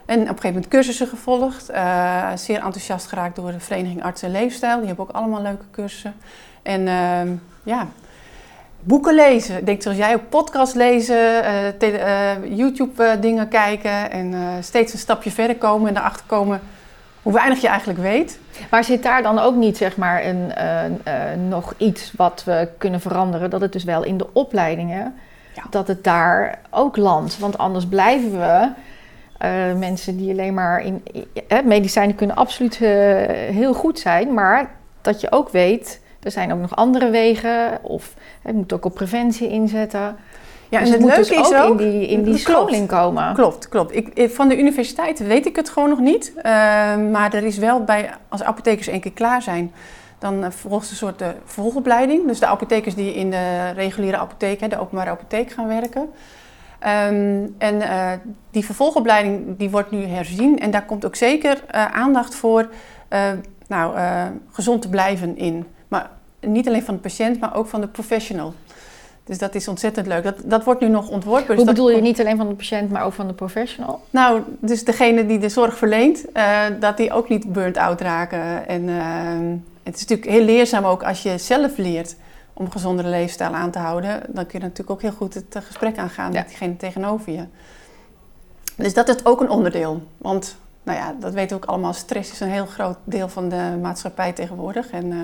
op 0.04 0.06
een 0.06 0.26
gegeven 0.26 0.46
moment 0.46 0.68
cursussen 0.68 1.06
gevolgd. 1.06 1.64
zeer 2.34 2.60
enthousiast 2.60 3.06
geraakt 3.06 3.36
door 3.36 3.52
de 3.52 3.60
Vereniging 3.60 4.02
Arts 4.02 4.22
en 4.22 4.30
Leefstijl. 4.30 4.78
Die 4.78 4.86
hebben 4.86 5.08
ook 5.08 5.14
allemaal 5.14 5.42
leuke 5.42 5.64
cursussen. 5.70 6.14
En 6.62 6.80
uh, 6.80 7.32
ja, 7.62 7.86
boeken 8.80 9.14
lezen. 9.14 9.58
Ik 9.58 9.66
denk 9.66 9.82
zoals 9.82 9.98
jij 9.98 10.14
ook 10.14 10.28
podcast 10.28 10.74
lezen, 10.74 11.44
uh, 11.80 11.92
uh, 11.92 12.56
YouTube 12.58 13.04
eh, 13.04 13.20
dingen 13.20 13.48
kijken 13.48 14.10
en 14.10 14.34
steeds 14.60 14.92
een 14.92 14.98
stapje 14.98 15.30
verder 15.30 15.56
komen 15.56 15.88
en 15.88 15.96
erachter 15.96 16.26
komen 16.26 16.60
hoe 17.22 17.32
weinig 17.32 17.60
je 17.60 17.68
eigenlijk 17.68 17.98
weet. 17.98 18.38
Maar 18.70 18.84
zit 18.84 19.02
daar 19.02 19.22
dan 19.22 19.38
ook 19.38 19.54
niet 19.54 19.76
zeg 19.76 19.96
maar 19.96 20.24
een, 20.24 20.52
nog 21.48 21.74
iets 21.76 22.12
wat 22.16 22.42
we 22.44 22.68
kunnen 22.78 23.00
veranderen? 23.00 23.50
Dat 23.50 23.60
het 23.60 23.72
dus 23.72 23.84
wel 23.84 24.04
in 24.04 24.16
de 24.16 24.26
opleidingen, 24.32 25.14
ja. 25.54 25.62
dat 25.70 25.88
het 25.88 26.04
daar 26.04 26.58
ook 26.70 26.96
landt. 26.96 27.38
Want 27.38 27.58
anders 27.58 27.86
blijven 27.86 28.30
we 28.30 28.68
mensen 29.78 30.16
die 30.16 30.30
alleen 30.30 30.54
maar 30.54 30.84
in... 30.84 31.02
medicijnen 31.64 32.14
kunnen 32.14 32.36
absoluut 32.36 32.76
heel 32.76 33.74
goed 33.74 33.98
zijn, 33.98 34.34
maar 34.34 34.70
dat 35.00 35.20
je 35.20 35.32
ook 35.32 35.48
weet 35.48 36.01
er 36.22 36.30
zijn 36.30 36.52
ook 36.52 36.60
nog 36.60 36.76
andere 36.76 37.10
wegen. 37.10 37.78
Of 37.82 38.14
je 38.44 38.52
moet 38.52 38.72
ook 38.72 38.84
op 38.84 38.94
preventie 38.94 39.48
inzetten. 39.48 40.16
Ja, 40.68 40.80
dus 40.80 40.90
het, 40.90 41.00
moet 41.00 41.14
dus 41.14 41.32
ook, 41.32 41.54
ook, 41.54 41.80
in 41.80 41.90
die, 41.90 42.06
in 42.06 42.22
die 42.22 42.36
scholing 42.36 42.88
komen. 42.88 43.34
Klopt, 43.34 43.68
klopt. 43.68 43.96
Ik, 43.96 44.30
van 44.30 44.48
de 44.48 44.58
universiteit 44.58 45.18
weet 45.18 45.46
ik 45.46 45.56
het 45.56 45.68
gewoon 45.68 45.88
nog 45.88 45.98
niet. 45.98 46.32
Uh, 46.36 46.42
maar 47.10 47.34
er 47.34 47.44
is 47.44 47.58
wel 47.58 47.84
bij, 47.84 48.10
als 48.28 48.42
apothekers 48.42 48.86
één 48.86 49.00
keer 49.00 49.12
klaar 49.12 49.42
zijn, 49.42 49.72
dan 50.18 50.44
uh, 50.44 50.50
volgt 50.50 50.90
een 50.90 50.96
soort 50.96 51.22
vervolgopleiding. 51.44 52.26
Dus 52.26 52.40
de 52.40 52.46
apothekers 52.46 52.94
die 52.94 53.14
in 53.14 53.30
de 53.30 53.70
reguliere 53.70 54.16
apotheek, 54.16 54.70
de 54.70 54.80
openbare 54.80 55.10
apotheek 55.10 55.50
gaan 55.50 55.68
werken. 55.68 56.10
Um, 57.10 57.54
en 57.58 57.82
die 58.50 58.64
vervolgopleiding 58.64 59.58
die 59.58 59.70
wordt 59.70 59.90
nu 59.90 60.04
herzien. 60.04 60.58
En 60.58 60.70
daar 60.70 60.84
komt 60.84 61.04
ook 61.04 61.16
zeker 61.16 61.64
aandacht 61.92 62.34
voor 62.34 62.68
nou, 63.66 63.96
gezond 64.50 64.82
te 64.82 64.88
blijven 64.88 65.36
in. 65.36 65.66
Niet 66.46 66.68
alleen 66.68 66.82
van 66.82 66.94
de 66.94 67.00
patiënt, 67.00 67.40
maar 67.40 67.56
ook 67.56 67.66
van 67.66 67.80
de 67.80 67.86
professional. 67.86 68.54
Dus 69.24 69.38
dat 69.38 69.54
is 69.54 69.68
ontzettend 69.68 70.06
leuk. 70.06 70.22
Dat, 70.22 70.36
dat 70.44 70.64
wordt 70.64 70.80
nu 70.80 70.88
nog 70.88 71.08
ontworpen. 71.08 71.46
Dus 71.46 71.56
Hoe 71.56 71.64
bedoel 71.64 71.90
je 71.90 72.00
niet 72.00 72.20
alleen 72.20 72.36
van 72.36 72.48
de 72.48 72.54
patiënt, 72.54 72.90
maar 72.90 73.04
ook 73.04 73.12
van 73.12 73.26
de 73.26 73.32
professional? 73.32 74.00
Nou, 74.10 74.42
dus 74.60 74.84
degene 74.84 75.26
die 75.26 75.38
de 75.38 75.48
zorg 75.48 75.76
verleent, 75.76 76.24
uh, 76.34 76.64
dat 76.80 76.96
die 76.96 77.12
ook 77.12 77.28
niet 77.28 77.52
burnt-out 77.52 78.00
raken. 78.00 78.68
En 78.68 78.82
uh, 78.82 79.58
het 79.82 79.94
is 79.94 80.00
natuurlijk 80.00 80.30
heel 80.30 80.44
leerzaam 80.44 80.84
ook 80.84 81.02
als 81.02 81.22
je 81.22 81.38
zelf 81.38 81.76
leert 81.76 82.16
om 82.52 82.64
een 82.64 82.72
gezondere 82.72 83.08
leefstijl 83.08 83.54
aan 83.54 83.70
te 83.70 83.78
houden. 83.78 84.22
Dan 84.28 84.46
kun 84.46 84.58
je 84.58 84.64
natuurlijk 84.64 84.90
ook 84.90 85.02
heel 85.02 85.12
goed 85.12 85.34
het 85.34 85.56
gesprek 85.64 85.98
aangaan 85.98 86.32
met 86.32 86.48
diegene 86.48 86.76
tegenover 86.76 87.32
je. 87.32 87.44
Dus 88.76 88.94
dat 88.94 89.08
is 89.08 89.24
ook 89.24 89.40
een 89.40 89.50
onderdeel. 89.50 90.02
Want, 90.16 90.56
nou 90.82 90.98
ja, 90.98 91.14
dat 91.20 91.32
weten 91.32 91.56
we 91.56 91.62
ook 91.62 91.70
allemaal, 91.70 91.92
stress 91.92 92.32
is 92.32 92.40
een 92.40 92.48
heel 92.48 92.66
groot 92.66 92.96
deel 93.04 93.28
van 93.28 93.48
de 93.48 93.78
maatschappij 93.82 94.32
tegenwoordig. 94.32 94.90
En 94.90 95.06
uh, 95.06 95.20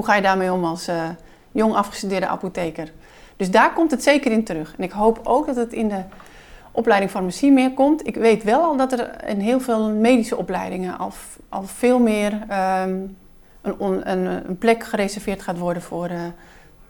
hoe 0.00 0.08
ga 0.08 0.14
je 0.14 0.22
daarmee 0.22 0.52
om 0.52 0.64
als 0.64 0.88
uh, 0.88 1.08
jong 1.52 1.74
afgestudeerde 1.74 2.26
apotheker? 2.26 2.92
Dus 3.36 3.50
daar 3.50 3.72
komt 3.72 3.90
het 3.90 4.02
zeker 4.02 4.32
in 4.32 4.44
terug. 4.44 4.74
En 4.76 4.84
ik 4.84 4.90
hoop 4.90 5.20
ook 5.22 5.46
dat 5.46 5.56
het 5.56 5.72
in 5.72 5.88
de 5.88 6.02
opleiding 6.70 7.10
farmacie 7.10 7.52
meer 7.52 7.72
komt. 7.74 8.06
Ik 8.06 8.14
weet 8.14 8.42
wel 8.42 8.62
al 8.62 8.76
dat 8.76 8.92
er 8.92 9.28
in 9.28 9.40
heel 9.40 9.60
veel 9.60 9.90
medische 9.90 10.36
opleidingen 10.36 10.98
al, 10.98 11.12
al 11.48 11.62
veel 11.62 11.98
meer 11.98 12.32
um, 12.32 13.16
een, 13.62 14.10
een, 14.10 14.48
een, 14.48 14.58
plek 14.58 14.84
gereserveerd 14.84 15.42
gaat 15.42 15.58
worden 15.58 15.82
voor 15.82 16.10
uh, 16.10 16.20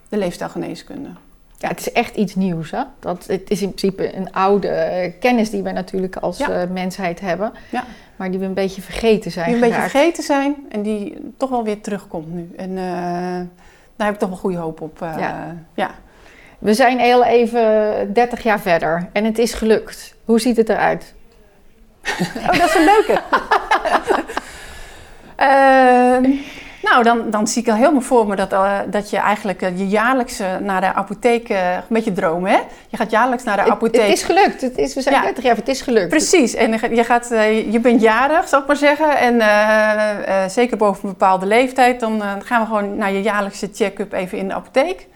de 0.09 0.17
leefstijlgeneeskunde. 0.17 1.09
Ja, 1.57 1.67
het 1.67 1.79
is 1.79 1.91
echt 1.91 2.15
iets 2.15 2.35
nieuws. 2.35 2.71
Hè? 2.71 2.83
Dat, 2.99 3.25
het 3.27 3.49
is 3.49 3.61
in 3.61 3.73
principe 3.73 4.15
een 4.15 4.33
oude 4.33 5.13
kennis 5.19 5.49
die 5.49 5.63
we 5.63 5.71
natuurlijk 5.71 6.15
als 6.15 6.37
ja. 6.37 6.65
mensheid 6.69 7.19
hebben. 7.19 7.51
Ja 7.69 7.83
maar 8.21 8.31
die 8.31 8.39
we 8.39 8.45
een 8.45 8.53
beetje 8.53 8.81
vergeten 8.81 9.31
zijn. 9.31 9.45
Die 9.45 9.55
een 9.55 9.61
beetje 9.61 9.81
vergeten 9.81 10.23
zijn 10.23 10.55
en 10.69 10.81
die 10.81 11.33
toch 11.37 11.49
wel 11.49 11.63
weer 11.63 11.81
terugkomt 11.81 12.33
nu. 12.33 12.51
En 12.55 12.69
uh, 12.69 12.77
daar 13.95 14.07
heb 14.07 14.13
ik 14.13 14.19
toch 14.19 14.29
wel 14.29 14.37
goede 14.37 14.57
hoop 14.57 14.81
op. 14.81 15.01
Uh, 15.01 15.15
ja. 15.17 15.55
ja. 15.73 15.91
We 16.59 16.73
zijn 16.73 16.99
heel 16.99 17.23
even 17.23 18.13
30 18.13 18.43
jaar 18.43 18.59
verder 18.59 19.09
en 19.11 19.25
het 19.25 19.39
is 19.39 19.53
gelukt. 19.53 20.15
Hoe 20.25 20.39
ziet 20.39 20.57
het 20.57 20.69
eruit? 20.69 21.13
oh, 22.37 22.47
dat 22.47 22.69
is 22.69 22.75
een 22.75 22.83
leuke. 22.83 23.21
uh, 25.39 26.39
Nou, 26.81 27.03
dan, 27.03 27.29
dan 27.29 27.47
zie 27.47 27.61
ik 27.61 27.69
al 27.69 27.75
helemaal 27.75 28.01
voor 28.01 28.27
me 28.27 28.35
dat, 28.35 28.53
uh, 28.53 28.79
dat 28.87 29.09
je 29.09 29.17
eigenlijk 29.17 29.61
uh, 29.61 29.77
je 29.77 29.87
jaarlijks 29.87 30.41
naar 30.61 30.81
de 30.81 30.93
apotheek, 30.93 31.49
uh, 31.49 31.73
een 31.73 31.81
beetje 31.87 32.11
dromen 32.11 32.51
hè? 32.51 32.59
Je 32.87 32.97
gaat 32.97 33.11
jaarlijks 33.11 33.43
naar 33.43 33.63
de 33.65 33.71
apotheek. 33.71 34.01
Het, 34.01 34.11
is 34.11 34.23
gelukt, 34.23 34.61
het 34.61 34.77
is, 34.77 34.93
we 34.93 35.01
zijn 35.01 35.15
ja. 35.15 35.21
30 35.21 35.43
jaar, 35.43 35.55
het 35.55 35.67
is 35.67 35.81
gelukt. 35.81 36.09
Precies, 36.09 36.53
en 36.53 36.71
je, 36.95 37.03
gaat, 37.03 37.27
je 37.71 37.79
bent 37.81 38.01
jarig, 38.01 38.47
zal 38.47 38.61
ik 38.61 38.67
maar 38.67 38.75
zeggen. 38.75 39.17
En 39.17 39.41
zeker 40.49 40.77
boven 40.77 41.03
een 41.03 41.09
bepaalde 41.09 41.45
leeftijd, 41.45 41.99
dan 41.99 42.21
gaan 42.43 42.61
we 42.61 42.67
gewoon 42.67 42.97
naar 42.97 43.11
je 43.11 43.21
jaarlijkse 43.21 43.69
check-up 43.73 44.13
even 44.13 44.37
in 44.37 44.47
de 44.47 44.53
apotheek. 44.53 45.07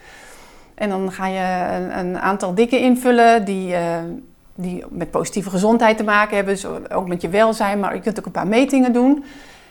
En 0.76 0.90
dan 0.90 1.12
ga 1.12 1.28
je 1.28 1.76
een, 1.76 2.00
een 2.00 2.20
aantal 2.20 2.54
dingen 2.54 2.80
invullen 2.80 3.46
die 3.46 3.76
die 4.58 4.84
met 4.90 5.12
positieve 5.12 5.50
gezondheid 5.50 5.98
te 5.98 6.04
maken 6.04 6.36
hebben, 6.36 6.54
dus 6.54 6.66
ook 6.92 7.08
met 7.08 7.22
je 7.22 7.30
welzijn, 7.30 7.80
maar 7.80 7.96
je 7.96 8.02
kunt 8.02 8.20
ook 8.20 8.26
een 8.26 8.32
paar 8.32 8.48
metingen 8.48 8.94
doen. 8.94 9.26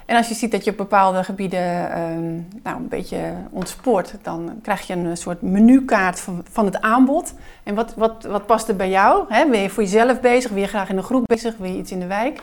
En 0.06 0.16
als 0.16 0.28
je 0.28 0.34
ziet 0.34 0.50
dat 0.50 0.64
je 0.64 0.70
op 0.70 0.76
bepaalde 0.76 1.24
gebieden 1.24 1.98
um, 2.00 2.48
nou, 2.62 2.76
een 2.76 2.88
beetje 2.88 3.18
ontspoort, 3.50 4.14
dan 4.22 4.58
krijg 4.62 4.86
je 4.86 4.94
een 4.94 5.16
soort 5.16 5.42
menukaart 5.42 6.20
van, 6.20 6.44
van 6.50 6.64
het 6.64 6.80
aanbod. 6.80 7.34
En 7.62 7.74
wat, 7.74 7.94
wat, 7.96 8.24
wat 8.24 8.46
past 8.46 8.68
er 8.68 8.76
bij 8.76 8.90
jou? 8.90 9.24
Hè? 9.28 9.46
Ben 9.46 9.60
je 9.60 9.70
voor 9.70 9.82
jezelf 9.82 10.20
bezig? 10.20 10.50
Wil 10.50 10.60
je 10.60 10.68
graag 10.68 10.88
in 10.88 10.96
een 10.96 11.02
groep 11.02 11.26
bezig? 11.26 11.56
Wil 11.56 11.70
je 11.70 11.78
iets 11.78 11.90
in 11.90 12.00
de 12.00 12.06
wijk? 12.06 12.40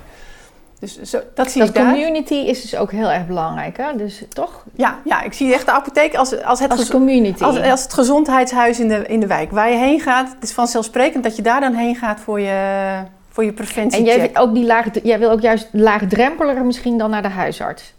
Dus 0.80 1.02
zo, 1.02 1.20
dat 1.34 1.52
zie 1.52 1.60
dat 1.60 1.70
ik 1.70 1.76
daar. 1.76 1.94
community 1.94 2.34
is 2.34 2.62
dus 2.62 2.76
ook 2.76 2.92
heel 2.92 3.10
erg 3.10 3.28
belangrijk, 3.28 3.78
hè? 3.78 3.96
Dus 3.96 4.24
toch? 4.30 4.64
Ja, 4.76 5.00
ja 5.06 5.22
ik 5.22 5.34
zie 5.34 5.54
echt 5.54 5.66
de 5.66 5.72
apotheek 5.72 6.16
als, 6.16 6.44
als, 6.44 6.60
het, 6.60 6.72
als 6.72 6.90
community. 6.90 7.44
Als, 7.44 7.62
als, 7.62 7.84
het 7.84 7.94
gezondheidshuis 7.94 8.80
in 8.80 8.88
de, 8.88 9.06
in 9.08 9.20
de 9.20 9.28
wijk. 9.28 9.52
Waar 9.52 9.70
je 9.70 9.78
heen 9.78 10.00
gaat, 10.00 10.30
het 10.34 10.44
is 10.44 10.52
vanzelfsprekend 10.52 11.24
dat 11.24 11.36
je 11.36 11.42
daar 11.42 11.60
dan 11.60 11.74
heen 11.74 11.96
gaat 11.96 12.20
voor 12.20 12.40
je 12.40 13.04
voor 13.32 13.46
je 13.46 13.54
preventie. 13.54 14.00
En 14.00 14.06
jij, 14.06 14.30
ook 14.34 14.54
die 14.54 14.66
laag, 14.66 14.86
jij 15.04 15.20
wil 15.20 15.32
ook 15.32 15.42
juist 15.42 15.70
laagdrempeliger 15.72 16.66
misschien 16.66 16.98
dan 16.98 17.10
naar 17.10 17.22
de 17.22 17.28
huisarts? 17.28 17.94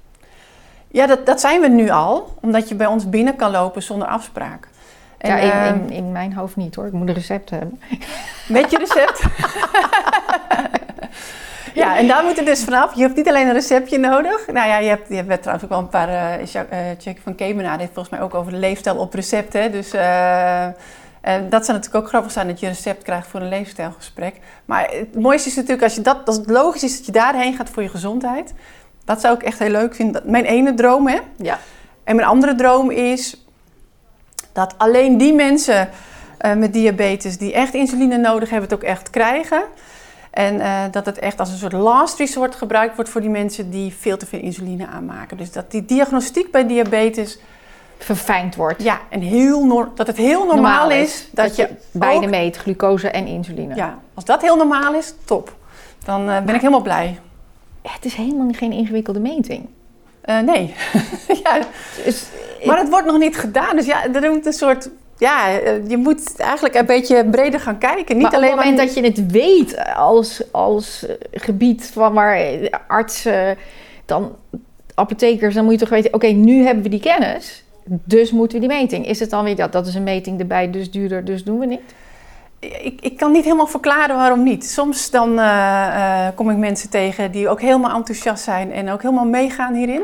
Ja, 0.89 1.07
dat, 1.07 1.27
dat 1.27 1.41
zijn 1.41 1.61
we 1.61 1.69
nu 1.69 1.91
al, 1.91 2.35
omdat 2.41 2.69
je 2.69 2.75
bij 2.75 2.87
ons 2.87 3.09
binnen 3.09 3.37
kan 3.37 3.51
lopen 3.51 3.83
zonder 3.83 4.09
afspraak. 4.09 4.69
En, 5.19 5.31
ja, 5.31 5.39
in, 5.39 5.51
ehm, 5.51 5.85
in, 5.85 5.91
in, 5.91 6.13
mijn 6.13 6.33
hoofd 6.33 6.57
niet 6.57 6.75
hoor. 6.75 6.87
Ik 6.87 6.93
moet 6.93 7.09
een 7.09 7.15
recept 7.15 7.51
hebben. 7.51 7.81
Met 8.49 8.71
je 8.71 8.79
recept? 8.79 9.23
ja, 11.83 11.99
en 11.99 12.07
daar 12.07 12.25
moet 12.25 12.37
je 12.37 12.45
dus 12.45 12.65
vanaf. 12.65 12.95
Je 12.95 13.03
hebt 13.03 13.17
niet 13.17 13.29
alleen 13.29 13.47
een 13.47 13.53
receptje 13.53 13.99
nodig. 13.99 14.47
Nou 14.47 14.69
ja, 14.69 14.79
je 14.79 14.89
hebt, 14.89 15.09
je 15.09 15.15
hebt 15.15 15.43
trouwens 15.43 15.65
ook 15.65 15.71
wel 15.71 15.79
een 15.79 15.89
paar... 15.89 16.09
Uh, 16.09 16.65
uh, 17.07 17.15
van 17.23 17.35
Kemenaar 17.35 17.79
heeft 17.79 17.93
volgens 17.93 18.15
mij 18.15 18.25
ook 18.25 18.35
over 18.35 18.53
de 18.53 18.59
leefstijl 18.59 18.97
op 18.97 19.15
recepten. 19.15 19.73
Dus... 19.73 19.95
Uh, 19.95 20.67
en 21.23 21.49
dat 21.49 21.65
zou 21.65 21.77
natuurlijk 21.77 22.05
ook 22.05 22.11
grappig 22.11 22.33
zijn 22.33 22.47
dat 22.47 22.61
je 22.61 22.67
recept 22.67 23.03
krijgt 23.03 23.27
voor 23.27 23.41
een 23.41 23.49
leefstijlgesprek. 23.49 24.35
Maar 24.65 24.89
het 24.91 25.15
mooiste 25.21 25.49
is 25.49 25.55
natuurlijk 25.55 25.83
als, 25.83 25.95
je 25.95 26.01
dat, 26.01 26.19
als 26.25 26.37
het 26.37 26.51
logisch 26.51 26.83
is 26.83 26.97
dat 26.97 27.07
je 27.07 27.13
daarheen 27.13 27.55
gaat 27.55 27.71
voor 27.71 27.83
je 27.83 27.89
gezondheid. 27.89 28.55
Dat 29.05 29.21
zou 29.21 29.35
ik 29.35 29.43
echt 29.43 29.59
heel 29.59 29.71
leuk 29.71 29.95
vinden. 29.95 30.23
Mijn 30.25 30.45
ene 30.45 30.75
droom, 30.75 31.09
hè? 31.09 31.19
Ja. 31.37 31.59
En 32.05 32.17
mijn 32.17 32.29
andere 32.29 32.55
droom 32.55 32.91
is 32.91 33.47
dat 34.53 34.75
alleen 34.79 35.19
die 35.19 35.33
mensen 35.33 35.89
uh, 36.41 36.55
met 36.55 36.73
diabetes 36.73 37.39
die 37.39 37.53
echt 37.53 37.75
insuline 37.75 38.17
nodig 38.17 38.51
hebben, 38.51 38.69
het 38.69 38.79
ook 38.79 38.85
echt 38.85 39.11
krijgen. 39.11 39.63
En 40.31 40.55
uh, 40.55 40.83
dat 40.91 41.07
het 41.07 41.19
echt 41.19 41.41
als 41.41 41.51
een 41.51 41.59
soort 41.59 41.73
last 41.73 42.19
resort 42.19 42.55
gebruikt 42.55 42.95
wordt 42.95 43.11
voor 43.11 43.21
die 43.21 43.31
mensen 43.31 43.71
die 43.71 43.95
veel 43.99 44.17
te 44.17 44.27
veel 44.27 44.41
insuline 44.41 44.87
aanmaken. 44.87 45.37
Dus 45.37 45.53
dat 45.53 45.71
die 45.71 45.85
diagnostiek 45.85 46.51
bij 46.51 46.67
diabetes 46.67 47.39
verfijnd 48.05 48.55
wordt. 48.55 48.83
Ja, 48.83 49.01
en 49.09 49.21
heel 49.21 49.91
dat 49.95 50.07
het 50.07 50.17
heel 50.17 50.47
normaal, 50.47 50.91
is, 50.91 51.29
dat, 51.31 51.57
je, 51.57 51.69
beide 51.91 52.25
ook- 52.25 52.31
meet, 52.31 52.57
glucose 52.57 53.11
en 53.11 53.27
insuline. 53.27 53.75
Ja, 53.75 53.99
als 54.15 54.25
dat 54.25 54.43
heel 54.43 54.57
normaal 54.57 54.95
is, 54.95 55.15
top. 55.25 55.55
Dan 56.05 56.31
eh, 56.31 56.43
ben 56.43 56.55
ik 56.55 56.61
helemaal 56.61 56.83
blij. 56.83 57.19
Het 57.83 58.05
is 58.05 58.15
helemaal 58.15 58.53
geen 58.53 58.73
ingewikkelde 58.73 59.21
meting. 59.21 59.69
Eh, 60.21 60.39
nee. 60.39 60.75
ja, 61.45 61.59
Dus, 62.05 62.27
maar 62.65 62.79
het 62.79 62.89
wordt 62.89 63.07
nog 63.07 63.19
niet 63.19 63.37
gedaan. 63.37 63.77
Dus 63.77 63.87
ja, 63.87 64.13
er 64.13 64.31
moet 64.31 64.47
een 64.47 64.53
soort... 64.53 64.91
Ja, 65.19 65.59
eh, 65.61 65.89
je 65.89 65.97
moet 65.97 66.37
eigenlijk 66.37 66.75
een 66.75 66.87
beetje 66.87 67.25
breder 67.25 67.61
gaan 67.61 67.79
kijken. 67.79 68.17
Niet 68.17 68.25
maar 68.25 68.35
alleen 68.35 68.53
op 68.53 68.57
het 68.57 68.65
moment 68.65 68.77
maar... 68.77 69.05
dat 69.05 69.17
je 69.17 69.23
het 69.23 69.33
weet 69.33 69.95
als, 69.95 70.43
als 70.53 71.07
eh, 71.07 71.15
gebied 71.33 71.91
van 71.93 72.13
waar 72.13 72.37
eh, 72.37 72.71
artsen, 72.87 73.57
dan 74.05 74.37
apothekers, 74.95 75.55
dan 75.55 75.65
moet 75.65 75.73
je 75.73 75.79
toch 75.79 75.89
weten, 75.89 76.15
oké, 76.15 76.27
nu 76.27 76.65
hebben 76.65 76.83
we 76.83 76.89
die 76.89 77.01
kennis, 77.01 77.65
dus 77.85 78.31
moeten 78.31 78.61
we 78.61 78.67
die 78.67 78.77
meting. 78.77 79.07
Is 79.07 79.21
het 79.21 79.31
dan 79.31 79.45
weer 79.45 79.57
dat, 79.57 79.73
dat 79.73 79.87
is 79.87 79.95
een 79.95 80.03
meting 80.03 80.41
erbij, 80.41 80.71
dus 80.71 80.91
duurder, 80.91 81.25
dus 81.25 81.45
doen 81.45 81.59
we 81.59 81.67
niet? 81.67 81.81
Ik, 82.59 83.01
ik 83.01 83.17
kan 83.17 83.33
niet 83.33 83.45
helemaal 83.45 83.67
verklaren 83.67 84.17
waarom 84.17 84.43
niet. 84.43 84.65
Soms 84.67 85.11
dan 85.11 85.39
eh, 85.39 86.27
eh, 86.27 86.35
kom 86.35 86.51
ik 86.51 86.57
mensen 86.57 86.91
tegen 86.91 87.31
die 87.31 87.49
ook 87.49 87.61
helemaal 87.61 87.97
enthousiast 87.97 88.45
zijn 88.45 88.73
en 88.73 88.91
ook 88.91 89.03
helemaal 89.03 89.27
meegaan 89.27 89.75
hierin. 89.75 90.03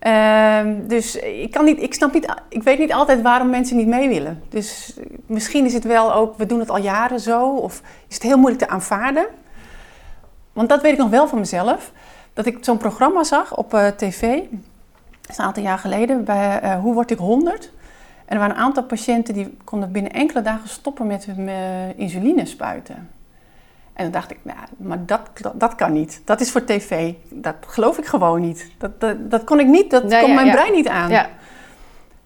Ehm, 0.00 0.86
dus 0.86 1.16
ik, 1.16 1.50
kan 1.50 1.64
niet, 1.64 1.82
ik, 1.82 1.94
snap 1.94 2.12
niet, 2.12 2.34
ik 2.48 2.62
weet 2.62 2.78
niet 2.78 2.92
altijd 2.92 3.22
waarom 3.22 3.50
mensen 3.50 3.76
niet 3.76 3.86
mee 3.86 4.08
willen. 4.08 4.42
Dus 4.48 4.96
misschien 5.26 5.64
is 5.64 5.72
het 5.72 5.84
wel 5.84 6.14
ook, 6.14 6.36
we 6.36 6.46
doen 6.46 6.58
het 6.58 6.70
al 6.70 6.78
jaren 6.78 7.20
zo, 7.20 7.48
of 7.48 7.82
is 8.08 8.14
het 8.14 8.22
heel 8.22 8.38
moeilijk 8.38 8.62
te 8.62 8.68
aanvaarden. 8.68 9.26
Want 10.52 10.68
dat 10.68 10.82
weet 10.82 10.92
ik 10.92 10.98
nog 10.98 11.10
wel 11.10 11.28
van 11.28 11.38
mezelf. 11.38 11.92
Dat 12.32 12.46
ik 12.46 12.58
zo'n 12.60 12.76
programma 12.76 13.24
zag 13.24 13.56
op 13.56 13.74
eh, 13.74 13.86
tv, 13.86 14.38
is 15.30 15.38
een 15.38 15.44
aantal 15.44 15.62
jaar 15.62 15.78
geleden, 15.78 16.24
bij 16.24 16.60
eh, 16.60 16.80
Hoe 16.80 16.94
word 16.94 17.10
ik 17.10 17.18
100? 17.18 17.70
En 18.24 18.36
er 18.36 18.38
waren 18.38 18.56
een 18.56 18.62
aantal 18.62 18.82
patiënten 18.82 19.34
die 19.34 19.56
konden 19.64 19.92
binnen 19.92 20.12
enkele 20.12 20.42
dagen 20.42 20.68
stoppen 20.68 21.06
met 21.06 21.24
hun 21.24 21.48
eh, 21.48 21.98
insuline 21.98 22.46
spuiten. 22.46 23.10
En 23.92 24.02
dan 24.02 24.10
dacht 24.10 24.30
ik, 24.30 24.38
nou, 24.42 24.58
maar 24.76 25.06
dat, 25.06 25.20
dat, 25.34 25.60
dat 25.60 25.74
kan 25.74 25.92
niet. 25.92 26.22
Dat 26.24 26.40
is 26.40 26.50
voor 26.50 26.64
tv. 26.64 27.12
Dat 27.28 27.54
geloof 27.66 27.98
ik 27.98 28.06
gewoon 28.06 28.40
niet. 28.40 28.70
Dat, 28.78 29.00
dat, 29.00 29.30
dat 29.30 29.44
kon 29.44 29.60
ik 29.60 29.66
niet, 29.66 29.90
dat 29.90 30.04
Nee, 30.04 30.20
kon 30.20 30.28
ja, 30.28 30.34
mijn 30.34 30.46
ja. 30.46 30.52
brein 30.52 30.72
niet 30.72 30.88
aan. 30.88 31.10
Ja, 31.10 31.24
Ik 31.24 31.30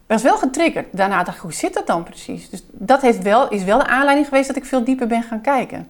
was 0.07 0.23
wel 0.23 0.37
getriggerd. 0.37 0.87
Daarna 0.91 1.23
dacht 1.23 1.37
ik, 1.37 1.43
hoe 1.43 1.53
zit 1.53 1.75
dat 1.75 1.87
dan 1.87 2.03
precies? 2.03 2.51
Dus 2.51 2.65
dat 2.73 3.01
heeft 3.01 3.23
wel, 3.23 3.49
is 3.49 3.65
wel 3.65 3.79
de 3.79 3.87
aanleiding 3.87 4.29
geweest 4.29 4.47
dat 4.47 4.57
ik 4.57 4.65
veel 4.65 4.85
dieper 4.85 5.07
ben 5.07 5.23
gaan 5.23 5.41
kijken. 5.41 5.89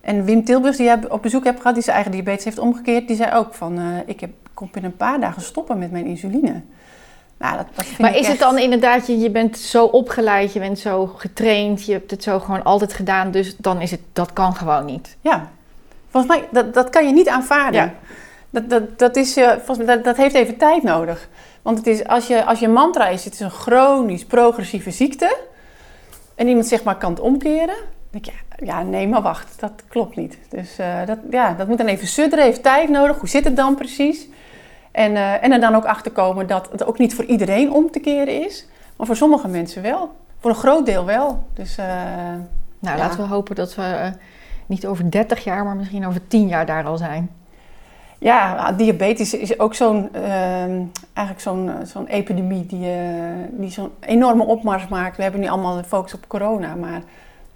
En 0.00 0.24
Wim 0.24 0.44
Tilburg, 0.44 0.76
die 0.76 0.84
jij 0.84 1.08
op 1.08 1.22
bezoek 1.22 1.44
hebt 1.44 1.60
gehad, 1.60 1.74
die 1.74 1.82
zijn 1.82 1.94
eigen 1.94 2.12
diabetes 2.12 2.44
heeft 2.44 2.58
omgekeerd, 2.58 3.06
die 3.06 3.16
zei 3.16 3.34
ook 3.34 3.54
van, 3.54 3.78
eh, 3.78 3.84
ik 4.06 4.20
heb, 4.20 4.30
kom 4.58 4.68
binnen 4.72 4.90
een 4.90 4.96
paar 4.96 5.20
dagen 5.20 5.42
stoppen 5.42 5.78
met 5.78 5.90
mijn 5.90 6.06
insuline. 6.06 6.62
Nou, 7.38 7.56
dat, 7.56 7.66
dat 7.74 7.84
vind 7.84 7.98
maar 7.98 8.16
is 8.16 8.26
het 8.26 8.38
dan 8.38 8.58
inderdaad, 8.58 9.06
je, 9.06 9.18
je 9.18 9.30
bent 9.30 9.58
zo 9.58 9.84
opgeleid, 9.84 10.52
je 10.52 10.58
bent 10.58 10.78
zo 10.78 11.06
getraind, 11.06 11.84
je 11.86 11.92
hebt 11.92 12.10
het 12.10 12.22
zo 12.22 12.40
gewoon 12.40 12.64
altijd 12.64 12.92
gedaan, 12.92 13.30
dus 13.30 13.56
dan 13.56 13.80
is 13.80 13.90
het, 13.90 14.00
dat 14.12 14.32
kan 14.32 14.54
gewoon 14.54 14.84
niet. 14.84 15.16
Ja, 15.20 15.50
volgens 16.10 16.36
mij, 16.36 16.48
dat, 16.50 16.74
dat 16.74 16.90
kan 16.90 17.06
je 17.06 17.12
niet 17.12 17.28
aanvaarden. 17.28 17.80
Ja. 17.80 17.94
Dat, 18.50 18.70
dat, 18.70 18.98
dat, 18.98 19.16
is, 19.16 19.36
eh, 19.36 19.48
volgens 19.48 19.78
mij, 19.78 19.86
dat, 19.86 20.04
dat 20.04 20.16
heeft 20.16 20.34
even 20.34 20.56
tijd 20.56 20.82
nodig. 20.82 21.28
Want 21.62 21.78
het 21.78 21.86
is, 21.86 22.06
als, 22.06 22.26
je, 22.26 22.44
als 22.44 22.58
je 22.58 22.68
mantra 22.68 23.08
is, 23.08 23.24
het 23.24 23.34
is 23.34 23.40
een 23.40 23.50
chronisch 23.50 24.24
progressieve 24.24 24.90
ziekte. 24.90 25.36
En 26.34 26.48
iemand 26.48 26.66
zegt 26.66 26.84
maar 26.84 26.98
kan 26.98 27.10
het 27.10 27.20
omkeren. 27.20 27.66
Dan 27.76 27.76
denk 28.10 28.24
je, 28.24 28.32
ja, 28.32 28.66
ja, 28.66 28.82
nee, 28.82 29.08
maar 29.08 29.22
wacht, 29.22 29.60
dat 29.60 29.72
klopt 29.88 30.16
niet. 30.16 30.38
Dus 30.48 30.78
eh, 30.78 31.06
dat, 31.06 31.18
ja, 31.30 31.52
dat 31.52 31.68
moet 31.68 31.78
dan 31.78 31.86
even 31.86 32.06
sudderen, 32.06 32.44
heeft 32.44 32.62
tijd 32.62 32.88
nodig. 32.88 33.18
Hoe 33.18 33.28
zit 33.28 33.44
het 33.44 33.56
dan 33.56 33.74
precies? 33.74 34.26
En, 34.98 35.16
eh, 35.16 35.44
en 35.44 35.52
er 35.52 35.60
dan 35.60 35.74
ook 35.74 35.84
achter 35.84 36.12
komen 36.12 36.46
dat 36.46 36.68
het 36.70 36.84
ook 36.84 36.98
niet 36.98 37.14
voor 37.14 37.24
iedereen 37.24 37.72
om 37.72 37.90
te 37.90 38.00
keren 38.00 38.44
is. 38.44 38.66
Maar 38.96 39.06
voor 39.06 39.16
sommige 39.16 39.48
mensen 39.48 39.82
wel. 39.82 40.10
Voor 40.38 40.50
een 40.50 40.56
groot 40.56 40.86
deel 40.86 41.04
wel. 41.04 41.46
Dus 41.54 41.78
eh, 41.78 41.86
Nou, 42.80 42.96
Ja. 42.96 43.02
laten 43.02 43.20
we 43.20 43.26
hopen 43.26 43.54
dat 43.54 43.74
we 43.74 43.82
eh, 43.82 44.10
niet 44.66 44.86
over 44.86 45.10
30 45.10 45.44
jaar, 45.44 45.64
maar 45.64 45.76
misschien 45.76 46.06
over 46.06 46.26
10 46.26 46.48
jaar 46.48 46.66
daar 46.66 46.84
al 46.84 46.96
zijn. 46.96 47.30
Ja, 48.18 48.72
diabetes 48.72 49.34
is 49.34 49.58
ook 49.58 49.74
zo'n 49.74 50.08
ehm, 50.12 50.82
eigenlijk 51.12 51.40
zo'n 51.40 51.70
zo'n 51.82 52.06
epidemie 52.06 52.66
die, 52.66 52.90
die 53.50 53.70
zo'n 53.70 53.90
enorme 54.00 54.44
opmars 54.44 54.88
maakt. 54.88 55.16
We 55.16 55.22
hebben 55.22 55.40
nu 55.40 55.48
allemaal 55.48 55.76
de 55.76 55.84
focus 55.84 56.14
op 56.14 56.28
corona, 56.28 56.74
maar 56.74 57.02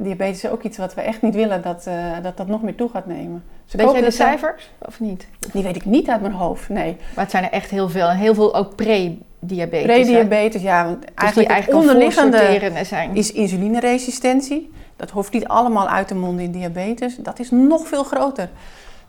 diabetes 0.03 0.45
is 0.45 0.51
ook 0.51 0.63
iets 0.63 0.79
wat 0.79 0.95
we 0.95 1.01
echt 1.01 1.23
niet 1.23 1.35
willen 1.35 1.63
dat 1.63 1.87
eh, 1.87 1.95
dat, 2.23 2.37
dat 2.37 2.47
nog 2.47 2.63
meer 2.63 2.75
toe 2.75 2.89
gaat 2.89 3.07
nemen. 3.07 3.45
Dus 3.65 3.75
Weet 3.75 3.93
jij 3.93 4.01
de 4.01 4.11
cijfers 4.11 4.71
of 4.79 5.01
niet? 5.01 5.27
Die 5.53 5.63
weet 5.63 5.77
ik 5.77 5.85
niet 5.85 6.09
uit 6.09 6.21
mijn 6.21 6.33
hoofd, 6.33 6.69
nee. 6.69 6.97
Maar 7.15 7.25
het 7.25 7.31
zijn 7.31 7.45
er 7.45 7.51
echt 7.51 7.71
heel 7.71 7.89
veel. 7.89 8.09
En 8.09 8.17
heel 8.17 8.35
veel 8.35 8.55
ook 8.55 8.75
pre-diabetes. 8.75 9.87
Prediabetes, 9.87 10.63
ja, 10.63 10.85
want 10.85 11.01
Dus 11.01 11.09
die 11.15 11.17
eigenlijk 11.17 11.51
eigenlijk 11.51 11.81
onderliggende 11.81 12.85
zijn. 12.85 13.17
is 13.17 13.33
insulineresistentie. 13.33 14.73
Dat 14.97 15.11
hoeft 15.11 15.33
niet 15.33 15.49
allemaal 15.49 15.89
uit 15.89 16.09
te 16.09 16.15
monden 16.15 16.45
in 16.45 16.51
diabetes. 16.51 17.17
Dat 17.17 17.39
is 17.39 17.51
nog 17.51 17.87
veel 17.87 18.05
groter. 18.05 18.49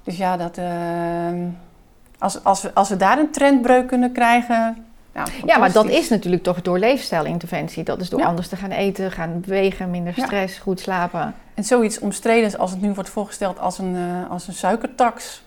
Dus 0.03 0.17
ja, 0.17 0.37
dat, 0.37 0.57
ehm, 0.57 1.37
als, 2.17 2.43
als, 2.43 2.61
we, 2.61 2.73
als 2.73 2.89
we 2.89 2.97
daar 2.97 3.19
een 3.19 3.31
trendbreuk 3.31 3.87
kunnen 3.87 4.11
krijgen. 4.11 4.85
Nou, 5.13 5.29
Ja, 5.45 5.57
maar 5.57 5.71
dat 5.71 5.89
is 5.89 6.09
natuurlijk 6.09 6.43
toch 6.43 6.61
door 6.61 6.79
leefstijlinterventie. 6.79 7.83
Dat 7.83 8.01
is 8.01 8.09
door 8.09 8.19
Ja. 8.19 8.25
anders 8.25 8.47
te 8.47 8.55
gaan 8.55 8.71
eten, 8.71 9.11
gaan 9.11 9.41
bewegen, 9.41 9.89
minder 9.89 10.13
Ja. 10.15 10.25
stress, 10.25 10.57
goed 10.57 10.79
slapen. 10.79 11.35
En 11.53 11.63
zoiets 11.63 11.99
omstreden 11.99 12.59
als 12.59 12.71
het 12.71 12.81
nu 12.81 12.93
wordt 12.93 13.09
voorgesteld 13.09 13.59
als 13.59 13.77
een, 13.77 13.95
eh, 13.95 14.31
als 14.31 14.47
een 14.47 14.53
suikertax. 14.53 15.43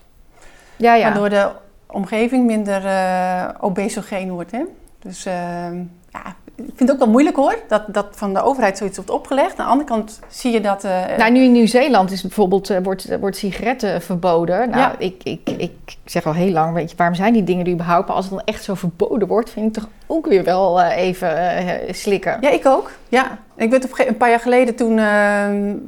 Ja, 0.75 0.93
ja. 0.95 1.03
Waardoor 1.03 1.29
de 1.29 1.49
omgeving 1.87 2.45
minder 2.45 2.85
eh 2.85 3.49
obesogeen 3.59 4.31
wordt. 4.31 4.51
Hè? 4.51 4.61
Dus 4.99 5.25
ehm, 5.25 5.77
ja, 6.11 6.35
ik 6.57 6.63
vind 6.75 6.79
het 6.79 6.91
ook 6.91 6.97
wel 6.99 7.09
moeilijk 7.09 7.35
hoor, 7.35 7.59
dat, 7.67 7.83
dat 7.87 8.05
van 8.11 8.33
de 8.33 8.41
overheid 8.41 8.77
zoiets 8.77 8.95
wordt 8.97 9.11
opgelegd. 9.11 9.49
Aan 9.59 9.65
de 9.65 9.71
andere 9.71 9.89
kant 9.89 10.19
zie 10.27 10.51
je 10.51 10.61
dat... 10.61 10.83
eh, 10.83 11.17
Nou, 11.17 11.31
nu 11.31 11.41
in 11.43 11.51
Nieuw-Zeeland 11.51 12.11
is 12.11 12.21
bijvoorbeeld, 12.21 12.69
eh, 12.69 12.77
wordt, 12.83 13.19
wordt 13.19 13.37
sigaretten 13.37 14.01
verboden. 14.01 14.69
Nou, 14.69 14.81
Ja. 14.81 14.95
ik, 14.97 15.21
ik, 15.23 15.39
ik 15.57 15.71
zeg 16.05 16.25
al 16.25 16.33
heel 16.33 16.51
lang, 16.51 16.73
weet 16.73 16.89
je, 16.91 16.97
waarom 16.97 17.15
zijn 17.15 17.33
die 17.33 17.43
dingen 17.43 17.65
er 17.65 17.71
überhaupt? 17.71 18.07
Maar 18.07 18.15
als 18.15 18.25
het 18.25 18.33
dan 18.33 18.43
echt 18.45 18.63
zo 18.63 18.73
verboden 18.73 19.27
wordt, 19.27 19.49
vind 19.49 19.67
ik 19.67 19.73
toch 19.83 19.89
ook 20.07 20.27
weer 20.27 20.43
wel 20.43 20.81
eh, 20.81 20.97
even 20.97 21.37
eh, 21.37 21.93
slikken. 21.93 22.37
Ja, 22.41 22.49
ik 22.49 22.65
ook. 22.65 22.91
Ja. 23.09 23.37
Ik 23.55 23.69
weet 23.69 23.85
op 23.85 23.99
een 24.07 24.17
paar 24.17 24.29
jaar 24.29 24.39
geleden 24.39 24.75
toen 24.75 24.99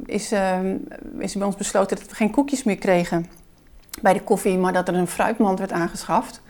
is, 0.06 0.32
is 1.18 1.34
bij 1.34 1.46
ons 1.46 1.56
besloten 1.56 1.96
dat 1.96 2.08
we 2.08 2.14
geen 2.14 2.30
koekjes 2.30 2.62
meer 2.62 2.76
kregen 2.78 3.26
bij 4.02 4.12
de 4.12 4.20
koffie, 4.20 4.58
maar 4.58 4.72
dat 4.72 4.88
er 4.88 4.94
een 4.94 5.06
fruitmand 5.06 5.58
werd 5.58 5.72
aangeschaft. 5.72 6.40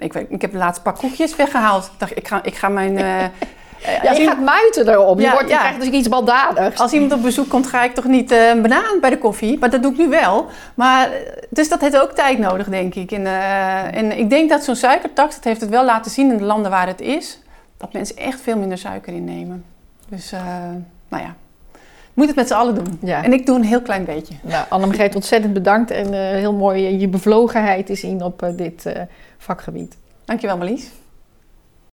Ik, 0.00 0.14
ik 0.14 0.40
heb 0.40 0.52
de 0.52 0.58
laatste 0.58 0.82
paar 0.82 0.98
koekjes 0.98 1.36
weggehaald. 1.36 1.84
Ik 1.84 1.98
dacht, 1.98 2.16
ik 2.16 2.28
ga, 2.28 2.42
ik 2.42 2.54
ga 2.54 2.68
mijn... 2.68 2.98
eh, 3.04 3.24
eh, 3.24 3.30
Ja, 4.02 4.12
je 4.12 4.26
gaat 4.26 4.40
muiten 4.40 4.88
erop. 4.88 5.18
Je, 5.18 5.24
Ja, 5.24 5.32
wordt, 5.32 5.48
je 5.48 5.54
ja. 5.54 5.60
krijgt 5.60 5.80
dus 5.80 5.88
iets 5.88 6.08
baldadigs. 6.08 6.80
als 6.80 6.92
iemand 6.92 7.12
op 7.12 7.22
bezoek 7.22 7.48
komt, 7.48 7.66
ga 7.66 7.82
ik 7.82 7.94
toch 7.94 8.04
niet 8.04 8.30
eh, 8.30 8.48
een 8.48 8.62
banaan 8.62 9.00
bij 9.00 9.10
de 9.10 9.18
koffie? 9.18 9.58
Maar 9.58 9.70
dat 9.70 9.82
doe 9.82 9.92
ik 9.92 9.98
nu 9.98 10.08
wel. 10.08 10.46
Maar, 10.74 11.10
dus 11.48 11.68
dat 11.68 11.80
heeft 11.80 11.98
ook 11.98 12.12
tijd 12.12 12.38
nodig, 12.38 12.68
denk 12.68 12.94
ik. 12.94 13.12
En, 13.12 13.26
en 13.94 14.18
ik 14.18 14.30
denk 14.30 14.50
dat 14.50 14.64
zo'n 14.64 14.76
suikertax, 14.76 15.34
dat 15.34 15.44
heeft 15.44 15.60
het 15.60 15.70
wel 15.70 15.84
laten 15.84 16.10
zien 16.10 16.30
in 16.30 16.38
de 16.38 16.44
landen 16.44 16.70
waar 16.70 16.86
het 16.86 17.00
is, 17.00 17.38
dat 17.76 17.92
mensen 17.92 18.16
echt 18.16 18.40
veel 18.40 18.56
minder 18.56 18.78
suiker 18.78 19.12
innemen. 19.12 19.64
Dus, 20.08 20.30
nou 21.08 21.22
ja, 21.22 21.34
moet 22.20 22.28
het 22.28 22.36
met 22.36 22.48
z'n 22.48 22.54
allen 22.54 22.74
doen. 22.74 22.98
Ja. 23.02 23.24
En 23.24 23.32
ik 23.32 23.46
doe 23.46 23.56
een 23.56 23.64
heel 23.64 23.82
klein 23.82 24.04
beetje. 24.04 24.34
Nou, 24.42 24.66
Annemegreet, 24.68 25.14
ontzettend 25.14 25.52
bedankt 25.52 25.90
en 25.90 26.14
eh, 26.14 26.20
heel 26.20 26.52
mooi 26.52 26.98
je 26.98 27.08
bevlogenheid 27.08 27.86
te 27.86 27.94
zien 27.94 28.22
op 28.22 28.42
eh, 28.42 28.56
dit 28.56 28.86
eh, 28.86 29.02
vakgebied. 29.38 29.96
Dankjewel 30.24 30.56
Marlies. 30.56 30.90